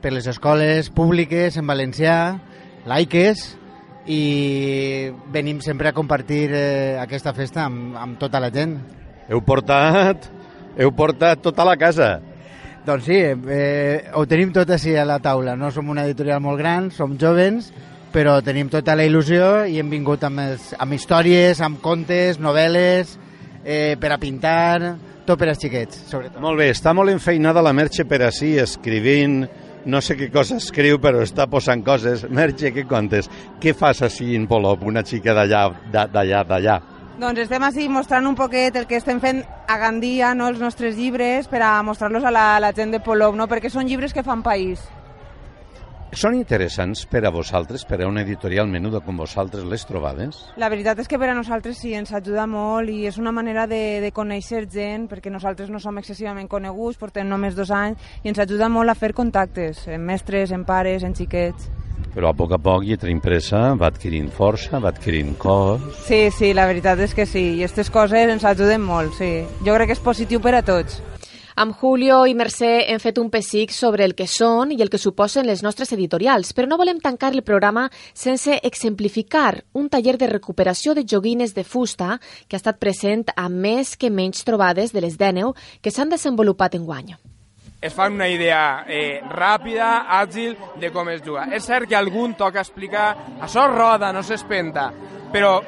per 0.00 0.14
les 0.14 0.26
escoles 0.32 0.88
públiques 0.88 1.60
en 1.60 1.68
valencià, 1.68 2.16
laiques, 2.88 3.44
i 4.08 5.12
venim 5.28 5.60
sempre 5.60 5.90
a 5.90 5.92
compartir 5.92 6.46
eh, 6.56 6.96
aquesta 6.96 7.36
festa 7.36 7.66
amb, 7.68 7.92
amb 8.00 8.16
tota 8.16 8.40
la 8.40 8.48
gent. 8.48 8.78
Heu 9.28 9.44
portat 9.44 10.30
heu 10.78 10.94
portat 10.94 11.42
tota 11.42 11.66
la 11.66 11.76
casa. 11.76 12.16
Doncs 12.86 13.04
sí, 13.04 13.18
eh, 13.20 14.08
ho 14.14 14.24
tenim 14.30 14.52
tot 14.54 14.70
així 14.72 14.94
a 14.96 15.04
la 15.04 15.18
taula. 15.20 15.56
No 15.58 15.72
som 15.74 15.90
una 15.90 16.06
editorial 16.06 16.40
molt 16.40 16.60
gran, 16.60 16.90
som 16.94 17.18
jovens, 17.20 17.72
però 18.14 18.38
tenim 18.44 18.70
tota 18.72 18.94
la 18.96 19.04
il·lusió 19.04 19.66
i 19.68 19.76
hem 19.82 19.90
vingut 19.92 20.24
amb, 20.24 20.40
els, 20.46 20.72
amb 20.78 20.96
històries, 20.96 21.60
amb 21.60 21.82
contes, 21.84 22.40
novel·les, 22.40 23.18
eh, 23.64 23.96
per 24.00 24.14
a 24.14 24.18
pintar, 24.22 24.96
tot 25.28 25.36
per 25.36 25.50
als 25.50 25.60
xiquets, 25.60 26.06
sobretot. 26.08 26.40
Molt 26.40 26.62
bé, 26.62 26.70
està 26.72 26.94
molt 26.96 27.12
enfeinada 27.12 27.60
la 27.64 27.74
Merche 27.76 28.06
per 28.08 28.22
així, 28.24 28.54
escrivint, 28.62 29.42
no 29.84 30.00
sé 30.00 30.16
què 30.16 30.30
cosa 30.32 30.56
escriu, 30.56 30.98
però 31.02 31.20
està 31.24 31.46
posant 31.50 31.84
coses. 31.84 32.24
Merche, 32.32 32.72
què 32.72 32.86
contes? 32.88 33.28
Què 33.60 33.74
fas 33.76 34.00
així 34.06 34.34
en 34.36 34.48
Polop, 34.48 34.86
una 34.88 35.04
xica 35.04 35.36
d'allà, 35.36 35.66
d'allà, 35.92 36.44
d'allà? 36.48 36.78
Doncs 37.18 37.40
estem 37.42 37.64
així 37.66 37.88
mostrant 37.90 38.28
un 38.30 38.36
poquet 38.38 38.76
el 38.78 38.84
que 38.86 38.94
estem 39.00 39.18
fent 39.18 39.40
a 39.42 39.76
Gandia, 39.80 40.28
no, 40.38 40.46
els 40.52 40.60
nostres 40.62 40.94
llibres, 40.94 41.48
per 41.50 41.58
a 41.66 41.72
mostrar-los 41.82 42.22
a 42.22 42.30
la, 42.30 42.44
a 42.54 42.60
la 42.62 42.70
gent 42.70 42.94
de 42.94 43.00
Polop, 43.02 43.34
no? 43.34 43.48
perquè 43.50 43.72
són 43.74 43.90
llibres 43.90 44.14
que 44.14 44.22
fan 44.22 44.44
país. 44.46 44.84
Són 46.14 46.36
interessants 46.38 47.02
per 47.10 47.24
a 47.26 47.32
vosaltres, 47.34 47.82
per 47.90 47.98
a 47.98 48.06
una 48.06 48.22
editorial 48.22 48.70
menuda 48.70 49.00
com 49.02 49.18
vosaltres, 49.18 49.66
les 49.66 49.82
trobades? 49.84 50.38
La 50.62 50.70
veritat 50.70 51.02
és 51.02 51.10
que 51.10 51.18
per 51.18 51.32
a 51.32 51.34
nosaltres 51.34 51.82
sí, 51.82 51.90
ens 51.98 52.14
ajuda 52.14 52.46
molt 52.46 52.94
i 52.94 53.00
és 53.10 53.18
una 53.18 53.34
manera 53.34 53.66
de, 53.66 53.98
de 54.00 54.12
conèixer 54.14 54.62
gent, 54.70 55.10
perquè 55.10 55.34
nosaltres 55.34 55.74
no 55.74 55.82
som 55.82 55.98
excessivament 55.98 56.46
coneguts, 56.46 57.02
portem 57.02 57.26
només 57.26 57.58
dos 57.58 57.74
anys, 57.74 57.98
i 58.22 58.30
ens 58.30 58.38
ajuda 58.46 58.70
molt 58.70 58.94
a 58.94 58.96
fer 58.96 59.10
contactes, 59.10 59.88
en 59.90 60.06
mestres, 60.06 60.54
en 60.54 60.62
pares, 60.70 61.02
en 61.02 61.18
xiquets 61.18 61.66
però 62.14 62.32
a 62.32 62.36
poc 62.36 62.54
a 62.56 62.58
poc 62.62 62.86
Lletra 62.86 63.12
Impresa 63.12 63.60
va 63.78 63.92
adquirint 63.92 64.30
força, 64.34 64.80
va 64.82 64.90
adquirint 64.90 65.36
cos... 65.38 65.84
Sí, 66.06 66.28
sí, 66.34 66.54
la 66.56 66.66
veritat 66.70 67.00
és 67.04 67.14
que 67.14 67.26
sí, 67.26 67.44
i 67.58 67.62
aquestes 67.62 67.92
coses 67.94 68.32
ens 68.32 68.46
ajuden 68.48 68.82
molt, 68.82 69.14
sí. 69.20 69.32
Jo 69.66 69.76
crec 69.76 69.92
que 69.92 69.98
és 69.98 70.02
positiu 70.02 70.42
per 70.42 70.56
a 70.58 70.64
tots. 70.66 71.02
Amb 71.58 71.74
Julio 71.74 72.20
i 72.30 72.36
Mercè 72.38 72.84
hem 72.86 73.00
fet 73.02 73.16
un 73.18 73.32
pessic 73.34 73.72
sobre 73.74 74.04
el 74.06 74.12
que 74.14 74.28
són 74.30 74.70
i 74.70 74.76
el 74.84 74.92
que 74.92 75.00
suposen 75.02 75.48
les 75.48 75.64
nostres 75.66 75.90
editorials, 75.96 76.52
però 76.54 76.68
no 76.70 76.78
volem 76.78 77.00
tancar 77.02 77.32
el 77.34 77.42
programa 77.42 77.88
sense 78.14 78.60
exemplificar 78.62 79.64
un 79.74 79.88
taller 79.90 80.14
de 80.20 80.28
recuperació 80.30 80.94
de 80.94 81.02
joguines 81.02 81.56
de 81.58 81.64
fusta 81.64 82.20
que 82.46 82.54
ha 82.54 82.62
estat 82.62 82.78
present 82.78 83.26
a 83.34 83.48
més 83.48 83.96
que 83.96 84.10
menys 84.10 84.46
trobades 84.46 84.94
de 84.94 85.02
les 85.02 85.18
d'Èneu 85.18 85.56
que 85.82 85.90
s'han 85.90 86.14
desenvolupat 86.14 86.78
en 86.78 86.86
guany 86.86 87.16
es 87.80 87.94
fan 87.94 88.14
una 88.14 88.28
idea 88.28 88.84
eh, 88.88 89.20
ràpida, 89.30 90.08
àgil, 90.18 90.56
de 90.80 90.90
com 90.90 91.08
es 91.12 91.22
juga. 91.22 91.46
És 91.54 91.66
cert 91.68 91.88
que 91.88 91.96
algun 91.96 92.34
toca 92.38 92.64
explicar 92.64 93.12
això 93.40 93.68
roda, 93.70 94.10
no 94.12 94.24
s'espenta, 94.26 94.90
però 95.32 95.60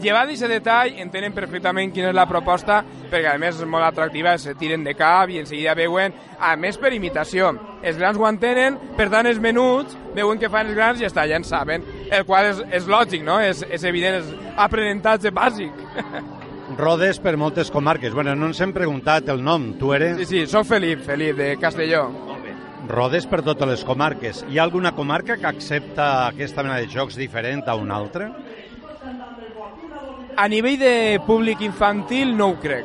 llevat 0.00 0.28
aquest 0.28 0.52
detall 0.52 0.98
entenen 1.00 1.34
perfectament 1.34 1.92
quina 1.94 2.10
és 2.10 2.16
la 2.16 2.26
proposta 2.28 2.82
perquè 3.10 3.32
a 3.32 3.40
més 3.40 3.58
és 3.58 3.68
molt 3.70 3.86
atractiva, 3.86 4.36
se 4.38 4.54
tiren 4.58 4.84
de 4.84 4.94
cap 4.94 5.30
i 5.32 5.40
en 5.40 5.48
seguida 5.48 5.74
veuen, 5.78 6.14
a 6.38 6.54
més 6.60 6.76
per 6.78 6.92
imitació 6.94 7.52
els 7.82 7.98
grans 7.98 8.18
ho 8.20 8.28
entenen, 8.28 8.78
per 8.96 9.08
tant 9.12 9.26
els 9.26 9.40
menuts 9.42 9.96
veuen 10.14 10.38
que 10.38 10.52
fan 10.52 10.68
els 10.68 10.76
grans 10.76 11.00
i 11.00 11.08
està, 11.08 11.26
ja 11.28 11.40
en 11.40 11.48
saben 11.48 11.84
el 12.10 12.26
qual 12.28 12.52
és, 12.52 12.62
és 12.80 12.90
lògic, 12.90 13.24
no? 13.24 13.40
és, 13.40 13.64
és 13.70 13.84
evident, 13.88 14.20
és 14.20 14.56
aprenentatge 14.68 15.32
bàsic 15.34 15.86
rodes 16.74 17.18
per 17.18 17.36
moltes 17.36 17.70
comarques. 17.70 18.14
Bueno, 18.14 18.34
no 18.34 18.50
ens 18.50 18.60
hem 18.60 18.72
preguntat 18.74 19.28
el 19.28 19.42
nom. 19.44 19.72
Tu 19.78 19.92
eres? 19.94 20.16
Sí, 20.18 20.26
sí, 20.26 20.46
soc 20.50 20.66
Felip, 20.66 21.04
Felip, 21.06 21.36
de 21.36 21.56
Castelló. 21.60 22.08
Rodes 22.88 23.26
per 23.26 23.42
totes 23.42 23.68
les 23.68 23.84
comarques. 23.84 24.44
Hi 24.50 24.58
ha 24.58 24.64
alguna 24.64 24.92
comarca 24.94 25.36
que 25.36 25.46
accepta 25.46 26.26
aquesta 26.28 26.62
mena 26.62 26.78
de 26.78 26.88
jocs 26.90 27.16
diferent 27.18 27.64
a 27.66 27.74
una 27.74 27.96
altra? 27.96 28.30
A 30.36 30.48
nivell 30.48 30.78
de 30.78 31.20
públic 31.26 31.62
infantil 31.64 32.36
no 32.36 32.52
ho 32.52 32.60
crec. 32.60 32.84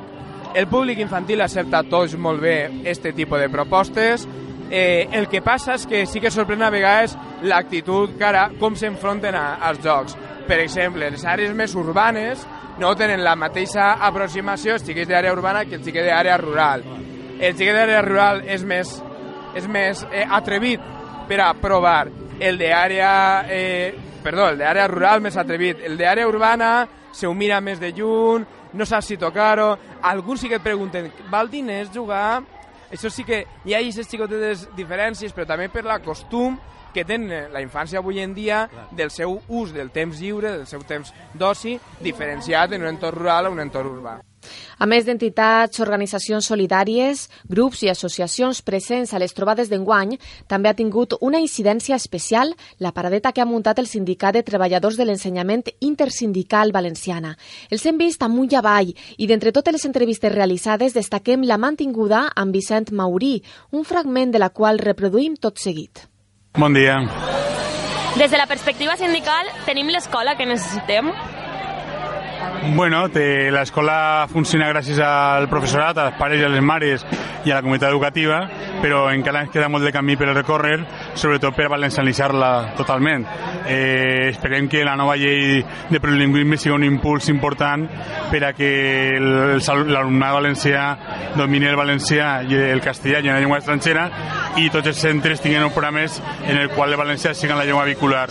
El 0.55 0.67
públic 0.67 0.99
infantil 0.99 1.41
accepta 1.41 1.83
tots 1.87 2.15
molt 2.19 2.41
bé 2.41 2.55
este 2.89 3.13
tipus 3.13 3.39
de 3.39 3.49
propostes. 3.49 4.27
Eh, 4.71 5.07
el 5.11 5.27
que 5.27 5.41
passa 5.43 5.75
és 5.75 5.85
que 5.85 6.05
sí 6.07 6.21
que 6.23 6.31
sorprèn 6.31 6.63
a 6.63 6.71
vegades 6.71 7.17
l'actitud 7.43 8.15
cara 8.19 8.47
com 8.59 8.75
s'enfronten 8.75 9.35
als 9.35 9.83
jocs. 9.83 10.15
Per 10.47 10.57
exemple, 10.63 11.11
les 11.11 11.25
àrees 11.27 11.53
més 11.55 11.75
urbanes 11.75 12.47
no 12.81 12.95
tenen 12.97 13.21
la 13.21 13.35
mateixa 13.37 13.91
aproximació 14.01 14.73
els 14.73 14.85
xiquets 14.87 15.09
d'àrea 15.11 15.35
urbana 15.35 15.67
que 15.69 15.77
el 15.77 15.83
xiquet 15.85 16.07
d'àrea 16.07 16.37
rural. 16.41 16.81
El 17.37 17.53
xiquet 17.53 17.75
d'àrea 17.77 18.01
rural 18.01 18.41
és 18.49 18.63
més, 18.65 18.95
és 19.53 19.67
més 19.69 20.01
eh, 20.09 20.23
atrevit 20.25 20.81
per 21.29 21.43
a 21.45 21.51
provar. 21.53 22.07
El 22.41 22.57
d'àrea... 22.57 23.11
Eh, 23.45 23.93
perdó, 24.23 24.49
el 24.49 24.57
d'àrea 24.57 24.87
rural 24.89 25.21
més 25.21 25.37
atrevit. 25.37 25.85
El 25.85 25.99
d'àrea 25.99 26.25
urbana 26.29 26.71
se 27.13 27.29
ho 27.29 27.35
mira 27.37 27.61
més 27.61 27.79
de 27.81 27.91
lluny, 27.93 28.47
no 28.73 28.87
saps 28.89 29.11
si 29.13 29.19
tocar-ho. 29.21 29.75
Alguns 30.09 30.41
sí 30.41 30.49
que 30.49 30.57
et 30.57 30.65
pregunten, 30.65 31.11
val 31.29 31.53
diners 31.53 31.93
jugar? 31.93 32.41
Això 32.91 33.13
sí 33.13 33.23
que 33.27 33.43
hi 33.63 33.75
ha 33.75 33.83
aquestes 33.83 34.09
xicotetes 34.09 34.65
diferències, 34.75 35.37
però 35.37 35.45
també 35.53 35.69
per 35.69 35.85
la 35.85 36.01
costum 36.01 36.57
que 36.93 37.05
tenen 37.05 37.53
la 37.53 37.61
infància 37.63 37.99
avui 37.99 38.19
en 38.23 38.35
dia 38.38 38.65
del 38.91 39.11
seu 39.11 39.39
ús 39.47 39.73
del 39.73 39.91
temps 39.91 40.19
lliure, 40.19 40.57
del 40.57 40.68
seu 40.68 40.84
temps 40.88 41.13
d'oci, 41.34 41.77
diferenciat 42.01 42.73
en 42.73 42.84
un 42.85 42.93
entorn 42.95 43.18
rural 43.18 43.47
o 43.47 43.55
un 43.55 43.63
entorn 43.63 43.95
urbà. 43.97 44.19
A 44.81 44.88
més 44.89 45.05
d'entitats, 45.05 45.80
organitzacions 45.84 46.47
solidàries, 46.49 47.27
grups 47.49 47.84
i 47.85 47.91
associacions 47.91 48.61
presents 48.65 49.13
a 49.13 49.22
les 49.22 49.35
trobades 49.38 49.69
d'enguany, 49.69 50.15
també 50.49 50.72
ha 50.72 50.77
tingut 50.77 51.13
una 51.22 51.41
incidència 51.43 51.95
especial 51.95 52.55
la 52.80 52.93
paradeta 52.95 53.31
que 53.31 53.43
ha 53.43 53.49
muntat 53.49 53.80
el 53.80 53.89
Sindicat 53.91 54.39
de 54.39 54.43
Treballadors 54.47 54.97
de 54.97 55.05
l'Ensenyament 55.05 55.69
Intersindical 55.80 56.73
Valenciana. 56.73 57.35
Els 57.69 57.85
hem 57.85 58.01
vist 58.01 58.26
amunt 58.26 58.51
i 58.51 58.57
avall 58.57 58.93
i 59.18 59.27
d'entre 59.30 59.53
totes 59.53 59.77
les 59.77 59.85
entrevistes 59.85 60.34
realitzades 60.34 60.97
destaquem 60.97 61.45
la 61.45 61.61
mantinguda 61.61 62.27
amb 62.35 62.57
Vicent 62.57 62.89
Maurí, 62.91 63.35
un 63.72 63.85
fragment 63.85 64.34
de 64.34 64.41
la 64.41 64.49
qual 64.49 64.81
reproduïm 64.81 65.38
tot 65.38 65.61
seguit. 65.61 66.10
Bon 66.57 66.73
dia. 66.73 66.97
Des 68.17 68.29
de 68.29 68.37
la 68.37 68.45
perspectiva 68.45 68.97
sindical, 68.99 69.47
tenim 69.65 69.87
l'escola 69.87 70.35
que 70.35 70.45
necessitem? 70.45 71.07
Bueno, 72.76 73.07
l'escola 73.09 74.27
funciona 74.30 74.69
gràcies 74.69 74.99
al 75.01 75.47
professorat, 75.49 75.97
als 75.97 76.18
pares 76.19 76.39
i 76.39 76.45
a 76.45 76.49
les 76.49 76.61
mares 76.61 77.05
i 77.43 77.49
a 77.49 77.55
la 77.55 77.61
comunitat 77.65 77.89
educativa, 77.89 78.38
però 78.84 79.07
encara 79.09 79.41
ens 79.41 79.51
queda 79.51 79.69
molt 79.69 79.84
de 79.84 79.91
camí 79.91 80.15
per 80.15 80.30
recórrer, 80.30 80.77
sobretot 81.18 81.57
per 81.57 81.72
valencianitzar-la 81.73 82.51
totalment. 82.77 83.26
Eh, 83.65 84.30
esperem 84.30 84.69
que 84.69 84.85
la 84.85 84.95
nova 84.95 85.18
llei 85.18 85.65
de 85.89 85.99
plurilingüisme 85.99 86.57
sigui 86.61 86.76
un 86.76 86.85
impuls 86.85 87.31
important 87.34 87.88
per 88.31 88.43
a 88.45 88.53
que 88.53 88.72
l'alumnat 89.18 90.38
valencià 90.38 90.85
domini 91.35 91.65
el 91.65 91.80
valencià 91.80 92.41
i 92.45 92.61
el 92.72 92.81
castellà 92.85 93.19
i 93.19 93.30
una 93.30 93.41
llengua 93.41 93.59
estrangera 93.61 94.09
i 94.61 94.69
tots 94.69 94.93
els 94.93 95.01
centres 95.01 95.41
tinguin 95.41 95.65
un 95.65 95.73
programes 95.73 96.22
en 96.45 96.57
el 96.57 96.69
qual 96.76 96.93
el 96.93 97.01
valencià 97.01 97.34
sigui 97.34 97.57
la 97.57 97.65
llengua 97.65 97.89
vehicular. 97.89 98.30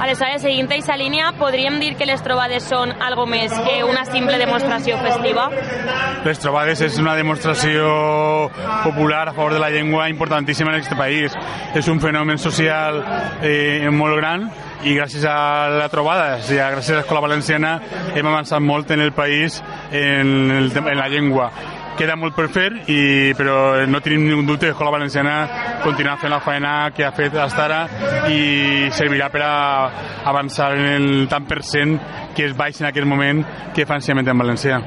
Aleshores, 0.00 0.42
seguint 0.42 0.66
aquesta 0.66 0.96
línia, 0.96 1.30
podríem 1.38 1.78
dir 1.80 1.92
que 1.98 2.06
les 2.08 2.22
trobades 2.24 2.64
són 2.66 2.94
algo 3.04 3.26
més 3.28 3.52
que 3.66 3.82
una 3.84 4.04
simple 4.08 4.38
demostració 4.40 4.96
festiva? 5.02 5.48
Les 6.24 6.40
trobades 6.42 6.80
és 6.82 6.98
una 6.98 7.14
demostració 7.18 8.50
popular 8.82 9.28
a 9.28 9.34
favor 9.36 9.54
de 9.54 9.60
la 9.62 9.70
llengua 9.70 10.08
importantíssima 10.10 10.72
en 10.72 10.80
aquest 10.80 10.96
país. 10.98 11.36
És 11.74 11.88
un 11.88 12.00
fenomen 12.00 12.38
social 12.38 13.02
eh, 13.42 13.88
molt 13.92 14.18
gran 14.18 14.48
i 14.82 14.96
gràcies 14.96 15.22
a 15.28 15.68
la 15.70 15.86
trobada 15.92 16.40
i 16.40 16.58
gràcies 16.58 16.96
a 16.96 17.02
l'Escola 17.02 17.22
Valenciana 17.22 17.76
hem 18.16 18.26
avançat 18.26 18.62
molt 18.62 18.90
en 18.90 19.04
el 19.04 19.12
país 19.14 19.60
en, 19.92 20.50
el, 20.50 20.72
en 20.74 20.98
la 20.98 21.08
llengua 21.08 21.50
queda 21.98 22.16
molt 22.16 22.36
per 22.36 22.48
fer, 22.52 22.68
i, 22.90 23.32
però 23.38 23.84
no 23.88 24.00
tenim 24.04 24.26
ningú 24.28 24.46
dubte 24.46 24.66
que 24.66 24.72
l'Escola 24.72 24.96
Valenciana 24.96 25.34
continuarà 25.82 26.18
fent 26.20 26.32
la 26.32 26.40
feina 26.44 26.72
que 26.96 27.06
ha 27.06 27.12
fet 27.16 27.34
fins 27.36 27.58
ara 27.58 27.82
i 28.30 28.88
servirà 28.94 29.28
per 29.32 29.44
a 29.46 29.52
avançar 30.32 30.72
en 30.78 30.88
el 30.96 31.28
tant 31.30 31.46
per 31.48 31.62
cent 31.66 31.98
que 32.36 32.46
és 32.48 32.56
baix 32.56 32.80
en 32.80 32.88
aquest 32.88 33.08
moment 33.08 33.44
que 33.76 33.86
fa 33.86 34.00
ensenyament 34.00 34.32
en 34.32 34.44
valencià. 34.44 34.80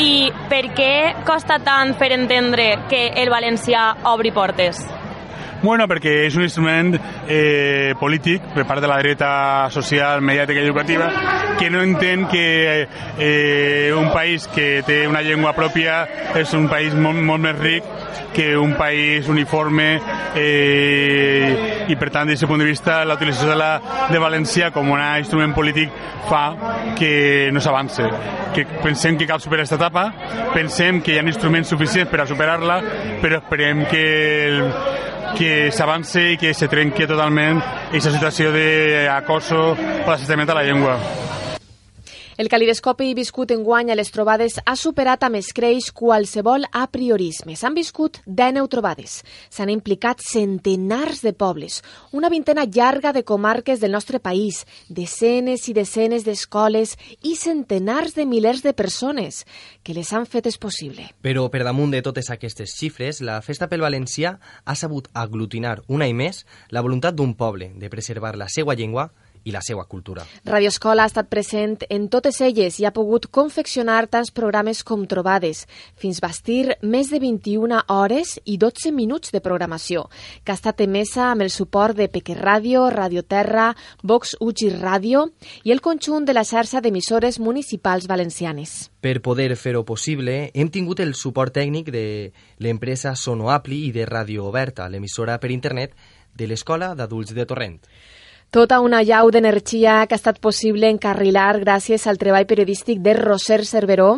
I 0.00 0.30
per 0.48 0.62
què 0.76 0.94
costa 1.28 1.58
tant 1.64 1.96
fer 2.00 2.12
entendre 2.16 2.72
que 2.88 3.08
el 3.20 3.32
valencià 3.32 3.90
obri 4.14 4.32
portes? 4.32 4.80
Bueno, 5.62 5.84
perquè 5.84 6.22
és 6.24 6.36
un 6.38 6.46
instrument 6.46 6.94
eh, 7.28 7.92
polític 8.00 8.46
per 8.54 8.64
part 8.64 8.80
de 8.80 8.88
la 8.88 8.96
dreta 9.02 9.68
social, 9.74 10.22
mediàtica 10.24 10.62
i 10.62 10.64
educativa 10.64 11.10
que 11.58 11.68
no 11.68 11.82
entén 11.84 12.24
que 12.28 12.88
eh, 13.18 13.92
un 13.92 14.08
país 14.14 14.46
que 14.48 14.80
té 14.86 15.02
una 15.06 15.20
llengua 15.20 15.52
pròpia 15.52 16.06
és 16.40 16.54
un 16.56 16.70
país 16.72 16.96
molt, 16.96 17.20
molt 17.20 17.44
més 17.44 17.58
ric 17.60 17.90
que 18.32 18.54
un 18.56 18.72
país 18.78 19.28
uniforme 19.28 20.00
eh, 20.38 21.84
i 21.92 21.96
per 22.00 22.08
tant 22.08 22.30
des 22.30 22.40
d'aquest 22.40 22.48
punt 22.48 22.64
de 22.64 22.70
vista 22.70 23.02
la 23.04 23.18
utilització 23.20 23.52
de, 23.52 23.58
la, 23.60 23.70
de 24.08 24.22
valencià 24.22 24.70
com 24.72 24.88
un 24.94 25.04
instrument 25.20 25.52
polític 25.52 25.92
fa 26.30 26.46
que 26.96 27.50
no 27.52 27.60
s'avance 27.60 28.08
que 28.56 28.64
pensem 28.80 29.20
que 29.20 29.28
cal 29.28 29.44
superar 29.44 29.66
aquesta 29.66 29.76
etapa 29.76 30.08
pensem 30.54 31.02
que 31.04 31.12
hi 31.12 31.20
ha 31.20 31.28
instruments 31.28 31.68
suficients 31.68 32.08
per 32.08 32.24
a 32.24 32.28
superar-la 32.30 32.80
però 33.20 33.42
esperem 33.42 33.84
que 33.92 34.04
el, 34.48 34.64
que 35.38 35.70
s'avance 35.72 36.22
i 36.32 36.38
que 36.40 36.54
se 36.54 36.68
trenqui 36.68 37.08
totalment 37.10 37.60
aquesta 37.88 38.14
situació 38.14 38.52
d'acoso 38.54 39.64
o 39.72 40.08
d'assistament 40.08 40.50
a 40.50 40.60
la 40.60 40.64
llengua. 40.66 40.98
El 42.40 42.48
calidescopi 42.48 43.10
viscut 43.12 43.50
en 43.52 43.60
guany 43.66 43.90
a 43.92 43.94
les 43.98 44.08
trobades 44.14 44.54
ha 44.64 44.72
superat 44.80 45.26
amb 45.26 45.36
escreix 45.36 45.90
qualsevol 45.92 46.62
a 46.72 46.86
priorisme. 46.88 47.52
S'han 47.52 47.76
viscut 47.76 48.22
19 48.24 48.70
trobades. 48.72 49.18
S'han 49.52 49.68
implicat 49.68 50.24
centenars 50.24 51.20
de 51.20 51.34
pobles, 51.36 51.82
una 52.16 52.32
vintena 52.32 52.64
llarga 52.64 53.12
de 53.12 53.26
comarques 53.28 53.84
del 53.84 53.92
nostre 53.92 54.22
país, 54.24 54.62
desenes 54.88 55.68
i 55.68 55.76
desenes 55.76 56.24
d'escoles 56.24 56.96
i 57.20 57.36
centenars 57.36 58.16
de 58.16 58.24
milers 58.24 58.64
de 58.64 58.72
persones 58.72 59.44
que 59.84 59.92
les 59.92 60.08
han 60.16 60.24
fetes 60.24 60.56
possible. 60.56 61.10
Però 61.20 61.44
per 61.52 61.60
damunt 61.68 61.92
de 61.92 62.00
totes 62.00 62.32
aquestes 62.32 62.72
xifres, 62.72 63.20
la 63.20 63.42
Festa 63.44 63.68
pel 63.68 63.84
Valencià 63.84 64.38
ha 64.64 64.80
sabut 64.80 65.12
aglutinar 65.12 65.82
una 65.92 66.08
i 66.08 66.16
més 66.16 66.46
la 66.72 66.80
voluntat 66.80 67.20
d'un 67.20 67.36
poble 67.36 67.74
de 67.76 67.92
preservar 67.92 68.38
la 68.40 68.48
seva 68.48 68.72
llengua 68.72 69.10
i 69.44 69.52
la 69.52 69.62
seva 69.64 69.84
cultura. 69.84 70.24
Radio 70.44 70.68
Escola 70.68 71.04
ha 71.04 71.10
estat 71.10 71.30
present 71.32 71.78
en 71.88 72.08
totes 72.12 72.40
elles 72.44 72.78
i 72.80 72.86
ha 72.86 72.92
pogut 72.96 73.28
confeccionar 73.32 74.06
tants 74.12 74.32
programes 74.34 74.82
com 74.84 75.06
trobades, 75.08 75.66
fins 75.96 76.20
bastir 76.20 76.76
més 76.82 77.10
de 77.10 77.20
21 77.22 77.82
hores 77.88 78.36
i 78.44 78.58
12 78.60 78.92
minuts 78.92 79.32
de 79.32 79.40
programació, 79.40 80.06
que 80.44 80.52
ha 80.52 80.58
estat 80.58 80.82
emesa 80.84 81.30
amb 81.30 81.46
el 81.46 81.50
suport 81.50 81.96
de 81.96 82.08
Peque 82.12 82.36
Ràdio, 82.36 82.88
Radio 82.90 83.22
Terra, 83.22 83.70
Vox 84.02 84.36
Ugi 84.40 84.70
Ràdio 84.74 85.26
i 85.64 85.72
el 85.72 85.80
conjunt 85.80 86.26
de 86.28 86.36
la 86.36 86.44
xarxa 86.44 86.80
d'emissores 86.80 87.40
municipals 87.40 88.08
valencianes. 88.10 88.90
Per 89.00 89.20
poder 89.24 89.54
fer-ho 89.56 89.84
possible, 89.88 90.50
hem 90.54 90.68
tingut 90.68 91.00
el 91.00 91.14
suport 91.14 91.54
tècnic 91.56 91.90
de 91.92 92.06
l'empresa 92.60 93.14
Sonoapli 93.16 93.86
i 93.88 93.92
de 93.96 94.04
Radio 94.06 94.46
Oberta, 94.48 94.88
l'emissora 94.88 95.38
per 95.40 95.50
internet 95.50 95.96
de 96.36 96.46
l'Escola 96.46 96.94
d'Adults 96.94 97.34
de 97.34 97.46
Torrent. 97.48 97.78
Tota 98.50 98.80
una 98.82 99.04
llau 99.06 99.28
d'energia 99.30 100.08
que 100.10 100.16
ha 100.16 100.18
estat 100.18 100.40
possible 100.42 100.88
encarrilar 100.90 101.60
gràcies 101.62 102.08
al 102.10 102.18
treball 102.18 102.48
periodístic 102.50 102.98
de 102.98 103.12
Roser 103.14 103.60
Cerveró, 103.62 104.08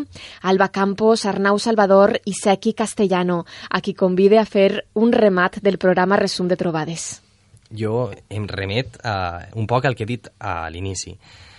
Alba 0.40 0.70
Campos, 0.72 1.26
Arnau 1.28 1.59
Salvador 1.60 2.14
i 2.24 2.32
Sequi 2.32 2.72
Castellano, 2.72 3.42
a 3.68 3.82
qui 3.84 3.92
convide 3.92 4.38
a 4.40 4.46
fer 4.48 4.86
un 4.94 5.12
remat 5.12 5.60
del 5.60 5.76
programa 5.76 6.16
Resum 6.16 6.48
de 6.48 6.56
Trobades. 6.56 7.20
Jo 7.68 8.09
em 8.32 8.48
remet 8.48 8.96
a, 9.04 9.50
un 9.52 9.68
poc 9.68 9.84
al 9.84 9.94
que 9.94 10.09
he 10.09 10.12
dit 10.14 10.32
a 10.40 10.64
l'inici. 10.72 11.12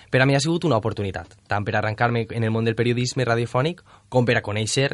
Per 0.09 0.21
a 0.21 0.25
mi 0.25 0.33
ha 0.33 0.41
sigut 0.41 0.65
una 0.65 0.77
oportunitat, 0.81 1.37
tant 1.49 1.63
per 1.65 1.77
arrencar-me 1.77 2.25
en 2.37 2.43
el 2.43 2.51
món 2.53 2.65
del 2.65 2.77
periodisme 2.77 3.25
radiofònic 3.25 3.85
com 4.09 4.25
per 4.25 4.35
a 4.37 4.43
conèixer 4.45 4.91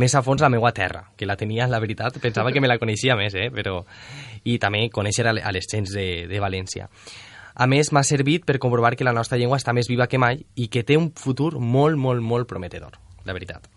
més 0.00 0.12
a 0.16 0.22
fons 0.24 0.40
la 0.40 0.52
meva 0.52 0.70
terra, 0.72 1.06
que 1.16 1.28
la 1.28 1.36
tenia, 1.36 1.64
la 1.68 1.80
veritat, 1.80 2.16
pensava 2.20 2.52
que 2.52 2.60
me 2.60 2.68
la 2.68 2.80
coneixia 2.80 3.16
més, 3.16 3.36
eh? 3.36 3.48
però... 3.48 3.86
i 4.44 4.58
també 4.58 4.88
conèixer 4.90 5.26
a 5.28 5.34
les 5.34 5.68
gens 5.70 5.92
de, 5.92 6.26
de 6.30 6.40
València. 6.40 6.88
A 7.54 7.66
més, 7.68 7.92
m'ha 7.92 8.02
servit 8.02 8.46
per 8.48 8.58
comprovar 8.58 8.94
que 8.96 9.04
la 9.04 9.12
nostra 9.12 9.36
llengua 9.38 9.58
està 9.60 9.74
més 9.76 9.90
viva 9.90 10.08
que 10.08 10.20
mai 10.20 10.40
i 10.56 10.68
que 10.72 10.84
té 10.88 10.96
un 10.96 11.10
futur 11.12 11.58
molt, 11.60 11.98
molt, 12.00 12.24
molt 12.24 12.48
prometedor, 12.48 12.96
la 13.24 13.36
veritat. 13.36 13.68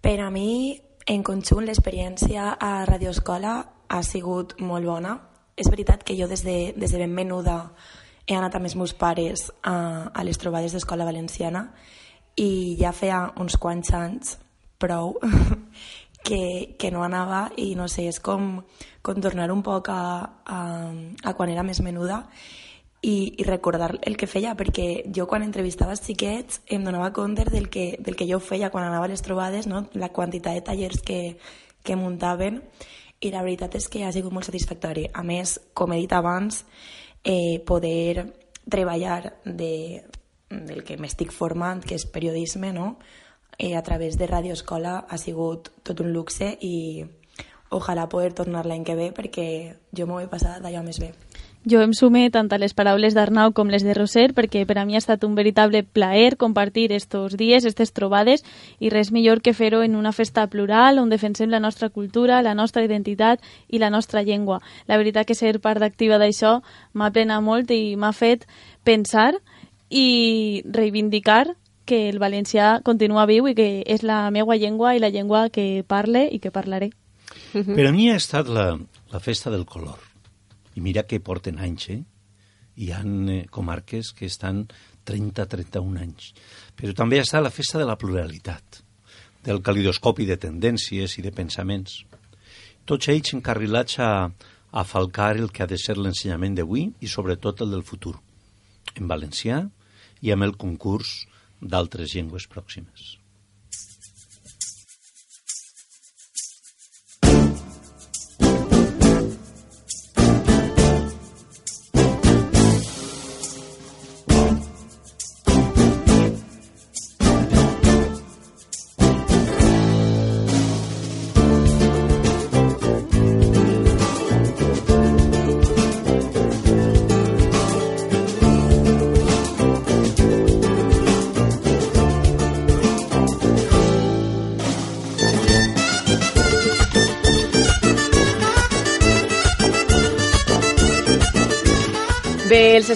Per 0.00 0.18
a 0.20 0.28
mi, 0.32 0.76
en 1.06 1.24
conjunt, 1.24 1.64
l'experiència 1.68 2.54
a 2.60 2.84
Radio 2.88 3.12
Escola 3.12 3.56
ha 3.88 4.02
sigut 4.06 4.58
molt 4.60 4.86
bona. 4.86 5.16
És 5.56 5.68
veritat 5.68 6.04
que 6.06 6.16
jo 6.16 6.28
des 6.28 6.44
de, 6.44 6.72
des 6.76 6.92
de 6.92 7.00
ben 7.00 7.12
menuda 7.12 7.72
he 8.26 8.36
anat 8.36 8.54
amb 8.56 8.68
els 8.68 8.76
meus 8.78 8.94
pares 8.94 9.48
a, 9.66 10.08
a 10.14 10.24
les 10.24 10.38
trobades 10.38 10.72
d'Escola 10.72 11.04
Valenciana 11.04 11.66
i 12.38 12.76
ja 12.78 12.92
feia 12.94 13.24
uns 13.42 13.56
quants 13.60 13.90
anys, 13.96 14.36
prou, 14.80 15.16
que, 16.24 16.76
que 16.78 16.90
no 16.90 17.04
anava 17.04 17.50
i 17.56 17.74
no 17.76 17.88
sé, 17.88 18.06
és 18.08 18.20
com, 18.20 18.62
com 19.02 19.20
tornar 19.20 19.50
un 19.52 19.62
poc 19.66 19.88
a, 19.92 20.00
a, 20.44 20.60
a 21.24 21.34
quan 21.36 21.52
era 21.52 21.64
més 21.66 21.80
menuda 21.80 22.24
i, 23.02 23.34
i 23.40 23.44
recordar 23.48 23.94
el 24.04 24.16
que 24.20 24.28
feia, 24.28 24.52
perquè 24.56 25.06
jo 25.16 25.26
quan 25.26 25.44
entrevistava 25.46 25.94
els 25.96 26.04
xiquets 26.04 26.60
em 26.68 26.84
donava 26.84 27.12
compte 27.16 27.46
del 27.48 27.70
que, 27.72 27.94
del 27.98 28.16
que 28.16 28.28
jo 28.28 28.40
feia 28.44 28.70
quan 28.70 28.84
anava 28.84 29.08
a 29.08 29.12
les 29.12 29.24
trobades, 29.24 29.66
no? 29.66 29.86
la 29.94 30.10
quantitat 30.12 30.58
de 30.58 30.64
tallers 30.66 31.00
que, 31.00 31.38
que 31.82 31.96
muntaven, 31.96 32.60
i 33.20 33.32
la 33.32 33.42
veritat 33.44 33.76
és 33.76 33.88
que 33.92 34.04
ha 34.04 34.12
sigut 34.12 34.32
molt 34.32 34.48
satisfactori. 34.48 35.06
A 35.12 35.22
més, 35.24 35.58
com 35.76 35.92
he 35.92 36.00
dit 36.00 36.12
abans, 36.16 36.64
eh, 37.24 37.60
poder 37.68 38.30
treballar 38.70 39.34
de, 39.44 40.04
del 40.48 40.84
que 40.84 40.96
m'estic 40.96 41.32
formant, 41.32 41.82
que 41.84 41.96
és 41.96 42.06
periodisme, 42.08 42.72
no? 42.72 42.94
Eh, 43.60 43.76
a 43.76 43.82
través 43.82 44.16
de 44.16 44.26
Ràdio 44.26 44.56
Escola 44.56 45.04
ha 45.06 45.18
sigut 45.18 45.68
tot 45.84 46.00
un 46.00 46.14
luxe 46.16 46.56
i 46.60 47.04
ojalà 47.70 48.08
poder 48.08 48.32
tornar 48.34 48.64
l'any 48.66 48.82
que 48.82 48.96
ve 48.96 49.12
perquè 49.14 49.46
jo 49.94 50.08
m'ho 50.08 50.18
he 50.18 50.26
passat 50.32 50.64
d'allò 50.64 50.82
més 50.82 50.98
bé. 50.98 51.12
Jo 51.68 51.82
em 51.84 51.92
sume 51.92 52.22
tant 52.32 52.48
a 52.56 52.58
les 52.58 52.72
paraules 52.72 53.12
d'Arnau 53.12 53.52
com 53.52 53.68
les 53.68 53.84
de 53.84 53.92
Roser 53.92 54.30
perquè 54.32 54.64
per 54.64 54.78
a 54.80 54.86
mi 54.88 54.96
ha 54.96 55.02
estat 55.02 55.26
un 55.28 55.34
veritable 55.36 55.82
plaer 55.84 56.38
compartir 56.40 56.88
estos 56.96 57.36
dies, 57.36 57.66
aquestes 57.68 57.92
trobades 57.92 58.42
i 58.80 58.88
res 58.88 59.12
millor 59.12 59.42
que 59.44 59.52
fer-ho 59.52 59.82
en 59.84 59.94
una 59.94 60.14
festa 60.16 60.46
plural 60.48 60.98
on 60.98 61.12
defensem 61.12 61.52
la 61.52 61.60
nostra 61.60 61.90
cultura, 61.90 62.40
la 62.40 62.56
nostra 62.56 62.82
identitat 62.82 63.44
i 63.68 63.78
la 63.78 63.90
nostra 63.90 64.22
llengua. 64.22 64.62
La 64.88 64.96
veritat 64.96 65.28
que 65.28 65.36
ser 65.36 65.60
part 65.60 65.84
activa 65.84 66.16
d'això 66.16 66.62
m'ha 66.94 67.12
plena 67.12 67.42
molt 67.44 67.70
i 67.76 67.94
m'ha 67.94 68.16
fet 68.16 68.48
pensar 68.82 69.34
i 69.90 70.62
reivindicar 70.64 71.44
que 71.90 72.06
el 72.08 72.20
valencià 72.22 72.78
continua 72.86 73.26
viu 73.26 73.48
i 73.50 73.56
que 73.58 73.68
és 73.82 74.04
la 74.06 74.22
meva 74.30 74.54
llengua 74.54 74.94
i 74.94 75.02
la 75.02 75.10
llengua 75.10 75.48
que 75.50 75.82
parle 75.82 76.28
i 76.30 76.38
que 76.38 76.52
parlaré. 76.54 76.92
Per 77.50 77.86
a 77.86 77.90
mi 77.94 78.06
ha 78.10 78.18
estat 78.18 78.46
la, 78.46 78.76
la 79.10 79.20
festa 79.22 79.50
del 79.50 79.66
color 79.66 79.98
i 80.78 80.82
mira 80.84 81.02
que 81.10 81.18
porten 81.18 81.58
anys, 81.58 81.88
eh? 81.90 81.98
Hi 82.80 82.92
ha 82.94 83.00
eh, 83.02 83.40
comarques 83.50 84.12
que 84.16 84.28
estan 84.30 84.62
30-31 85.10 85.98
anys. 86.00 86.30
Però 86.78 86.94
també 86.96 87.18
està 87.20 87.42
la 87.42 87.50
festa 87.50 87.80
de 87.80 87.88
la 87.88 87.98
pluralitat, 87.98 88.80
del 89.42 89.60
calidoscopi 89.66 90.28
de 90.28 90.38
tendències 90.38 91.18
i 91.18 91.26
de 91.26 91.34
pensaments. 91.34 92.04
Tots 92.86 93.10
ells 93.10 93.34
encarrilats 93.34 93.98
a, 93.98 94.12
a 94.30 94.86
falcar 94.86 95.34
el 95.36 95.50
que 95.50 95.64
ha 95.64 95.70
de 95.70 95.78
ser 95.80 95.98
l'ensenyament 95.98 96.54
d'avui 96.60 96.86
i 97.02 97.10
sobretot 97.10 97.66
el 97.66 97.74
del 97.74 97.84
futur, 97.84 98.14
en 98.94 99.10
valencià 99.10 99.64
i 100.22 100.30
amb 100.30 100.46
el 100.46 100.56
concurs 100.60 101.24
d'altres 101.60 102.14
llengües 102.16 102.46
pròximes. 102.50 103.19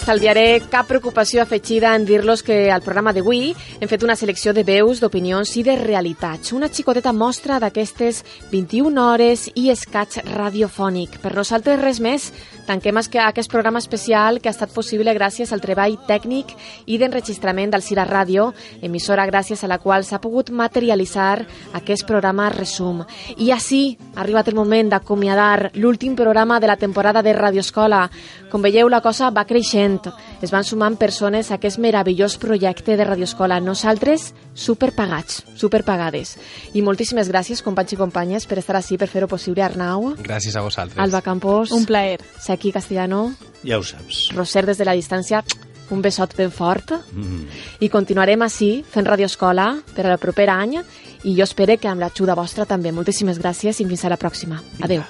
Estalviaré 0.05 0.61
cap 0.69 0.85
preocupació 0.85 1.41
afegida 1.41 1.95
en 1.97 2.03
dir-los 2.05 2.43
que 2.45 2.67
al 2.69 2.83
programa 2.85 3.15
d'avui 3.17 3.55
hem 3.81 3.89
fet 3.89 4.03
una 4.05 4.19
selecció 4.21 4.53
de 4.53 4.61
veus, 4.61 4.99
d'opinions 5.01 5.55
i 5.57 5.63
de 5.65 5.79
realitats. 5.81 6.53
Una 6.53 6.69
xicoteta 6.69 7.15
mostra 7.17 7.57
d'aquestes 7.57 8.21
21 8.51 9.01
hores 9.01 9.47
i 9.57 9.71
escaig 9.73 10.19
radiofònic. 10.27 11.17
Per 11.23 11.33
nosaltres 11.33 11.81
res 11.81 12.03
més, 12.05 12.27
tanquem 12.67 12.97
aquest 12.99 13.51
programa 13.51 13.79
especial 13.79 14.41
que 14.41 14.49
ha 14.49 14.55
estat 14.55 14.73
possible 14.73 15.13
gràcies 15.15 15.53
al 15.53 15.61
treball 15.61 15.99
tècnic 16.09 16.55
i 16.87 16.99
d'enregistrament 16.99 17.71
del 17.73 17.83
Cira 17.83 18.07
Ràdio, 18.09 18.53
emissora 18.83 19.27
gràcies 19.27 19.65
a 19.65 19.69
la 19.69 19.79
qual 19.79 20.05
s'ha 20.05 20.21
pogut 20.21 20.51
materialitzar 20.51 21.45
aquest 21.75 22.07
programa 22.07 22.49
resum. 22.51 23.05
I 23.37 23.51
així 23.53 23.99
ha 24.15 24.23
arribat 24.23 24.49
el 24.49 24.59
moment 24.59 24.91
d'acomiadar 24.91 25.73
l'últim 25.75 26.17
programa 26.17 26.61
de 26.61 26.67
la 26.67 26.77
temporada 26.77 27.23
de 27.23 27.33
Radio 27.33 27.61
Escola. 27.61 28.09
Com 28.51 28.63
veieu, 28.63 28.89
la 28.89 29.03
cosa 29.03 29.31
va 29.31 29.47
creixent. 29.47 30.11
Es 30.43 30.51
van 30.51 30.65
sumant 30.65 30.97
persones 30.97 31.51
a 31.51 31.59
aquest 31.59 31.79
meravellós 31.79 32.39
projecte 32.39 32.97
de 32.97 33.05
Escola. 33.25 33.61
Nosaltres, 33.61 34.33
superpagats, 34.55 35.43
superpagades. 35.59 36.37
I 36.75 36.83
moltíssimes 36.87 37.29
gràcies, 37.29 37.63
companys 37.63 37.95
i 37.95 38.01
companyes, 38.01 38.47
per 38.47 38.59
estar 38.63 38.79
així, 38.79 38.99
per 38.99 39.11
fer-ho 39.11 39.29
possible. 39.29 39.63
Arnau. 39.65 40.15
Gràcies 40.23 40.57
a 40.57 40.63
vosaltres. 40.65 40.99
Alba 41.03 41.21
Campos. 41.27 41.75
Un 41.75 41.85
plaer. 41.85 42.23
Saki 42.41 42.73
Castellano. 42.73 43.35
Ja 43.65 43.79
ho 43.79 43.85
saps. 43.85 44.29
Roser, 44.35 44.65
des 44.67 44.79
de 44.79 44.87
la 44.87 44.95
distància, 44.95 45.43
un 45.91 46.03
besot 46.03 46.37
ben 46.37 46.53
fort. 46.55 46.95
Mm. 47.13 47.45
I 47.81 47.91
continuarem 47.93 48.43
així, 48.43 48.85
fent 48.89 49.07
Escola, 49.21 49.81
per 49.95 50.07
al 50.07 50.19
proper 50.19 50.49
any, 50.51 50.79
i 51.25 51.37
jo 51.37 51.45
espero 51.45 51.77
que 51.79 51.89
amb 51.89 52.01
l'ajuda 52.01 52.35
vostra 52.35 52.65
també. 52.65 52.93
Moltíssimes 52.93 53.39
gràcies 53.39 53.81
i 53.81 53.85
fins 53.85 54.05
a 54.05 54.09
la 54.09 54.19
pròxima. 54.19 54.63
Adeu. 54.81 55.03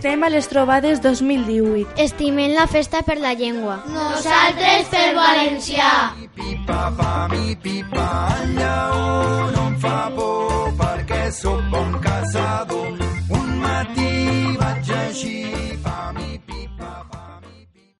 Estem 0.00 0.22
a 0.24 0.30
les 0.32 0.46
trobades 0.48 1.02
2018. 1.04 1.92
Estimem 2.00 2.54
la 2.56 2.64
festa 2.66 3.02
per 3.04 3.18
la 3.20 3.34
llengua. 3.36 3.74
Nosaltres 3.92 4.86
pel 4.88 5.10
valencià. 5.12 5.90
Pipa 6.38 6.78
fa 6.96 7.28
mi 7.28 7.52
pipa, 7.60 8.06
lleó 8.54 9.50
no 9.52 9.66
em 9.66 9.76
fa 9.82 9.98
por 10.16 10.72
perquè 10.80 11.20
sóc 11.42 11.60
bon 11.68 12.00
caçador. 12.00 12.96
Un 13.42 13.52
matí 13.60 14.56
vaig 14.62 14.88
així 15.02 15.36
mi 15.52 15.76